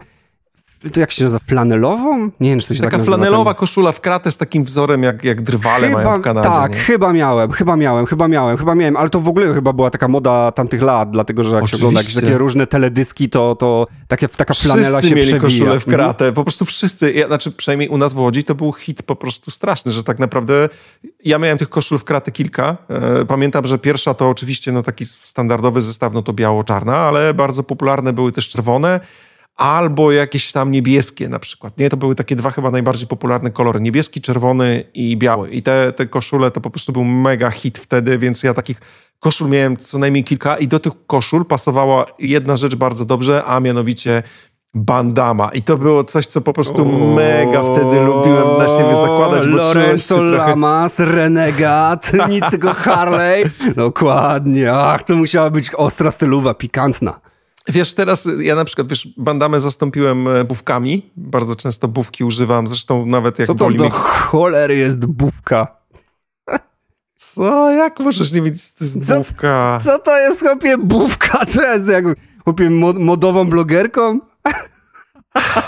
[0.90, 2.30] to jak się nazywa, flanelową?
[2.40, 3.60] Nie wiem, czy to się Taka tak flanelowa ten...
[3.60, 6.50] koszula w kratę z takim wzorem, jak, jak drwale chyba, mają w Kanadzie.
[6.50, 6.78] Tak, nie?
[6.78, 10.08] chyba miałem, chyba miałem, chyba miałem, chyba miałem, ale to w ogóle chyba była taka
[10.08, 11.78] moda tamtych lat, dlatego, że jak Oczywiście.
[11.78, 15.50] się ogląda jakieś takie różne teledyski, to, to takie, taka flanela wszyscy się mieli przewija.
[15.50, 16.34] koszulę w kratę, mhm.
[16.34, 19.52] po prostu wszyscy, ja, znaczy przynajmniej u nas w Łodzi to był hit po prostu
[19.52, 20.70] straszny, że tak naprawdę
[21.26, 22.78] ja miałem tych koszul w kratę kilka.
[22.90, 27.64] E, pamiętam, że pierwsza to oczywiście no, taki standardowy zestaw, no to biało-czarna, ale bardzo
[27.64, 29.00] popularne były też czerwone,
[29.62, 31.78] albo jakieś tam niebieskie na przykład.
[31.78, 33.82] Nie, to były takie dwa chyba najbardziej popularne kolory.
[33.82, 35.49] Niebieski, czerwony i biały.
[35.49, 38.82] I te, te koszule to po prostu był mega hit wtedy, więc ja takich
[39.20, 43.59] koszul miałem co najmniej kilka i do tych koszul pasowała jedna rzecz bardzo dobrze, a
[43.59, 44.24] mianowicie
[44.74, 45.49] bandama.
[45.53, 49.47] I to było coś, co po prostu o, mega wtedy lubiłem na siebie zakładać.
[49.47, 50.38] Bo Lorenzo trochę...
[50.38, 53.51] Lamas, Renegat, nic tylko Harley.
[53.76, 54.74] Dokładnie.
[54.74, 57.31] Ach, to musiała być ostra stylowa, pikantna.
[57.68, 61.12] Wiesz, teraz ja na przykład, wiesz, bandamę zastąpiłem e, bówkami.
[61.16, 63.91] Bardzo często bówki używam, zresztą nawet jak Co to boli do mi...
[63.91, 65.68] cholery jest bówka?
[67.16, 67.72] Co?
[67.72, 69.80] Jak możesz nie wiedzieć, co to jest bówka?
[69.84, 71.45] Co to jest, chłopie, bówka?
[71.53, 72.05] Co jest, jak,
[72.43, 74.20] chłopie, modową blogerką?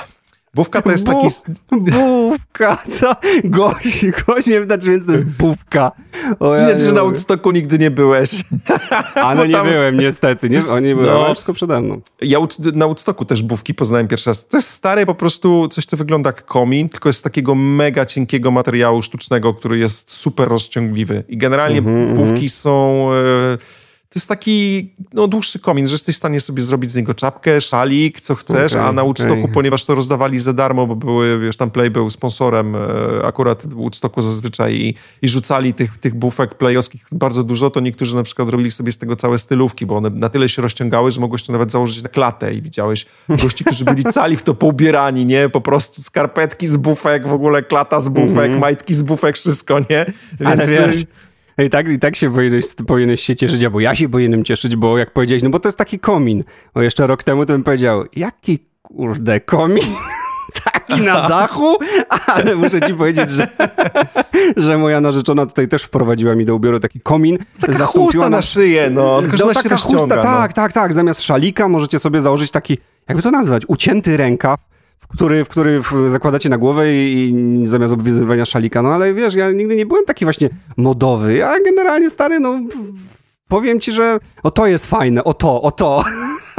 [0.54, 1.28] Bówka to jest taki...
[1.72, 3.16] Bówka, co?
[3.44, 5.92] Gość, gość mnie wydarzy, więc to jest bówka.
[6.40, 8.44] O, ja Widać, że na Woodstocku nigdy nie byłeś.
[9.16, 9.68] A no nie tam...
[9.68, 10.50] byłem, niestety.
[10.50, 11.26] Nie, o, nie byłem, no.
[11.26, 12.02] wszystko przede mną.
[12.22, 12.40] Ja
[12.74, 14.48] na Woodstocku też bówki poznałem pierwszy raz.
[14.48, 18.06] To jest stare po prostu coś, co wygląda jak komin, tylko jest z takiego mega
[18.06, 21.24] cienkiego materiału sztucznego, który jest super rozciągliwy.
[21.28, 22.50] I generalnie mm -hmm, bówki mm -hmm.
[22.50, 23.10] są...
[23.14, 23.83] E
[24.14, 27.62] to jest taki no, dłuższy komin, że jesteś w stanie sobie zrobić z niego czapkę,
[27.62, 29.54] szalik, co chcesz, okay, a na Woodstocku, okay.
[29.54, 32.80] ponieważ to rozdawali za darmo, bo były, wiesz, tam Play był sponsorem e,
[33.26, 38.24] akurat Woodstocku zazwyczaj i, i rzucali tych, tych bufek playowskich bardzo dużo, to niektórzy na
[38.24, 41.44] przykład robili sobie z tego całe stylówki, bo one na tyle się rozciągały, że mogłeś
[41.44, 45.50] to nawet założyć na klatę i widziałeś gości, którzy byli cali w to poubierani, nie?
[45.50, 48.62] Po prostu skarpetki z bufek, w ogóle klata z bufek, mm -hmm.
[48.62, 50.06] majtki z bufek, wszystko, nie?
[50.40, 50.52] Więc...
[50.52, 51.06] Ale wiesz
[51.58, 54.98] i tak, I tak się powinieneś, powinieneś się cieszyć, albo ja się powinienem cieszyć, bo
[54.98, 56.44] jak powiedziałeś, no bo to jest taki komin.
[56.74, 59.84] Bo jeszcze rok temu to bym powiedział, jaki kurde komin?
[60.64, 61.78] taki na dachu,
[62.28, 63.48] ale muszę ci powiedzieć, że,
[64.58, 67.38] że moja narzeczona tutaj też wprowadziła mi do ubioru taki komin.
[67.62, 69.22] Taka chusta na szyję, no.
[69.22, 70.24] Tylko, no, taka chusta, no.
[70.24, 70.94] tak, tak, tak.
[70.94, 72.78] Zamiast szalika możecie sobie założyć taki,
[73.08, 74.60] jakby to nazwać, ucięty rękaw,
[75.08, 78.82] który, w który zakładacie na głowę i, i zamiast obwiązywania szalika.
[78.82, 81.34] No ale wiesz, ja nigdy nie byłem taki właśnie modowy.
[81.34, 82.60] Ja generalnie stary, no
[83.48, 86.04] powiem ci, że o to jest fajne, o to, o to.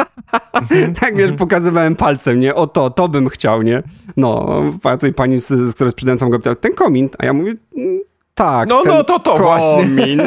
[1.00, 2.54] tak wiesz, pokazywałem palcem, nie?
[2.54, 3.82] O to, to bym chciał, nie?
[4.16, 4.62] No,
[5.00, 8.00] tej pani, z, z której sprzedającą go pytała, ten komin, a ja mówię, mm,
[8.34, 8.68] tak.
[8.68, 9.46] No, no, to to komin.
[9.46, 10.16] właśnie.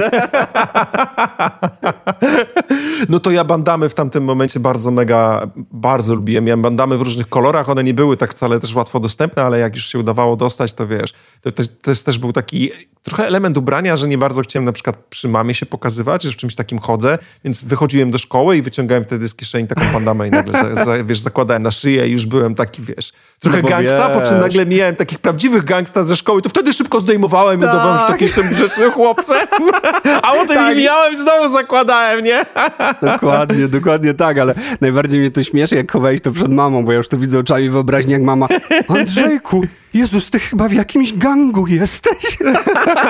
[3.09, 6.43] no to ja bandamy w tamtym momencie bardzo mega, bardzo lubiłem.
[6.43, 9.75] Miałem bandamy w różnych kolorach, one nie były tak wcale też łatwo dostępne, ale jak
[9.75, 11.51] już się udawało dostać, to wiesz, to,
[11.81, 12.71] to jest też był taki
[13.03, 16.35] trochę element ubrania, że nie bardzo chciałem na przykład przy mamie się pokazywać, że w
[16.35, 20.31] czymś takim chodzę, więc wychodziłem do szkoły i wyciągałem wtedy z kieszeni taką bandamę i
[20.31, 24.09] nagle, za, za, wiesz, zakładałem na szyję i już byłem taki, wiesz, trochę no gangsta,
[24.09, 24.17] wiesz.
[24.17, 27.69] po czym nagle miałem takich prawdziwych gangsta ze szkoły, to wtedy szybko zdejmowałem tak.
[27.69, 29.47] i udawałem, że taki jestem grzecznym chłopcem,
[30.23, 30.77] a potem tak.
[30.77, 32.45] miałem znowu zakładałem, nie?
[33.13, 36.97] dokładnie, dokładnie tak, ale najbardziej mnie to śmieszy, jak chowałeś to przed mamą, bo ja
[36.97, 38.47] już to widzę oczami wyobraźni, jak mama,
[38.87, 42.37] Andrzejku, Jezus, ty chyba w jakimś gangu jesteś.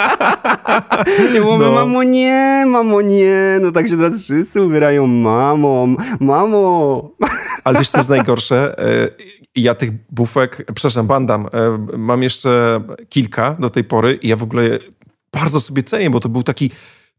[1.33, 1.71] nie mówię, no.
[1.71, 3.57] mamo nie, mamo nie.
[3.61, 7.09] No tak się teraz wszyscy ubierają mamą, mamo.
[7.63, 8.75] Ale wiesz, co jest najgorsze?
[9.57, 14.35] E, ja tych bufek, przepraszam, bandam, e, mam jeszcze kilka do tej pory i ja
[14.35, 14.79] w ogóle
[15.31, 16.71] bardzo sobie cenię, bo to był taki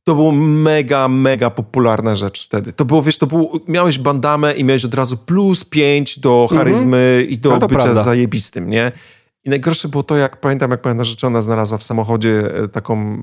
[0.04, 2.72] to było mega, mega popularna rzecz wtedy.
[2.72, 6.58] To było, wiesz, to było, miałeś bandamę i miałeś od razu plus pięć do mhm.
[6.58, 8.02] charyzmy i do no bycia prawda.
[8.02, 8.92] zajebistym, nie?
[9.44, 13.18] I najgorsze było to, jak pamiętam, jak moja narzeczona znalazła w samochodzie e, taką,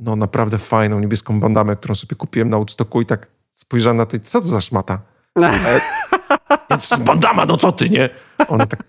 [0.00, 4.16] no naprawdę fajną niebieską bandamę, którą sobie kupiłem na Woodstocku i tak spojrzałem na to
[4.16, 5.00] i co to za szmata?
[6.98, 8.08] bandama, no co ty, nie?
[8.48, 8.84] Ona tak,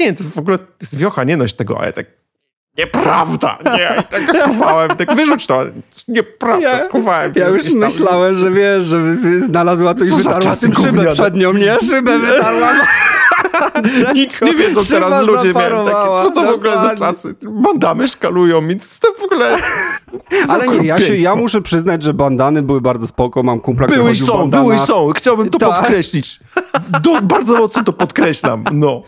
[0.00, 2.06] nie, to w ogóle jest wiocha, nie noś tego, ale tak,
[2.78, 5.60] nieprawda, nie, i tak schowałem, tak wyrzuć to,
[6.08, 7.32] nieprawda, ja, schowałem.
[7.36, 9.00] Ja już myślałem, że wiesz, że
[9.40, 11.76] znalazła to i wytarła tym szybę przed nią, nie?
[11.80, 12.68] Szybę wytarła.
[14.14, 15.52] Nic nie wiedzą teraz ludzie.
[15.52, 17.34] Miałem takie, co to w ogóle za czasy?
[17.48, 19.56] Bandamy szkalują mi, to w ogóle...
[20.48, 24.00] Ale nie, ja, się, ja muszę przyznać, że bandany były bardzo spoko, mam kumpla, który
[24.00, 25.12] Były i są, były i są.
[25.16, 25.78] Chciałbym to tak.
[25.78, 26.40] podkreślić.
[27.02, 29.02] Do, bardzo mocno to podkreślam, no.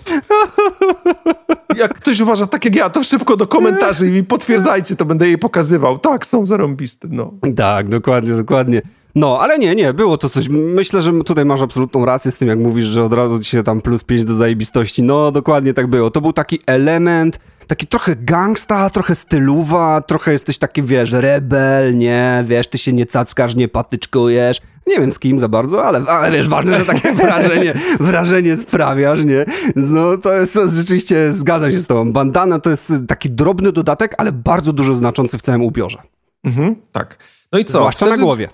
[1.77, 5.27] Jak ktoś uważa tak jak ja, to szybko do komentarzy i mi potwierdzajcie, to będę
[5.27, 5.99] jej pokazywał.
[5.99, 7.33] Tak, są zarąbiste, no.
[7.57, 8.83] Tak, dokładnie, dokładnie.
[9.15, 10.49] No, ale nie, nie, było to coś.
[10.49, 13.63] Myślę, że tutaj masz absolutną rację z tym, jak mówisz, że od razu ci się
[13.63, 15.03] tam plus 5 do zajebistości.
[15.03, 16.11] No, dokładnie tak było.
[16.11, 22.45] To był taki element, taki trochę gangsta, trochę styluwa, trochę jesteś taki, wiesz, rebel, nie,
[22.47, 24.61] wiesz, ty się nie cackasz, nie patyczkujesz.
[24.87, 29.25] Nie wiem z kim za bardzo, ale, ale wiesz, ważne, że takie wrażenie, wrażenie sprawiasz,
[29.25, 29.45] nie?
[29.77, 32.13] No to jest, to jest rzeczywiście, zgadzam się z tobą.
[32.13, 36.03] Bandana to jest taki drobny dodatek, ale bardzo dużo znaczący w całym ubiorze.
[36.45, 37.19] Mhm, tak.
[37.53, 37.79] No i co?
[37.79, 38.19] Zwłaszcza Wtedy...
[38.19, 38.49] na głowie.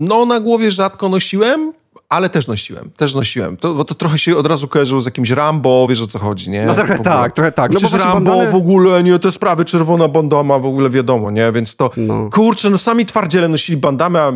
[0.00, 1.72] No, na głowie rzadko nosiłem,
[2.08, 3.56] ale też nosiłem, też nosiłem.
[3.56, 6.50] To, bo to trochę się od razu kojarzyło z jakimś Rambo, wiesz o co chodzi,
[6.50, 6.66] nie?
[6.66, 7.72] No trochę tak, trochę tak.
[7.72, 8.50] No Przecież Rambo bandany...
[8.50, 11.52] w ogóle, nie, te sprawy czerwona bandama w ogóle wiadomo, nie?
[11.52, 12.30] Więc to, no.
[12.32, 14.32] kurczę, no sami twardziele nosili bandamy, a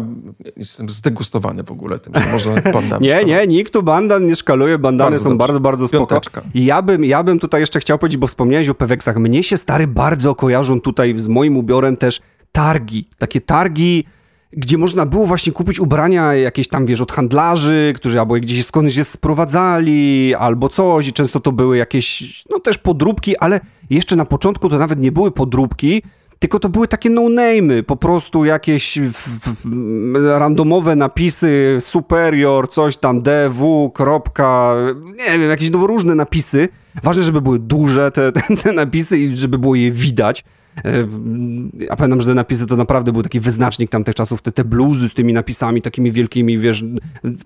[0.56, 4.78] jestem zdegustowany w ogóle tym, że można bandamy Nie, nie, nikt tu bandan nie szkaluje,
[4.78, 5.38] bandany bardzo są dobrze.
[5.38, 6.20] bardzo, bardzo spoko.
[6.54, 9.16] I ja bym, ja bym tutaj jeszcze chciał powiedzieć, bo wspomniałeś o peweksach.
[9.16, 12.20] Mnie się stary bardzo kojarzą tutaj z moim ubiorem też
[12.52, 13.08] targi.
[13.18, 14.04] Takie targi
[14.52, 18.96] gdzie można było właśnie kupić ubrania jakieś tam, wiesz, od handlarzy, którzy albo gdzieś skądś
[18.96, 24.24] je sprowadzali, albo coś i często to były jakieś, no też podróbki, ale jeszcze na
[24.24, 26.02] początku to nawet nie były podróbki,
[26.38, 28.98] tylko to były takie no-name'y, po prostu jakieś
[30.38, 34.76] randomowe napisy, superior, coś tam, dw, kropka,
[35.32, 36.68] nie wiem, jakieś no, różne napisy.
[37.02, 40.44] Ważne, żeby były duże te, te, te napisy i żeby było je widać.
[41.78, 45.08] Ja pamiętam, że te napisy to naprawdę był taki wyznacznik tamtych czasów, te, te bluzy
[45.08, 46.84] z tymi napisami takimi wielkimi, wiesz,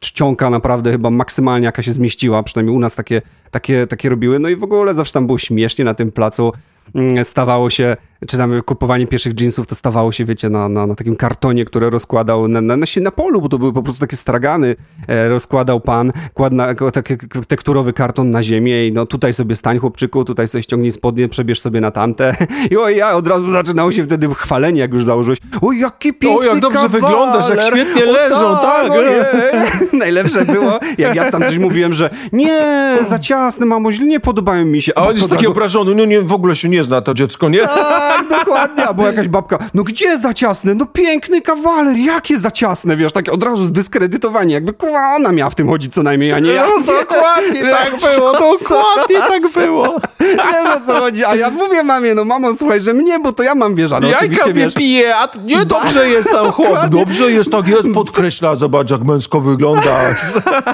[0.01, 4.49] czcionka naprawdę chyba maksymalnie jaka się zmieściła, przynajmniej u nas takie, takie, takie robiły, no
[4.49, 6.53] i w ogóle zawsze tam było śmiesznie na tym placu.
[6.95, 7.97] Mm, stawało się
[8.29, 11.91] czy tam kupowanie pierwszych jeansów to stawało się, wiecie, na, na, na takim kartonie, które
[11.91, 14.77] rozkładał na, na, na, polu, bo to były po prostu takie stragany,
[15.09, 17.15] e, rozkładał pan, kładł na, taki
[17.49, 21.61] tekturowy karton na ziemię i no tutaj sobie stań chłopczyku, tutaj sobie ściągnij spodnie, przebierz
[21.61, 22.37] sobie na tamte
[22.71, 26.51] i oj, ja od razu zaczynało się wtedy chwalenie, jak już założyłeś, oj, jaki piękny
[26.51, 27.03] O, jak dobrze kawaler.
[27.03, 28.89] wyglądasz, jak świetnie leżą, tak.
[28.89, 29.93] tak.
[29.93, 32.63] Najlepsze było, jak ja tam coś mówiłem, że nie,
[33.09, 34.93] za ciasne, mamo, źle nie podobają mi się.
[34.95, 35.53] A on jest taki razu...
[35.53, 37.61] obrażony, no nie, w ogóle się nie zna to dziecko, nie?
[37.61, 38.87] Tak, dokładnie.
[38.87, 40.75] Albo jakaś babka, no gdzie za ciasne?
[40.75, 45.51] No piękny kawaler, jakie za ciasne, wiesz, takie od razu zdyskredytowanie, jakby kurwa ona miała
[45.51, 46.67] w tym chodzić co najmniej, a nie ja.
[46.67, 49.97] No, dokładnie tak było, dokładnie tak było.
[50.21, 53.43] Nie no co chodzi, a ja mówię mamie, no mamo, słuchaj, że mnie, bo to
[53.43, 54.75] ja mam wieża, no Jajka oczywiście, wiesz.
[54.75, 59.41] pije, a nie dobrze jest tam chłop, dobrze jest, tak jest, podkreśla, zobacz jak męsko
[59.41, 60.21] wyglądasz.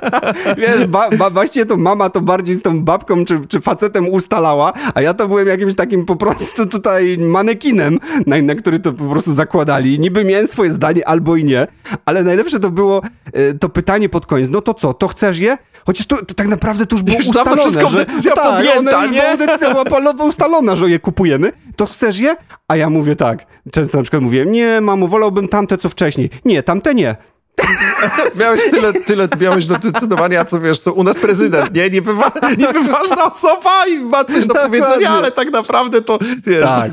[0.59, 4.73] Wiesz, ba, ba, właściwie to mama to bardziej z tą babką czy, czy facetem ustalała,
[4.95, 9.05] a ja to byłem jakimś takim po prostu tutaj manekinem, na, na który to po
[9.05, 10.01] prostu zakładali.
[10.01, 11.67] Niby miałem swoje zdanie albo i nie,
[12.05, 14.51] ale najlepsze to było e, to pytanie pod koniec.
[14.51, 15.59] No to co, to chcesz je?
[15.87, 19.03] Chociaż to, to tak naprawdę to już było już ustalone, wszystko że decyzja tak, podjęta,
[19.03, 19.21] już nie?
[19.21, 21.53] Była decyzja była ustalona, że je kupujemy.
[21.77, 22.37] To chcesz je?
[22.69, 23.47] A ja mówię tak.
[23.73, 26.31] Często na przykład mówię, nie mamo, wolałbym tamte co wcześniej.
[26.45, 27.17] Nie, tamte nie.
[28.41, 31.91] miałeś tyle, tyle miałeś do decydowania, co wiesz, co u nas prezydent, nie?
[31.91, 36.65] Niby, wa, niby ważna osoba i ma coś do powiedzenia, ale tak naprawdę to, wiesz...
[36.65, 36.91] Tak,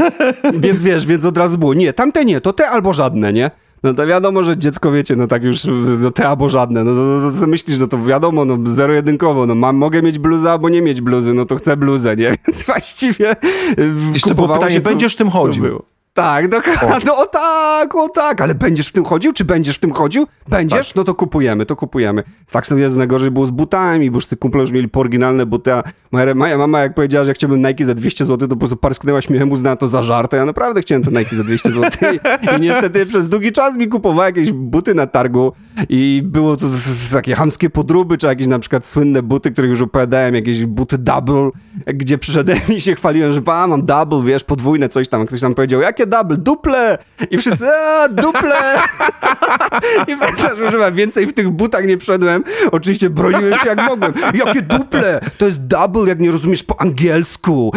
[0.53, 3.51] więc wiesz, więc od razu było, nie, tamte nie, to te albo żadne, nie?
[3.83, 5.61] No to wiadomo, że dziecko, wiecie, no tak już,
[5.99, 9.55] no te albo żadne, no to, to, co myślisz, no to wiadomo, no zero-jedynkowo, no
[9.55, 12.33] mam, mogę mieć bluzę albo nie mieć bluzy, no to chcę bluzę, nie?
[12.47, 13.35] Więc właściwie
[14.13, 15.83] Jeszcze było pytanie, się, będziesz tym chodził?
[16.19, 16.99] Tak, dokładnie.
[17.05, 19.33] No o tak, o tak, ale będziesz w tym chodził?
[19.33, 20.27] Czy będziesz w tym chodził?
[20.49, 20.87] Będziesz?
[20.87, 20.95] Tak.
[20.95, 22.23] No to kupujemy, to kupujemy.
[22.51, 25.73] Tak sobie jest najgorzej było z butami, bo już kumple już mieli po oryginalne buty,
[25.73, 25.83] a
[26.35, 29.51] moja mama jak powiedziała, że chciałbym Nike za 200 zł, to po prostu parsknęła śmiechem,
[29.51, 33.05] uznała to za żart, ja naprawdę chciałem te Nike za 200 zł I, i niestety
[33.05, 35.51] przez długi czas mi kupowała jakieś buty na targu
[35.89, 36.65] i było to
[37.11, 41.49] takie hamskie podróby, czy jakieś na przykład słynne buty, które już opowiadałem, jakieś buty double,
[41.85, 45.55] gdzie przyszedłem i się chwaliłem, że pa, mam double, wiesz, podwójne coś tam, ktoś tam
[45.55, 46.97] powiedział, jakie double, duple!
[47.31, 48.79] I wszyscy, a, duple!
[50.07, 52.43] I pamiętam, że chyba więcej w tych butach nie wszedłem.
[52.71, 54.13] Oczywiście broniłem się jak mogłem.
[54.33, 55.21] Jakie duple!
[55.37, 57.73] To jest double, jak nie rozumiesz po angielsku.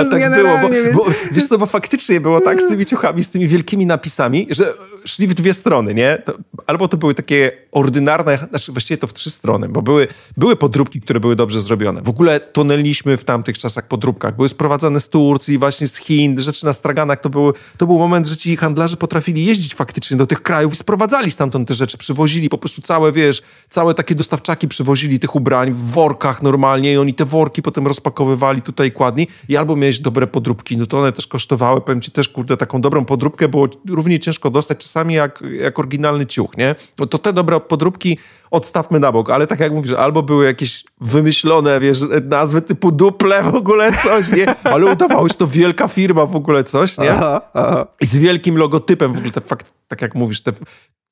[0.00, 3.30] A tak było, bo, bo, wiesz co, bo faktycznie było tak z tymi ciuchami, z
[3.30, 4.74] tymi wielkimi napisami, że
[5.06, 6.18] szli w dwie strony, nie?
[6.24, 6.32] To,
[6.66, 11.00] albo to były takie ordynarne, znaczy właściwie to w trzy strony, bo były, były podróbki,
[11.00, 12.02] które były dobrze zrobione.
[12.02, 14.36] W ogóle tonęliśmy w tamtych czasach podróbkach.
[14.36, 17.20] Były sprowadzane z Turcji, właśnie z Chin, rzeczy na straganach.
[17.20, 20.76] To, były, to był moment, że ci handlarze potrafili jeździć faktycznie do tych krajów i
[20.76, 25.72] sprowadzali stamtąd te rzeczy, przywozili po prostu całe, wiesz, całe takie dostawczaki przywozili tych ubrań
[25.72, 30.26] w workach normalnie i oni te worki potem rozpakowywali tutaj kładni i albo miałeś dobre
[30.26, 34.20] podróbki, no to one też kosztowały, powiem ci też, kurde, taką dobrą podróbkę było równie
[34.20, 36.74] ciężko dostać czasami jak, jak oryginalny ciuch, nie?
[36.98, 38.18] No to te dobre podróbki
[38.50, 43.42] odstawmy na bok, ale tak jak mówisz, albo były jakieś wymyślone, wiesz, nazwy typu duple
[43.42, 44.54] w ogóle coś, nie?
[44.72, 47.10] Ale udawało się, to wielka firma w ogóle coś, nie?
[47.12, 47.86] Aha, aha.
[48.00, 50.52] I z wielkim logotypem w ogóle, te fakt, tak jak mówisz, te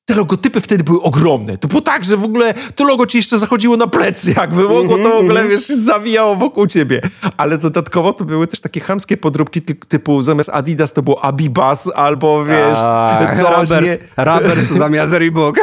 [0.05, 1.57] te logotypy wtedy były ogromne.
[1.57, 4.97] To było tak, że w ogóle to logo ci jeszcze zachodziło na plecy, jakby mogło
[4.97, 5.49] to w ogóle, mhm.
[5.49, 7.01] wiesz, zawijało wokół ciebie.
[7.37, 12.45] Ale dodatkowo to były też takie chamskie podróbki typu zamiast Adidas to było Abibas albo,
[12.45, 13.97] wiesz, A, coś, Rubbers, nie?
[14.25, 15.55] Rubbers zamiast Reebok.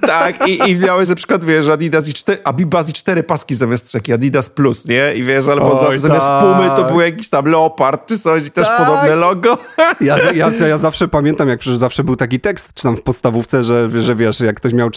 [0.00, 3.86] Tak, i, i miałeś na przykład, wiesz, Adidas i cztery, Abibas i cztery paski zamiast
[3.86, 5.12] trzech, Adidas Plus, nie?
[5.14, 6.44] I wiesz, albo Oj, za, zamiast tak.
[6.44, 8.78] Pumy to był jakiś tam Leopard czy coś i też tak.
[8.78, 9.58] podobne logo.
[10.00, 13.64] Ja, ja, ja zawsze pamiętam, jak przecież zawsze był taki tekst, czy tam w podstawówce,
[13.64, 14.90] że, że wiesz, jak ktoś miał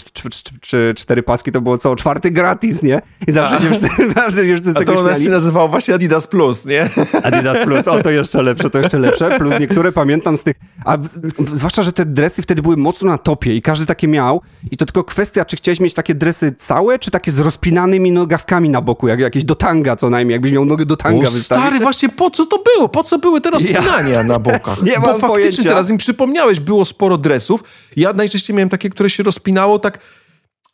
[0.96, 3.02] cztery paski, to było co, czwarty gratis, nie?
[3.28, 5.94] I zawsze się wszyscy, zawsze się wszyscy z tego A to ona się nazywało właśnie
[5.94, 6.90] Adidas Plus, nie?
[7.24, 9.40] Adidas Plus, o to jeszcze lepsze, to jeszcze lepsze.
[9.40, 11.08] Plus niektóre pamiętam z tych, a w,
[11.54, 14.86] zwłaszcza, że te dresy wtedy były mocno na topie i każdy takie miał i to
[14.86, 19.08] tylko kwestia, czy chciałeś mieć takie dresy całe, czy takie z rozpinanymi nogawkami na boku,
[19.08, 21.66] jak jakieś do tanga co najmniej, jakbyś miał nogę do tanga o, wystawić.
[21.66, 22.90] stary, właśnie po co to było?
[22.90, 24.84] Po co były te rozpinania ja, na bokach?
[24.84, 25.64] Nie Bo mam faktycznie pojęcia.
[25.64, 27.64] teraz im przypomniałeś, było sporo dresów.
[27.96, 30.00] Ja najczęściej miałem takie, które się rozpinało tak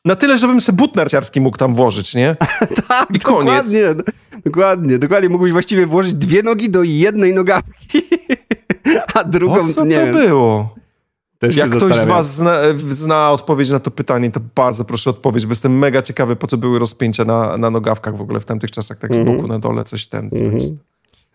[0.05, 2.36] na tyle, żebym sobie but narciarski mógł tam włożyć, nie?
[2.88, 3.45] tak, I koniec.
[3.45, 4.03] Dokładnie,
[4.45, 5.30] dokładnie, dokładnie.
[5.30, 8.01] Mógłbyś właściwie włożyć dwie nogi do jednej nogawki,
[9.14, 10.12] a drugą, o co nie to wiem.
[10.14, 10.76] było?
[11.40, 12.58] Też Jak ktoś z was zna,
[12.90, 16.58] zna, odpowiedź na to pytanie, to bardzo proszę odpowiedź, bo jestem mega ciekawy, po co
[16.58, 19.26] były rozpięcia na, na nogawkach w ogóle w tamtych czasach, tak z -hmm.
[19.26, 20.30] boku na dole, coś ten.
[20.34, 20.76] Mm -hmm.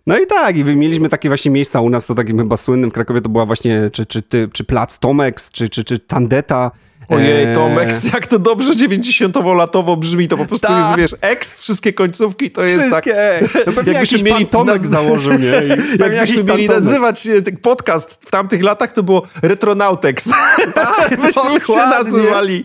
[0.07, 2.93] No i tak, i mieliśmy takie właśnie miejsca u nas, to takim chyba słynnym w
[2.93, 6.71] Krakowie to była właśnie czy, czy, ty, czy Plac Tomex, czy, czy, czy Tandeta,
[7.15, 10.79] Ojej, e, Tomek, jak to dobrze 90-latowo brzmi, to po prostu Ta.
[10.79, 13.15] jest, wiesz, X, wszystkie końcówki, to jest wszystkie.
[13.53, 13.67] tak...
[13.67, 15.77] No pewnie jakbyśmy mieli Tomek założył, nie?
[15.99, 17.29] jakbyśmy mieli nazywać
[17.63, 20.31] podcast w tamtych latach, to było Retronautex.
[20.75, 22.65] Tak, Byśmy się nazywali.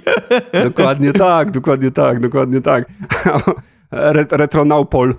[0.63, 2.85] Dokładnie tak, dokładnie tak, dokładnie tak.
[4.31, 5.15] Retronaupol.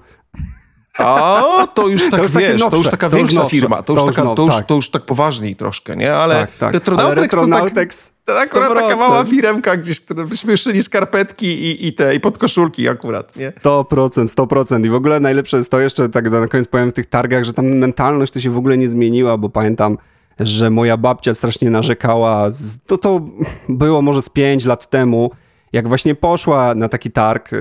[0.98, 3.92] A, to już tak, to już wiesz, to już taka to większa już firma, to
[3.92, 4.66] już, to już, taka, to, już, tak.
[4.66, 6.14] to już tak poważniej troszkę, nie?
[6.14, 6.72] Ale tak, tak.
[6.72, 11.92] Retronautex, Retronautex to tak, akurat taka mała firemka gdzieś, która byśmy szyli skarpetki i, i
[11.92, 13.52] te, i podkoszulki akurat, nie?
[13.64, 13.84] 100%,
[14.26, 14.86] 100%.
[14.86, 17.52] I w ogóle najlepsze jest to jeszcze, tak na koniec powiem w tych targach, że
[17.52, 19.98] tam mentalność to się w ogóle nie zmieniła, bo pamiętam,
[20.40, 22.48] że moja babcia strasznie narzekała,
[22.86, 23.20] to, to
[23.68, 25.30] było może z 5 lat temu,
[25.72, 27.58] jak właśnie poszła na taki targ yy,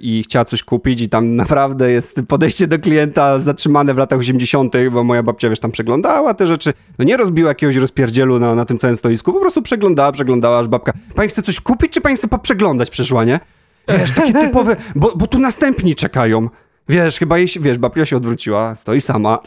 [0.00, 4.74] i chciała coś kupić i tam naprawdę jest podejście do klienta zatrzymane w latach 80.,
[4.92, 8.64] bo moja babcia, wiesz, tam przeglądała te rzeczy, no nie rozbiła jakiegoś rozpierdzielu na, na
[8.64, 12.16] tym całym stoisku, po prostu przeglądała, przeglądała, aż babka, pani chce coś kupić, czy pani
[12.16, 13.40] chce poprzeglądać przeszła, nie?
[13.88, 16.48] Wiesz, takie typowe, bo, bo tu następni czekają.
[16.88, 19.38] Wiesz, chyba jej, wiesz, babcia się odwróciła, stoi sama.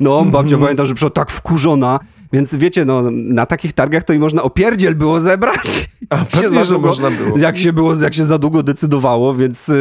[0.00, 2.00] No, babcia mm pamiętam, że przyszła tak wkurzona,
[2.34, 5.90] więc wiecie, no, na takich targach to i można opierdziel było zebrać.
[6.10, 7.38] A jak się za długo, można było.
[7.38, 9.74] Jak się, było, jak się za długo decydowało, więc yy,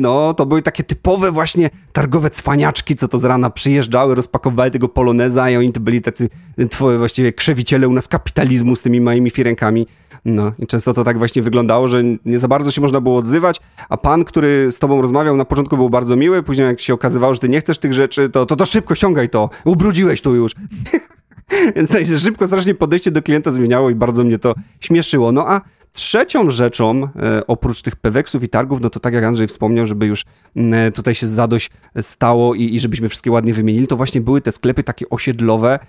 [0.00, 4.88] no, to były takie typowe właśnie targowe cwaniaczki, co to z rana przyjeżdżały, rozpakowywały tego
[4.88, 6.28] poloneza i oni to byli tacy
[6.70, 9.86] twoje właściwie krzewiciele u nas kapitalizmu z tymi małymi firenkami.
[10.24, 13.60] No i często to tak właśnie wyglądało, że nie za bardzo się można było odzywać,
[13.88, 17.34] a pan, który z tobą rozmawiał na początku był bardzo miły, później jak się okazywało,
[17.34, 20.52] że ty nie chcesz tych rzeczy, to, to, to szybko ściągaj to, ubrudziłeś tu już.
[21.76, 25.32] Więc tak się szybko strasznie podejście do klienta zmieniało i bardzo mnie to śmieszyło.
[25.32, 25.60] No a
[25.96, 30.06] Trzecią rzeczą, e, oprócz tych peweksów i targów, no to tak jak Andrzej wspomniał, żeby
[30.06, 30.24] już
[30.56, 31.70] e, tutaj się zadość
[32.00, 35.80] stało i, i żebyśmy wszystkie ładnie wymienili, to właśnie były te sklepy takie osiedlowe, e,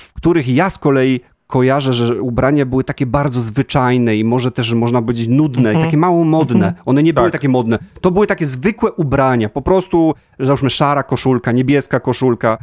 [0.00, 4.72] w których ja z kolei kojarzę, że ubrania były takie bardzo zwyczajne i może też
[4.72, 5.84] można powiedzieć nudne, mm -hmm.
[5.84, 6.66] takie mało modne.
[6.66, 6.82] Mm -hmm.
[6.86, 7.22] One nie tak.
[7.22, 7.78] były takie modne.
[8.00, 12.58] To były takie zwykłe ubrania, po prostu, załóżmy, szara koszulka, niebieska koszulka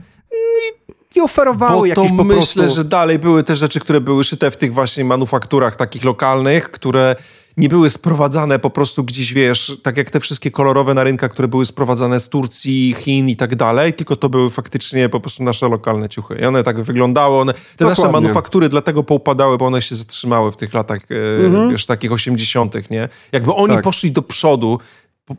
[1.16, 4.58] i oferowały Bo jakieś to myślę, że dalej były te rzeczy, które były szyte w
[4.58, 7.16] tych właśnie manufakturach takich lokalnych, które
[7.58, 11.48] nie były sprowadzane po prostu gdzieś, wiesz, tak jak te wszystkie kolorowe na rynkach, które
[11.48, 15.70] były sprowadzane z Turcji, Chin i tak dalej, tylko to były faktycznie po prostu nasze
[15.70, 16.38] lokalne ciuchy.
[16.42, 18.04] I one tak wyglądały, one, te Dokładnie.
[18.04, 21.72] nasze manufaktury dlatego poupadały, bo one się zatrzymały w tych latach, e, mhm.
[21.72, 23.10] wiesz, takich osiemdziesiątych, nie?
[23.32, 23.84] Jakby oni tak.
[23.84, 24.80] poszli do przodu,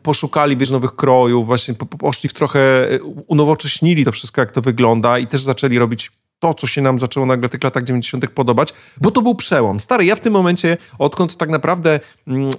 [0.03, 2.59] poszukali, wiesz, nowych krojów, właśnie poszli w trochę,
[2.91, 6.99] e, unowocześnili to wszystko, jak to wygląda i też zaczęli robić to, co się nam
[6.99, 8.27] zaczęło nagle w tych latach 90.
[8.27, 9.79] podobać, bo to był przełom.
[9.79, 12.51] Stary, ja w tym momencie, odkąd tak naprawdę mm,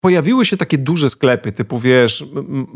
[0.00, 2.24] pojawiły się takie duże sklepy, typu wiesz,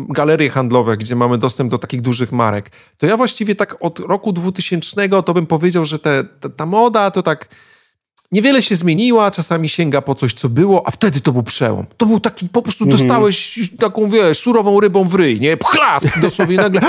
[0.08, 4.32] galerie handlowe, gdzie mamy dostęp do takich dużych marek, to ja właściwie tak od roku
[4.32, 7.48] 2000 to bym powiedział, że te, ta, ta moda to tak
[8.32, 11.86] niewiele się zmieniła, czasami sięga po coś, co było, a wtedy to był przełom.
[11.96, 13.00] To był taki, po prostu mm -hmm.
[13.00, 15.56] dostałeś taką, wiesz, surową rybą w ryj, nie?
[15.64, 16.80] Chlask dosłownie nagle,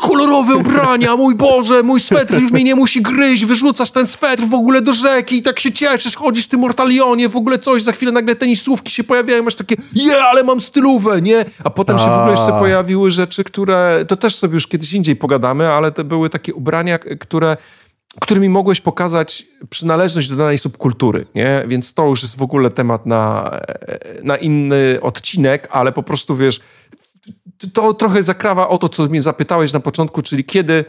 [0.00, 4.54] kolorowe ubrania, mój Boże, mój swetr już mnie nie musi gryźć, wyrzucasz ten swetr w
[4.54, 7.92] ogóle do rzeki i tak się cieszysz, chodzisz w tym mortalionie, w ogóle coś, za
[7.92, 11.44] chwilę nagle tenisówki się pojawiają, masz takie, je, ale mam stylówę, nie?
[11.64, 15.16] A potem się w ogóle jeszcze pojawiły rzeczy, które, to też sobie już kiedyś indziej
[15.16, 17.56] pogadamy, ale to były takie ubrania, które
[18.20, 21.64] którymi mogłeś pokazać przynależność do danej subkultury, nie?
[21.68, 23.50] Więc to już jest w ogóle temat na,
[24.22, 26.60] na inny odcinek, ale po prostu wiesz,
[27.72, 30.84] to trochę zakrawa o to, co mnie zapytałeś na początku, czyli kiedy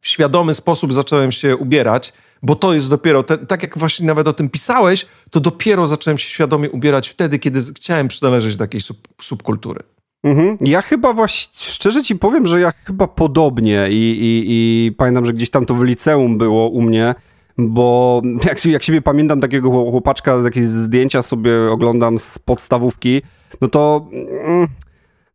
[0.00, 4.28] w świadomy sposób zacząłem się ubierać, bo to jest dopiero, te, tak jak właśnie nawet
[4.28, 8.84] o tym pisałeś, to dopiero zacząłem się świadomie ubierać wtedy, kiedy chciałem przynależeć do jakiejś
[8.84, 9.82] sub, subkultury.
[10.24, 10.56] Mhm.
[10.60, 15.32] Ja chyba właśnie, szczerze ci powiem, że ja chyba podobnie i, i, i pamiętam, że
[15.32, 17.14] gdzieś tam to w liceum było u mnie,
[17.58, 23.22] bo jak, jak siebie pamiętam takiego chłopaczka, jakieś zdjęcia sobie oglądam z podstawówki,
[23.60, 24.06] no to...
[24.12, 24.68] Mm,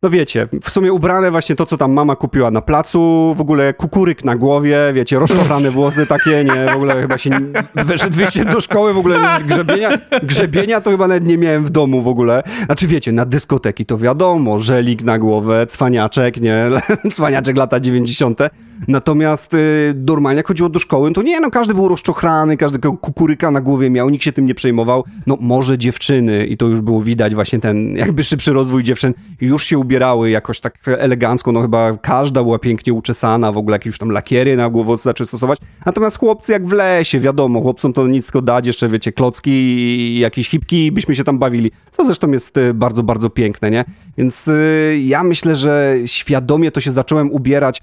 [0.06, 3.74] no wiecie, w sumie ubrane właśnie to, co tam mama kupiła na placu, w ogóle
[3.74, 7.30] kukuryk na głowie, wiecie, rozczochrane włosy takie, nie, w ogóle chyba się
[8.10, 12.08] wyszedł do szkoły, w ogóle grzebienia, grzebienia to chyba nawet nie miałem w domu w
[12.08, 12.42] ogóle.
[12.66, 16.68] Znaczy wiecie, na dyskoteki to wiadomo, żelik na głowę, cwaniaczek, nie,
[17.14, 18.40] cwaniaczek lata 90.,
[18.88, 23.50] Natomiast y, normalnie jak chodziło do szkoły, to nie, no każdy był rozczochrany, każdy kukuryka
[23.50, 25.04] na głowie miał, nikt się tym nie przejmował.
[25.26, 29.64] No może dziewczyny, i to już było widać właśnie ten jakby szybszy rozwój dziewczyn, już
[29.64, 34.10] się ubierały jakoś tak elegancko, no chyba każda była pięknie uczesana, w ogóle jakieś tam
[34.10, 35.58] lakiery na głowę zaczęły stosować.
[35.86, 40.18] Natomiast chłopcy jak w lesie, wiadomo, chłopcom to nic tylko dać, jeszcze wiecie, klocki i
[40.18, 43.84] jakieś hipki, byśmy się tam bawili, co zresztą jest y, bardzo, bardzo piękne, nie?
[44.18, 47.82] Więc y, ja myślę, że świadomie to się zacząłem ubierać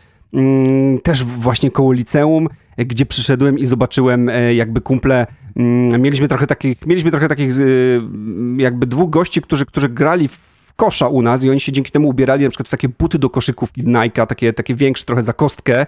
[1.04, 7.12] też właśnie koło liceum gdzie przyszedłem i zobaczyłem jakby kumple, mm, mieliśmy trochę takich, mieliśmy
[7.12, 7.56] trochę takich
[8.58, 10.40] jakby dwóch gości, którzy, którzy grali w
[10.76, 13.30] kosza u nas i oni się dzięki temu ubierali na przykład w takie buty do
[13.30, 15.86] koszykówki Nike, takie, takie większe trochę za kostkę.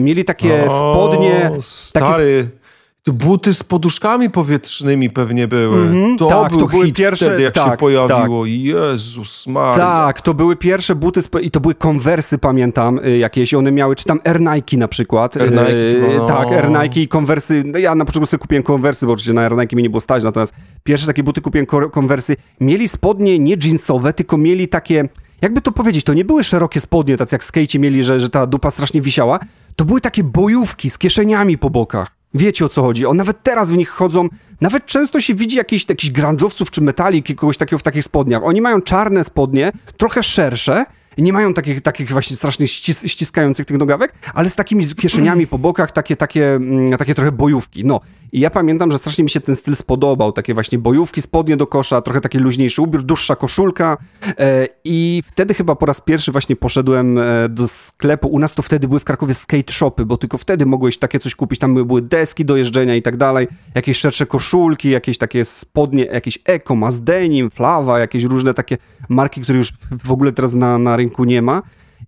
[0.00, 1.50] Mieli takie o, spodnie...
[1.60, 2.44] Stary...
[2.44, 2.59] Takie,
[3.06, 5.76] buty z poduszkami powietrznymi pewnie były.
[5.76, 8.44] Mm -hmm, to tak, był to były pierwsze, wtedy, jak tak, się pojawiło.
[8.44, 8.52] Tak.
[8.52, 9.86] Jezus Maria.
[9.86, 13.54] Tak, to były pierwsze buty i to były konwersy, pamiętam, y, jakieś.
[13.54, 15.36] One miały, czy tam Air Nike na przykład.
[15.36, 16.26] Air Nike, y, no.
[16.26, 17.62] Tak, Air Nike i konwersy.
[17.66, 20.00] No ja na początku sobie kupiłem konwersy, bo oczywiście na Air Nike mi nie było
[20.00, 22.36] stać, natomiast pierwsze takie buty kupiłem konwersy.
[22.60, 25.08] Mieli spodnie nie jeansowe, tylko mieli takie
[25.42, 28.46] jakby to powiedzieć, to nie były szerokie spodnie, tacy jak skejci mieli, że, że ta
[28.46, 29.38] dupa strasznie wisiała.
[29.76, 32.19] To były takie bojówki z kieszeniami po bokach.
[32.34, 33.06] Wiecie o co chodzi.
[33.06, 34.28] O, nawet teraz w nich chodzą,
[34.60, 38.42] nawet często się widzi jakichś takich grunge'owców czy metalik, kogoś takiego w takich spodniach.
[38.44, 40.86] Oni mają czarne spodnie, trochę szersze,
[41.18, 45.58] nie mają takich, takich właśnie strasznie ścis ściskających tych nogawek, ale z takimi kieszeniami po
[45.58, 47.84] bokach, takie, takie, mm, takie trochę bojówki.
[47.84, 48.00] No,
[48.32, 50.32] i ja pamiętam, że strasznie mi się ten styl spodobał.
[50.32, 53.96] Takie właśnie bojówki, spodnie do kosza, trochę taki luźniejszy ubiór, dłuższa koszulka.
[54.38, 58.28] E, I wtedy chyba po raz pierwszy właśnie poszedłem e, do sklepu.
[58.28, 61.34] U nas to wtedy były w Krakowie skate shopy, bo tylko wtedy mogłeś takie coś
[61.34, 61.58] kupić.
[61.58, 63.48] Tam były deski do jeżdżenia i tak dalej.
[63.74, 68.78] Jakieś szersze koszulki, jakieś takie spodnie, jakieś Eko, Mazdenim, Flawa, jakieś różne takie
[69.08, 69.72] marki, które już
[70.04, 71.62] w ogóle teraz na, na rynku nie ma.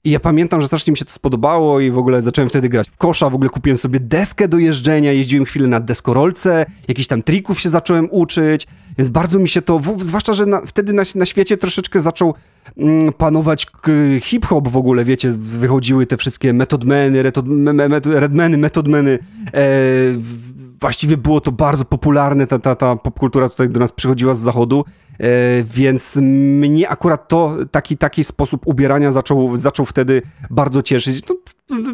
[0.05, 2.89] I ja pamiętam, że strasznie mi się to spodobało i w ogóle zacząłem wtedy grać
[2.89, 7.23] w kosza, w ogóle kupiłem sobie deskę do jeżdżenia, jeździłem chwilę na deskorolce, jakichś tam
[7.23, 8.67] trików się zacząłem uczyć,
[8.99, 12.35] więc bardzo mi się to, zwłaszcza, że na, wtedy na, na świecie troszeczkę zaczął
[13.19, 13.67] panować
[14.21, 17.23] hip-hop w ogóle, wiecie, wychodziły te wszystkie metodmeny,
[18.05, 19.19] redmeny, metodmeny,
[19.55, 19.63] e,
[20.81, 24.85] właściwie było to bardzo popularne, ta, ta, ta popkultura tutaj do nas przychodziła z zachodu,
[25.19, 25.25] e,
[25.63, 31.29] więc mnie akurat to, taki, taki sposób ubierania zaczął, zaczął wtedy bardzo cieszyć.
[31.29, 31.37] No,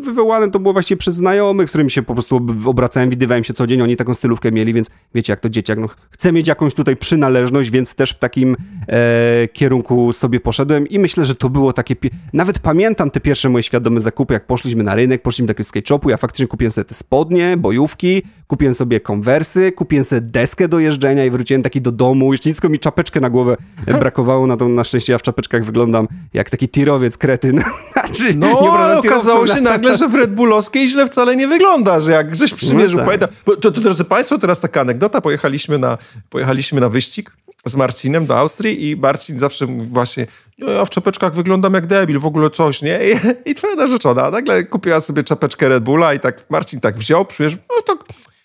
[0.05, 3.67] wywołane to było właśnie przez znajomych, z którymi się po prostu obracałem, widywałem się co
[3.67, 6.97] dzień, oni taką stylówkę mieli, więc wiecie jak to dzieciak, no chcę mieć jakąś tutaj
[6.97, 8.57] przynależność, więc też w takim
[8.89, 11.97] e, kierunku sobie poszedłem i myślę, że to było takie,
[12.33, 15.87] nawet pamiętam te pierwsze moje świadome zakupy, jak poszliśmy na rynek, poszliśmy do jakiegoś skate
[15.87, 20.79] shopu, ja faktycznie kupiłem sobie te spodnie, bojówki, kupiłem sobie konwersy, kupiłem sobie deskę do
[20.79, 23.57] jeżdżenia i wróciłem taki do domu, jeszcze nic mi czapeczkę na głowę
[24.01, 27.63] brakowało, na, to, na szczęście ja w czapeczkach wyglądam jak taki tirowiec, kretyn.
[27.93, 32.13] znaczy, no, ale okazało się nagle, że w Red Bullowskiej źle wcale nie wygląda, że
[32.13, 33.07] jak żeś przymierzył, no tak.
[33.07, 35.99] pamiętam, to, to, drodzy Państwo, teraz taka anegdota, pojechaliśmy na,
[36.31, 37.33] pojechaliśmy na wyścig
[37.65, 40.27] z Marcinem do Austrii i Marcin zawsze mówi właśnie,
[40.59, 43.01] no ja w czapeczkach wyglądam jak debil, w ogóle coś, nie?
[43.11, 47.25] I, i twoja narzeczona nagle kupiła sobie czapeczkę Red Bulla i tak Marcin tak wziął,
[47.25, 47.99] przymierzył, no to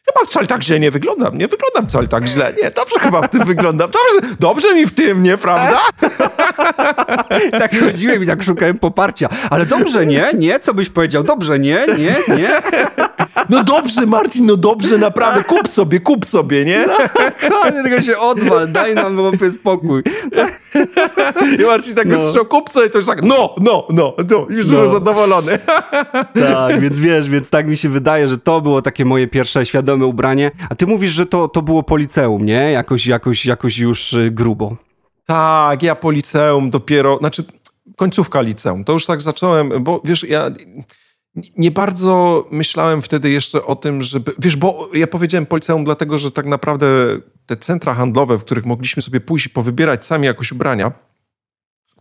[0.06, 1.38] Chyba wcale tak źle nie wyglądam.
[1.38, 2.54] Nie wyglądam wcale tak źle.
[2.64, 3.92] Nie, dobrze chyba w tym wyglądam.
[3.92, 5.80] Dobrze, dobrze mi w tym, nie, prawda?
[7.60, 9.30] tak chodziłem i tak szukałem poparcia.
[9.50, 10.32] Ale dobrze, nie?
[10.38, 10.60] Nie?
[10.60, 11.24] Co byś powiedział?
[11.24, 11.86] Dobrze, nie?
[11.98, 12.36] Nie?
[12.38, 12.50] Nie?
[13.50, 15.44] No dobrze, Marcin, no dobrze, naprawdę.
[15.44, 16.86] Kup sobie, kup sobie, nie?
[17.50, 20.04] No, tego się odwal, daj nam łapy spokój.
[21.60, 22.18] I Marcin tak no.
[22.18, 24.78] wystrzał, kup sobie, to już tak, no, no, no, no już no.
[24.78, 25.60] był zadowolony.
[26.52, 29.60] tak, więc wiesz, więc tak mi się wydaje, że to było takie moje pierwsze
[29.94, 30.52] świadome ubranie.
[30.70, 32.72] A ty mówisz, że to, to było po liceum, nie?
[32.72, 34.78] Jakoś, jakoś, jakoś już y, grubo.
[35.26, 37.44] Tak, ja po liceum dopiero, znaczy
[37.96, 40.52] końcówka liceum, to już tak zacząłem, bo wiesz, ja
[41.58, 44.32] nie bardzo myślałem wtedy jeszcze o tym, żeby.
[44.40, 46.88] Wiesz, bo ja powiedziałem policeum, dlatego że tak naprawdę
[47.46, 50.92] te centra handlowe, w których mogliśmy sobie pójść i powybierać sami jakoś ubrania,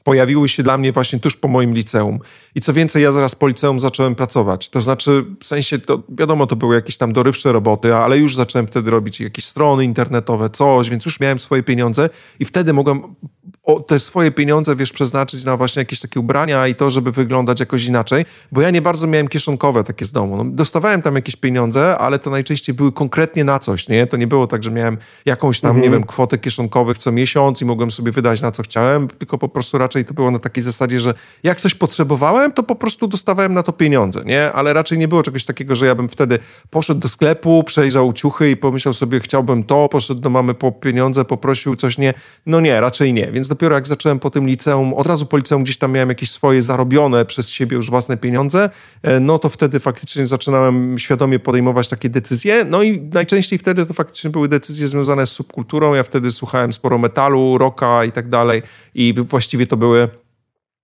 [0.04, 2.18] pojawiły się dla mnie właśnie tuż po moim liceum.
[2.54, 4.68] I co więcej, ja zaraz po liceum zacząłem pracować.
[4.68, 8.66] To znaczy, w sensie, to wiadomo, to były jakieś tam dorywcze roboty, ale już zacząłem
[8.66, 13.14] wtedy robić jakieś strony internetowe, coś, więc już miałem swoje pieniądze i wtedy mogłem
[13.62, 17.60] o te swoje pieniądze, wiesz, przeznaczyć na właśnie jakieś takie ubrania i to, żeby wyglądać
[17.60, 20.36] jakoś inaczej, bo ja nie bardzo miałem kieszonkowe takie z domu.
[20.36, 24.06] No, dostawałem tam jakieś pieniądze, ale to najczęściej były konkretnie na coś, nie?
[24.06, 25.84] To nie było tak, że miałem jakąś tam, mhm.
[25.84, 29.48] nie wiem, kwotę kieszonkowych co miesiąc i mogłem sobie wydać na co chciałem, tylko po
[29.48, 33.54] prostu raczej to było na takiej zasadzie, że jak coś potrzebowałem, to po prostu dostawałem
[33.54, 34.52] na to pieniądze, nie?
[34.52, 36.38] Ale raczej nie było czegoś takiego, że ja bym wtedy
[36.70, 41.24] poszedł do sklepu, przejrzał ciuchy i pomyślał sobie, chciałbym to, poszedł do mamy po pieniądze,
[41.24, 42.14] poprosił coś, nie?
[42.46, 45.64] No nie, raczej nie, więc dopiero jak zacząłem po tym liceum, od razu po liceum
[45.64, 48.70] gdzieś tam miałem jakieś swoje zarobione przez siebie już własne pieniądze,
[49.02, 52.64] e, no to wtedy faktycznie zaczynałem świadomie podejmować takie decyzje.
[52.64, 55.94] No i najczęściej wtedy to faktycznie były decyzje związane z subkulturą.
[55.94, 58.62] Ja wtedy słuchałem sporo metalu, rocka i tak dalej
[58.94, 60.08] i właściwie to były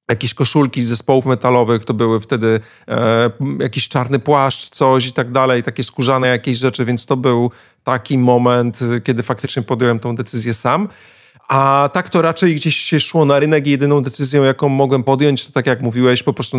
[0.09, 5.33] jakieś koszulki z zespołów metalowych, to były wtedy e, jakiś czarny płaszcz, coś i tak
[5.33, 7.51] dalej, takie skórzane jakieś rzeczy, więc to był
[7.85, 10.89] taki moment, kiedy faktycznie podjąłem tą decyzję sam.
[11.49, 15.47] A tak to raczej gdzieś się szło na rynek i jedyną decyzją, jaką mogłem podjąć,
[15.47, 16.59] to tak jak mówiłeś, po prostu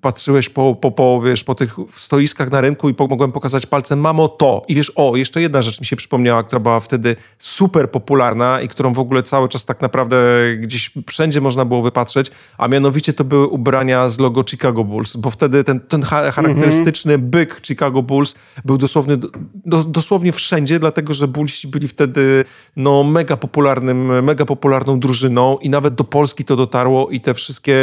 [0.00, 4.00] patrzyłeś po, po, po, wiesz, po tych stoiskach na rynku i po, mogłem pokazać palcem,
[4.00, 4.64] mamo to.
[4.68, 8.68] I wiesz, o, jeszcze jedna rzecz mi się przypomniała, która była wtedy super popularna i
[8.68, 10.16] którą w ogóle cały czas tak naprawdę
[10.58, 15.30] gdzieś wszędzie można było wypatrzeć, a mianowicie to były ubrania z logo Chicago Bulls, bo
[15.30, 17.30] wtedy ten, ten charakterystyczny mm -hmm.
[17.30, 18.34] byk Chicago Bulls
[18.64, 19.16] był dosłownie,
[19.54, 22.44] do, dosłownie wszędzie, dlatego że Bullsi byli wtedy
[22.76, 27.74] no, mega popularnym mega popularną drużyną i nawet do Polski to dotarło i te wszystkie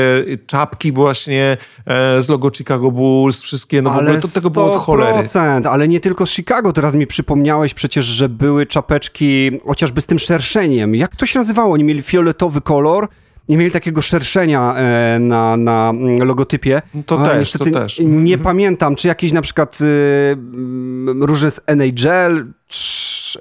[0.48, 4.74] czapki właśnie e, z logo Chicago Bulls, wszystkie, no ale w ogóle to tego było
[4.74, 5.30] od cholery.
[5.70, 10.20] Ale nie tylko z Chicago, teraz mi przypomniałeś przecież, że były czapeczki chociażby z tym
[10.20, 10.96] szerszeniem.
[10.96, 11.74] Jak to się nazywało?
[11.74, 13.08] Oni mieli fioletowy kolor,
[13.50, 16.82] nie mieli takiego szerszenia e, na, na logotypie.
[17.06, 18.00] To no, też, to też.
[18.00, 18.40] Nie mhm.
[18.40, 20.38] pamiętam, czy jakieś na przykład y,
[21.20, 22.54] różne z NHL,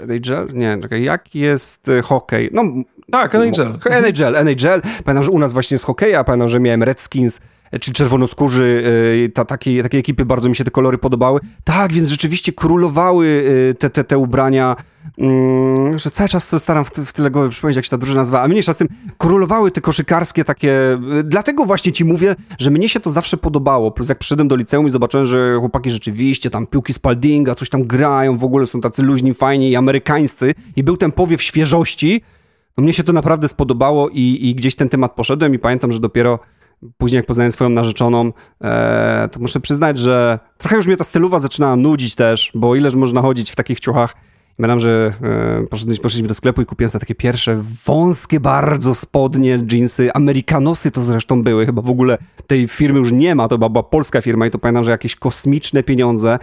[0.01, 0.49] NHL?
[0.53, 2.51] Nie, czekaj, jak jest y, hokej?
[2.53, 2.63] No,
[3.11, 3.79] tak, NHL.
[3.85, 4.83] NHL, NHL.
[5.05, 7.41] Pamiętam, że u nas właśnie z hokeja, pamiętam, że miałem Redskins,
[7.81, 8.85] czy czerwonoskórzy,
[9.25, 11.41] e, ta, takie, takie ekipy, bardzo mi się te kolory podobały.
[11.65, 14.77] Tak, więc rzeczywiście królowały e, te, te, te ubrania,
[15.19, 18.43] mm, że cały czas staram w, w tyle głowy przypomnieć, jak się ta drużyna nazywa,
[18.43, 23.01] a mniejsza z tym, królowały te koszykarskie takie, dlatego właśnie ci mówię, że mnie się
[23.01, 26.93] to zawsze podobało, plus jak przyszedłem do liceum i zobaczyłem, że chłopaki rzeczywiście tam piłki
[26.93, 31.13] Spaldinga, coś tam grają, w ogóle są tacy luźni, fajni i amerykańscy i był ten
[31.13, 32.23] powiew świeżości,
[32.77, 36.01] no mnie się to naprawdę spodobało i, i gdzieś ten temat poszedłem i pamiętam, że
[36.01, 36.39] dopiero
[36.99, 38.33] później jak poznałem swoją narzeczoną,
[38.65, 42.95] e, to muszę przyznać, że trochę już mnie ta stylowa zaczynała nudzić też, bo ileż
[42.95, 44.15] można chodzić w takich ciuchach.
[44.57, 45.13] Pamiętam, że
[45.63, 51.03] e, poszedliśmy, do sklepu i kupiłem sobie takie pierwsze wąskie bardzo spodnie, jeansy, Amerikanosy to
[51.03, 54.47] zresztą były, chyba w ogóle tej firmy już nie ma, to była, była polska firma
[54.47, 56.39] i to pamiętam, że jakieś kosmiczne pieniądze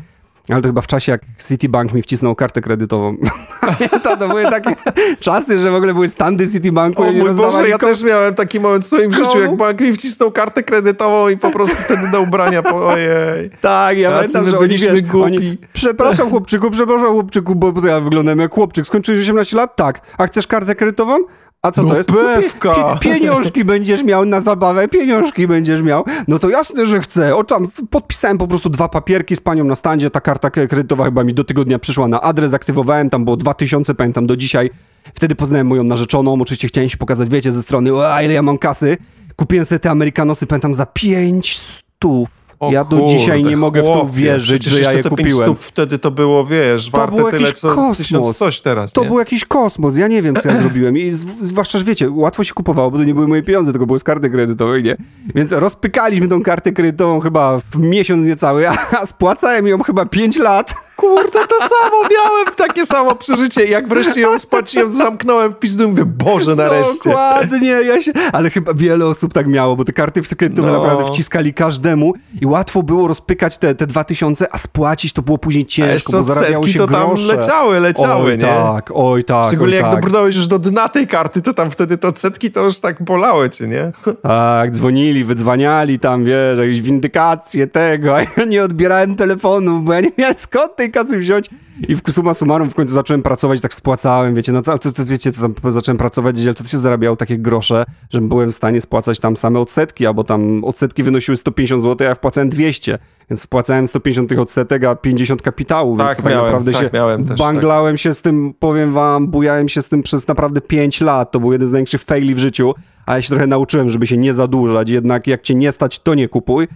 [0.50, 3.18] ale to chyba w czasie, jak Citibank mi wcisnął kartę kredytową.
[4.04, 4.76] to, to były takie
[5.20, 7.04] czasy, że w ogóle były standy Citibanku.
[7.04, 10.32] O mój Boże, ja też miałem taki moment w swoim życiu, jak bank mi wcisnął
[10.32, 13.50] kartę kredytową i po prostu wtedy do ubrania, po, ojej.
[13.62, 15.26] Tak, ja pamiętam, że oni, wiesz, głupi.
[15.26, 18.88] Oni, przepraszam chłopczyku, przepraszam chłopczyku, bo, bo ja wyglądam jak chłopczyk.
[18.88, 19.76] Skończyłeś 18 lat?
[19.76, 20.02] Tak.
[20.18, 21.18] A chcesz kartę kredytową?
[21.64, 22.10] A co no to jest?
[22.10, 22.98] Pewka.
[23.02, 26.06] pieniążki będziesz miał na zabawę, pieniążki będziesz miał.
[26.28, 27.36] No to jasne, że chcę.
[27.36, 31.24] O tam podpisałem po prostu dwa papierki z panią na standzie, ta karta kredytowa chyba
[31.24, 34.70] mi do tygodnia przyszła na adres, aktywowałem, tam było 2000, pamiętam do dzisiaj.
[35.14, 38.58] Wtedy poznałem moją narzeczoną, oczywiście chciałem się pokazać, wiecie, ze strony, a ile ja mam
[38.58, 38.98] kasy.
[39.36, 42.30] Kupiłem sobie te Amerykanosy, pamiętam, za 5 stów
[42.62, 45.56] o ja do kurde, dzisiaj nie mogę chłopie, w to wierzyć, że ja je kupiłem.
[45.56, 47.98] wtedy to było, wiesz, to warte było tyle, co kosmos.
[47.98, 48.94] tysiąc coś teraz.
[48.94, 49.08] To nie?
[49.08, 50.98] był jakiś kosmos, ja nie wiem, co ja zrobiłem.
[50.98, 54.00] I zwłaszcza, że wiecie, łatwo się kupowało, bo to nie były moje pieniądze, tylko były
[54.00, 54.98] z karty kredytowej, nie?
[55.36, 58.70] Więc rozpykaliśmy tą kartę kredytową chyba w miesiąc niecały,
[59.02, 60.74] a spłacałem ją chyba 5 lat.
[60.98, 63.66] Kurde, to samo miałem, takie samo przeżycie.
[63.66, 67.10] Jak wreszcie ją spłaciłem, zamknąłem w pizdu i mówię, Boże, nareszcie.
[67.10, 68.12] Dokładnie, ja się...
[68.32, 70.78] Ale chyba wiele osób tak miało, bo te karty kredytowe no.
[70.78, 75.66] naprawdę wciskali każdemu i łatwo było rozpykać te, te 2000, a spłacić to było później
[75.66, 77.28] ciężko, bo zarabiało się to grosze.
[77.28, 78.44] tam leciały, leciały, oj, nie?
[78.44, 80.02] tak, oj tak, Szczególnie oj, jak tak.
[80.02, 83.50] dobrnąłeś już do dna tej karty, to tam wtedy te odsetki to już tak bolały
[83.50, 83.92] cię, nie?
[84.22, 90.02] Tak, dzwonili, wydzwaniali tam, wiesz, jakieś windykacje tego, a ja nie odbierałem telefonu, bo ja
[90.02, 91.50] nie miałem skąd tej kasy wziąć.
[91.88, 95.32] I w suma summarum w końcu zacząłem pracować, tak spłacałem, wiecie, no to, to, wiecie,
[95.32, 99.20] to tam zacząłem pracować, ale to się zarabiało takie grosze, że byłem w stanie spłacać
[99.20, 103.88] tam same odsetki, albo tam odsetki wynosiły 150 zł, a ja wpłacałem 200, więc wpłacałem
[103.88, 107.26] 150 tych odsetek, a 50 kapitału, więc tak, to tak miałem, naprawdę tak, się miałem
[107.26, 108.02] też, banglałem tak.
[108.02, 111.52] się z tym, powiem wam, bujałem się z tym przez naprawdę 5 lat, to był
[111.52, 112.74] jeden z największych faili w życiu,
[113.06, 116.14] a ja się trochę nauczyłem, żeby się nie zadłużać, jednak jak cię nie stać, to
[116.14, 116.68] nie kupuj.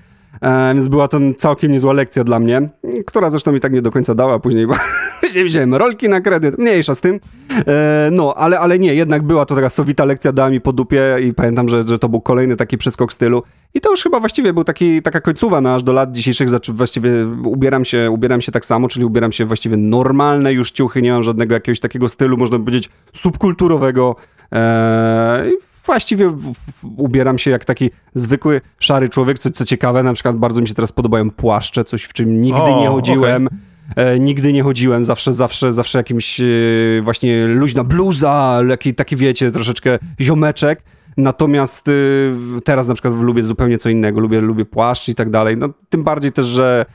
[0.45, 2.69] E, więc była to całkiem niezła lekcja dla mnie,
[3.05, 4.73] która zresztą mi tak nie do końca dała później, bo
[5.21, 7.19] później wziąłem rolki na kredyt, mniejsza z tym.
[7.67, 11.17] E, no, ale, ale nie, jednak była to taka sowita lekcja, dała mi po dupie
[11.23, 13.43] i pamiętam, że, że to był kolejny taki przeskok stylu.
[13.73, 17.11] I to już chyba właściwie był taki, taka końcowa, no aż do lat dzisiejszych właściwie
[17.45, 21.23] ubieram się, ubieram się tak samo, czyli ubieram się właściwie normalne już ciuchy, nie mam
[21.23, 24.15] żadnego jakiegoś takiego stylu, można powiedzieć, subkulturowego.
[24.51, 30.13] Eee, właściwie w, w, ubieram się jak taki zwykły, szary człowiek, co, co ciekawe, na
[30.13, 33.47] przykład bardzo mi się teraz podobają płaszcze, coś w czym nigdy o, nie chodziłem.
[33.47, 34.05] Okay.
[34.05, 36.43] E, nigdy nie chodziłem, zawsze, zawsze, zawsze jakimś e,
[37.01, 40.83] właśnie luźna bluza, taki, taki wiecie, troszeczkę ziomeczek.
[41.17, 41.91] Natomiast e,
[42.61, 45.57] teraz na przykład lubię zupełnie co innego, lubię, lubię płaszcz i tak dalej.
[45.57, 46.85] No, tym bardziej też, że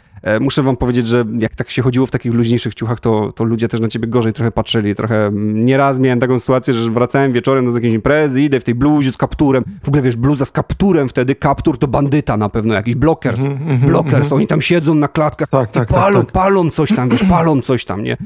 [0.40, 3.68] muszę wam powiedzieć, że jak tak się chodziło w takich luźniejszych ciuchach, to, to ludzie
[3.68, 4.94] też na ciebie gorzej trochę patrzyli.
[4.94, 8.74] Trochę mm, nieraz miałem taką sytuację, że wracałem wieczorem z jakiejś imprezy, idę w tej
[8.74, 9.64] bluzie z kapturem.
[9.82, 13.40] W ogóle wiesz, bluza z kapturem wtedy, kaptur to bandyta na pewno, jakiś blockers.
[13.40, 14.34] Mm -hmm, blockers, mm -hmm.
[14.34, 16.32] oni tam siedzą na klatkach tak, tak, palą, tak, tak.
[16.32, 18.16] palą coś tam, wiesz, palą coś tam, nie?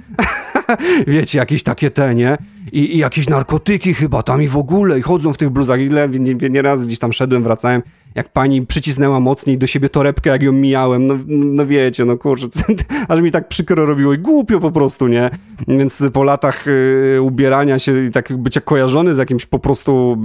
[1.07, 2.39] Wiecie, jakieś takie te, nie?
[2.75, 5.81] i, i jakieś narkotyki chyba tam i w ogóle, i chodzą w tych bluzach.
[5.81, 7.83] Ile nie, nie, gdzieś tam szedłem, wracałem,
[8.15, 12.47] jak pani przycisnęła mocniej do siebie torebkę, jak ją mijałem, no, no wiecie, no kurczę,
[13.09, 15.31] aż mi tak przykro robiło i głupio po prostu, nie?
[15.69, 20.23] Więc po latach y, ubierania się i tak bycia kojarzony z jakimś po prostu,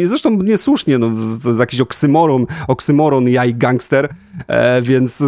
[0.00, 1.10] y, zresztą niesłusznie, no,
[1.42, 4.08] to jest jakiś oksymoron, oksymoron ja i gangster,
[4.48, 5.22] e, więc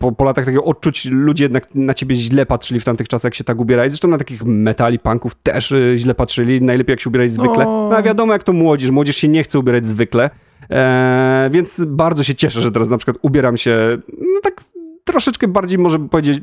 [0.00, 3.34] po, po latach takiego odczuć ludzie jednak na ciebie źle patrzyli w tamtych czasach, jak
[3.34, 7.10] się tak ubierali, zresztą na takich metali, punków też y, źle patrzyli, najlepiej jak się
[7.10, 10.30] ubierać zwykle, no, no a wiadomo jak to młodzież, młodzież się nie chce ubierać zwykle,
[10.70, 14.64] E, więc bardzo się cieszę, że teraz na przykład ubieram się, no tak
[15.04, 16.42] troszeczkę bardziej, może powiedzieć,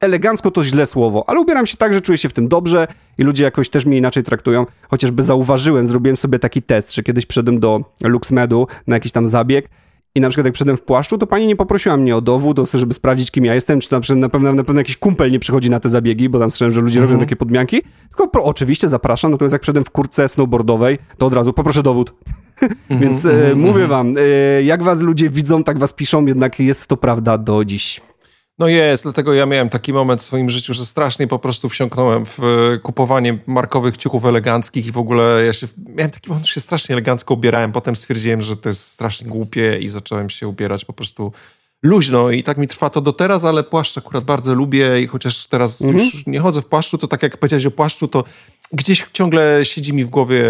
[0.00, 2.86] elegancko to źle słowo, ale ubieram się tak, że czuję się w tym dobrze
[3.18, 4.66] i ludzie jakoś też mnie inaczej traktują.
[4.90, 9.68] Chociażby zauważyłem, zrobiłem sobie taki test, że kiedyś przyszedłem do LuxMedu na jakiś tam zabieg
[10.14, 12.94] i na przykład jak przyszedłem w płaszczu, to pani nie poprosiła mnie o dowód, żeby
[12.94, 15.80] sprawdzić, kim ja jestem, czy tam na pewno, na pewno jakiś kumpel nie przychodzi na
[15.80, 17.26] te zabiegi, bo tam słyszałem, że ludzie robią mhm.
[17.26, 17.82] takie podmianki.
[18.08, 22.12] Tylko pro, oczywiście zapraszam, natomiast jak przyszedłem w kurce snowboardowej, to od razu poproszę dowód.
[22.62, 26.60] Mhm, Więc e, mhm, mówię wam, e, jak was ludzie widzą, tak was piszą, jednak
[26.60, 28.00] jest to prawda do dziś.
[28.58, 32.26] No jest, dlatego ja miałem taki moment w swoim życiu, że strasznie po prostu wsiąknąłem
[32.26, 36.54] w e, kupowanie markowych ciuchów eleganckich i w ogóle ja się, miałem taki moment, że
[36.54, 37.72] się strasznie elegancko ubierałem.
[37.72, 41.32] Potem stwierdziłem, że to jest strasznie głupie i zacząłem się ubierać po prostu
[41.82, 45.46] luźno i tak mi trwa to do teraz, ale płaszcz akurat bardzo lubię i chociaż
[45.46, 46.04] teraz mhm.
[46.04, 48.24] już nie chodzę w płaszczu, to tak jak powiedziałeś o płaszczu, to
[48.72, 50.42] gdzieś ciągle siedzi mi w głowie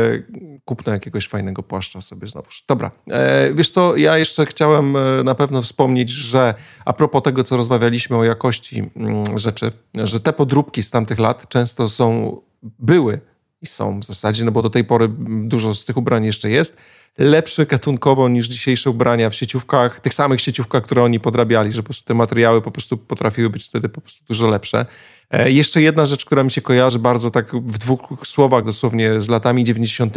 [0.65, 2.49] kupno jakiegoś fajnego płaszcza sobie znowu.
[2.69, 7.45] Dobra, e, wiesz co, ja jeszcze chciałem e, na pewno wspomnieć, że a propos tego,
[7.45, 13.21] co rozmawialiśmy o jakości mm, rzeczy, że te podróbki z tamtych lat często są, były
[13.63, 16.77] i są w zasadzie, no bo do tej pory dużo z tych ubrań jeszcze jest,
[17.19, 21.87] lepsze gatunkowo niż dzisiejsze ubrania w sieciówkach, tych samych sieciówkach, które oni podrabiali, że po
[21.87, 24.87] prostu te materiały po prostu potrafiły być wtedy po prostu dużo lepsze.
[25.31, 29.29] E, jeszcze jedna rzecz, która mi się kojarzy bardzo tak w dwóch słowach dosłownie z
[29.29, 30.15] latami 90.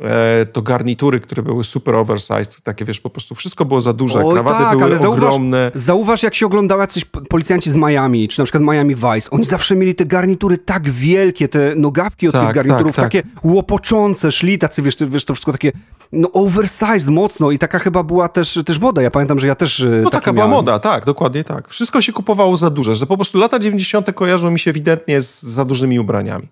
[0.00, 4.24] E, to garnitury, które były super oversized, takie wiesz, po prostu wszystko było za duże,
[4.24, 5.70] Oj, krawaty tak, były ale zauważ, ogromne.
[5.74, 9.76] Zauważ, jak się oglądały jacyś policjanci z Miami, czy na przykład Miami Vice, oni zawsze
[9.76, 13.22] mieli te garnitury tak wielkie, te nogawki od tak, tych garniturów tak, tak.
[13.22, 15.72] takie łopoczące, szli tacy, wiesz, wiesz, to wszystko takie
[16.12, 19.02] no oversized mocno i taka chyba była też, też moda.
[19.02, 21.68] Ja pamiętam, że ja też e, No taka była moda, tak, dokładnie tak.
[21.68, 24.12] Wszystko się kupowało za duże, że po prostu lata 90.
[24.12, 26.48] kojarzą mi się ewidentnie z za dużymi ubraniami.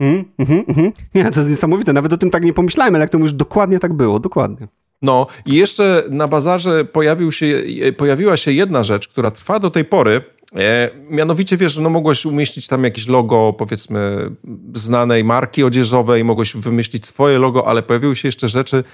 [0.00, 0.92] Mm, mm, mm.
[1.14, 1.92] Nie, to jest niesamowite.
[1.92, 4.68] Nawet o tym tak nie pomyślałem, ale jak to mówisz, dokładnie tak było, dokładnie.
[5.02, 7.62] No i jeszcze na bazarze pojawił się,
[7.96, 10.20] pojawiła się jedna rzecz, która trwa do tej pory.
[10.56, 14.30] E, mianowicie wiesz, no mogłeś umieścić tam jakieś logo, powiedzmy,
[14.74, 18.84] znanej marki odzieżowej, mogłeś wymyślić swoje logo, ale pojawiły się jeszcze rzeczy,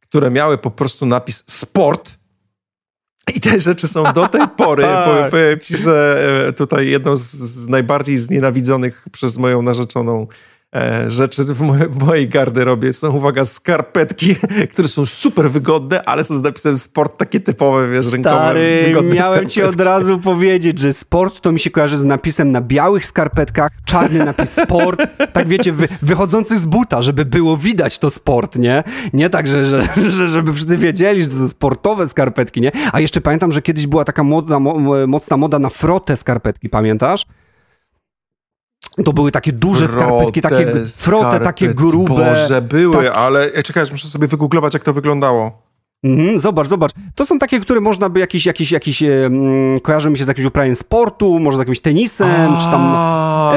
[0.00, 2.18] które miały po prostu napis sport
[3.34, 4.84] i te rzeczy są do tej pory.
[5.04, 5.30] Tak.
[5.30, 10.26] Powiem ci, że e, tutaj jedną z, najbardziej znienawidzonych przez moją narzeczoną
[11.08, 14.36] rzeczy w, moje, w, mojej garderobie są, uwaga, skarpetki,
[14.72, 19.20] które są super wygodne, ale są z napisem sport takie typowe, wiesz, rękowe, Stary, miałem
[19.20, 19.50] skarpetki.
[19.50, 23.72] ci od razu powiedzieć, że sport to mi się kojarzy z napisem na białych skarpetkach,
[23.84, 25.02] czarny napis sport,
[25.32, 28.84] tak wiecie, wy, wychodzący z buta, żeby było widać to sport, nie?
[29.12, 32.72] Nie tak, że, że, że żeby wszyscy wiedzieli, że to są sportowe skarpetki, nie?
[32.92, 34.42] A jeszcze pamiętam, że kiedyś była taka mo,
[35.06, 37.26] mocna moda na frotę skarpetki, pamiętasz?
[39.04, 42.08] To były takie duże skarpetki, takie frote, takie grube.
[42.08, 43.16] Boże, były, tak.
[43.16, 45.64] ale czekaj, muszę sobie wygooglować, jak to wyglądało.
[46.04, 46.92] Mhm, zobacz, zobacz.
[47.14, 50.28] To są takie, które można by jakiś, jakiś, jakiś e, mm, kojarzy mi się z
[50.28, 52.94] jakimś uprawianiem sportu, może z jakimś tenisem, A, czy tam...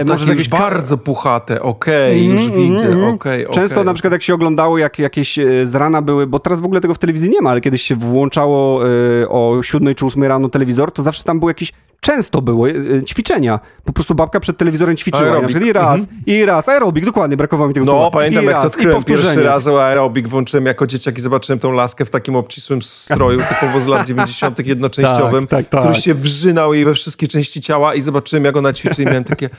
[0.02, 3.04] E, może z jakieś bardzo puchate, okej, okay, mm, już mm, widzę, mm.
[3.04, 3.86] okej, okay, Często okay.
[3.86, 6.82] na przykład jak się oglądało, jak jakieś e, z rana były, bo teraz w ogóle
[6.82, 10.50] tego w telewizji nie ma, ale kiedyś się włączało e, o 7 czy 8 rano
[10.50, 13.60] telewizor, to zawsze tam był jakiś często były e, ćwiczenia.
[13.84, 15.42] Po prostu babka przed telewizorem ćwiczyła.
[15.42, 16.22] Na I raz, mhm.
[16.26, 16.70] i raz.
[16.70, 18.06] Aerobik, dokładnie, brakowało mi tego no, słowa.
[18.06, 20.28] No, pamiętam, I jak raz, to skryłem pierwszy raz o aerobik.
[20.28, 24.68] Włączyłem jako dzieciak i zobaczyłem tą laskę w takim obcisłym stroju, typowo z lat 90.
[24.68, 25.82] jednoczęściowym, tak, tak, tak.
[25.82, 29.24] który się wrzynał jej we wszystkie części ciała i zobaczyłem, jak ona ćwiczy i miałem
[29.24, 29.50] takie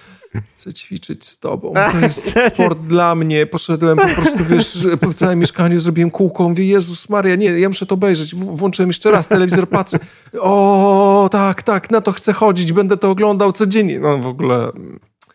[0.54, 3.46] chcę ćwiczyć z tobą, to jest sport dla mnie.
[3.46, 7.86] Poszedłem po prostu, wiesz, po całym mieszkaniu zrobiłem kółko, mówię, Jezus Maria, nie, ja muszę
[7.86, 8.34] to obejrzeć.
[8.34, 9.98] Włączyłem jeszcze raz telewizor, patrzę,
[10.40, 14.00] o, tak, tak, na to chcę chodzić, będę to oglądał codziennie.
[14.00, 14.72] No w ogóle...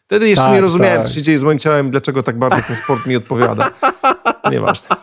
[0.06, 1.08] Wtedy jeszcze tak, nie rozumiałem, tak.
[1.08, 3.70] co się dzieje z moim ciałem, dlaczego tak bardzo ten sport mi odpowiada.
[4.52, 4.96] Nieważne.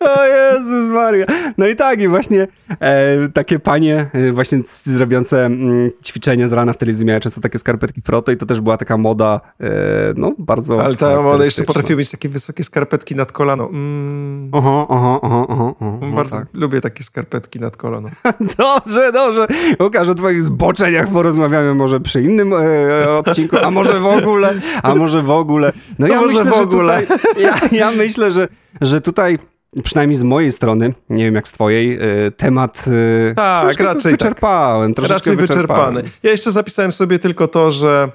[0.00, 1.26] O Jezus Maria.
[1.58, 2.48] No i tak, i właśnie
[2.80, 7.58] e, takie panie e, właśnie zrobiące mm, ćwiczenia z rana w telewizji miały często takie
[7.58, 9.70] skarpetki Froto i to też była taka moda, e,
[10.16, 13.68] no bardzo Ale ta moda jeszcze potrafiły mieć takie wysokie skarpetki nad kolano.
[13.68, 14.48] Mm.
[14.52, 15.98] Oho, oho, oho, oho, oho.
[16.16, 16.48] Bardzo tak.
[16.54, 18.08] lubię takie skarpetki nad kolano.
[18.58, 19.46] dobrze, dobrze.
[19.80, 24.94] Łukasz, o twoich zboczeniach porozmawiamy może przy innym e, odcinku, a może w ogóle, a
[24.94, 25.72] może w ogóle.
[25.98, 27.02] No ja myślę, w ogóle.
[27.02, 28.48] Tutaj, ja, ja myślę, że,
[28.80, 29.38] że tutaj
[29.84, 32.84] przynajmniej z mojej strony, nie wiem jak z twojej, e, temat
[33.30, 34.20] e, tak, raczej tak.
[34.20, 34.94] wyczerpałem.
[34.94, 35.08] Tak.
[35.08, 36.02] Raczej wyczerpany.
[36.22, 38.10] Ja jeszcze zapisałem sobie tylko to, że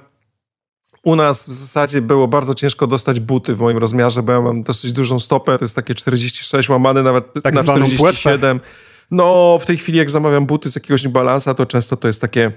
[1.04, 4.62] u nas w zasadzie było bardzo ciężko dostać buty w moim rozmiarze, bo ja mam
[4.62, 8.58] dosyć dużą stopę, to jest takie 46, łamane nawet tak na 47.
[8.58, 8.68] Płetwę.
[9.10, 12.52] No, w tej chwili jak zamawiam buty z jakiegoś balansa, to często to jest takie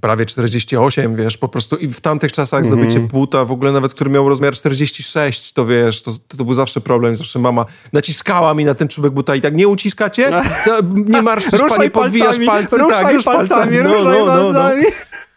[0.00, 2.76] prawie 48, wiesz, po prostu i w tamtych czasach mm -hmm.
[2.76, 6.80] zdobycie buta, w ogóle nawet, który miał rozmiar 46, to wiesz, to, to był zawsze
[6.80, 10.42] problem, zawsze mama naciskała mi na ten czubek buta i tak, nie uciskacie?
[11.06, 13.76] Nie marszczysz, panie, podwijasz palce, ruszaj tak, już palcami, palcami.
[13.84, 14.70] No, no, no, no.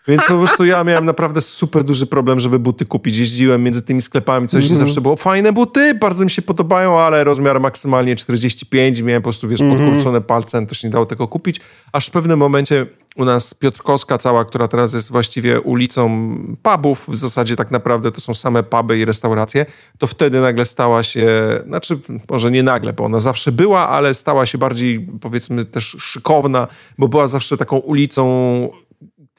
[0.08, 3.18] Więc po prostu ja miałem naprawdę super duży problem, żeby buty kupić.
[3.18, 4.80] Jeździłem między tymi sklepami, coś mm -hmm.
[4.80, 9.48] zawsze było fajne buty, bardzo mi się podobają, ale rozmiar maksymalnie 45, miałem po prostu,
[9.48, 9.86] wiesz, mm -hmm.
[9.86, 11.60] podkurczone palce, też nie dało tego kupić.
[11.92, 12.86] Aż w pewnym momencie
[13.16, 18.22] u nas Piotrkowska cała, która teraz jest właściwie ulicą pubów, w zasadzie tak naprawdę to
[18.22, 19.66] są same puby i restauracje,
[19.98, 21.30] to wtedy nagle stała się,
[21.68, 26.68] znaczy może nie nagle, bo ona zawsze była, ale stała się bardziej powiedzmy też szykowna,
[26.98, 28.70] bo była zawsze taką ulicą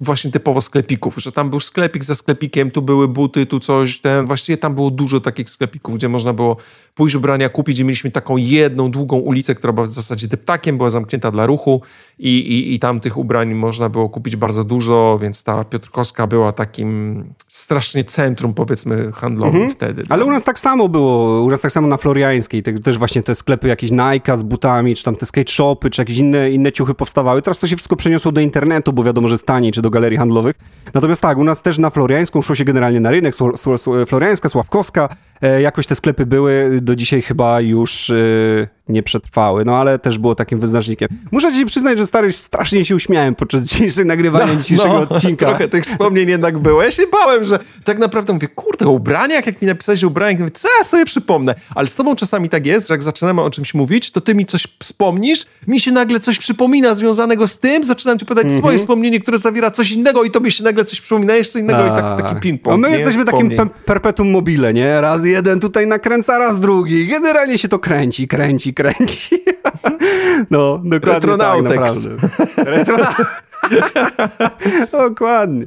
[0.00, 4.26] właśnie typowo sklepików, że tam był sklepik ze sklepikiem, tu były buty, tu coś, ten,
[4.26, 6.56] właściwie tam było dużo takich sklepików, gdzie można było
[6.94, 10.90] pójść ubrania kupić i mieliśmy taką jedną, długą ulicę, która była w zasadzie deptakiem, była
[10.90, 11.82] zamknięta dla ruchu
[12.18, 16.52] i, i, i tam tych ubrań można było kupić bardzo dużo, więc ta Piotrkowska była
[16.52, 19.70] takim strasznie centrum, powiedzmy, handlowym mhm.
[19.70, 20.02] wtedy.
[20.08, 23.34] Ale u nas tak samo było, u nas tak samo na Floriańskiej, też właśnie te
[23.34, 26.94] sklepy jakieś Nike z butami, czy tam te skate shopy, czy jakieś inne, inne ciuchy
[26.94, 27.42] powstawały.
[27.42, 30.56] Teraz to się wszystko przeniosło do internetu, bo wiadomo, że stanie, czy do galerii handlowych.
[30.94, 33.34] Natomiast tak, u nas też na Floriańską szło się generalnie na rynek,
[34.06, 35.08] Floriańska, Sławkowska,
[35.60, 38.14] jakoś te sklepy były, do dzisiaj chyba już e,
[38.88, 41.08] nie przetrwały, no ale też było takim wyznacznikiem.
[41.30, 45.46] Muszę ci przyznać, że stary, strasznie się uśmiałem podczas dzisiejszego nagrywania no, dzisiejszego no, odcinka.
[45.46, 46.82] Trochę tych wspomnień jednak było.
[46.82, 50.38] Ja się bałem, że tak naprawdę mówię, kurde, o ubraniach, jak mi napisałeś o ubraniach,
[50.38, 51.54] mówię, co ja sobie przypomnę.
[51.74, 54.46] Ale z tobą czasami tak jest, że jak zaczynamy o czymś mówić, to ty mi
[54.46, 58.58] coś wspomnisz, mi się nagle coś przypomina związanego z tym, zaczynam ci podać mm -hmm.
[58.58, 61.86] swoje wspomnienie, które zawiera coś innego i tobie się nagle coś przypomina jeszcze innego A,
[61.86, 62.70] i tak, taki ping-pong.
[62.70, 63.50] No my jesteśmy takim
[63.84, 65.00] perpetuum mobile, nie?
[65.00, 67.06] Raz jeden tutaj nakręca, raz drugi.
[67.06, 69.38] Generalnie się to kręci, kręci, kręci.
[70.50, 72.08] No, dokładnie Retronautex.
[72.56, 73.24] tak, naprawdę.
[75.08, 75.66] dokładnie.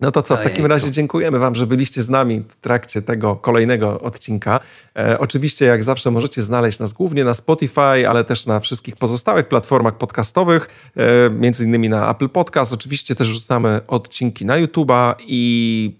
[0.00, 3.36] No to co, w takim razie dziękujemy Wam, że byliście z nami w trakcie tego
[3.36, 4.60] kolejnego odcinka.
[4.98, 9.48] E, oczywiście, jak zawsze, możecie znaleźć nas głównie na Spotify, ale też na wszystkich pozostałych
[9.48, 12.72] platformach podcastowych, e, między innymi na Apple Podcast.
[12.72, 15.92] Oczywiście też wrzucamy odcinki na YouTube'a i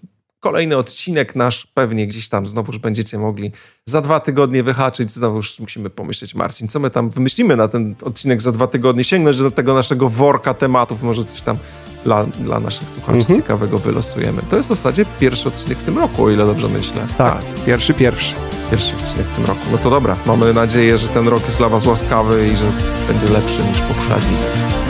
[0.47, 3.51] Kolejny odcinek nasz pewnie gdzieś tam znowuż będziecie mogli
[3.85, 5.11] za dwa tygodnie wyhaczyć.
[5.11, 9.37] Znowuż musimy pomyśleć, Marcin, co my tam wymyślimy na ten odcinek za dwa tygodnie, sięgnąć
[9.37, 11.57] do tego naszego worka tematów, może coś tam
[12.03, 13.41] dla, dla naszych słuchaczy mhm.
[13.41, 14.41] ciekawego wylosujemy.
[14.49, 17.07] To jest w zasadzie pierwszy odcinek w tym roku, o ile dobrze myślę.
[17.17, 17.63] Tak, tak.
[17.65, 18.33] pierwszy, pierwszy.
[18.71, 19.61] Pierwszy odcinek w tym roku.
[19.71, 22.71] No to dobra, mamy nadzieję, że ten rok jest dla was łaskawy i że
[23.07, 24.37] będzie lepszy niż poprzedni.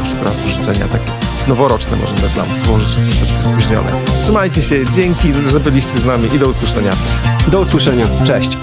[0.03, 3.91] Jeszcze raz życzenia takie noworoczne możemy dla Was złożyć, troszeczkę spóźnione.
[4.21, 6.91] Trzymajcie się, dzięki, że byliście z nami i do usłyszenia.
[6.91, 7.49] Cześć.
[7.51, 8.05] Do usłyszenia.
[8.25, 8.57] Cześć.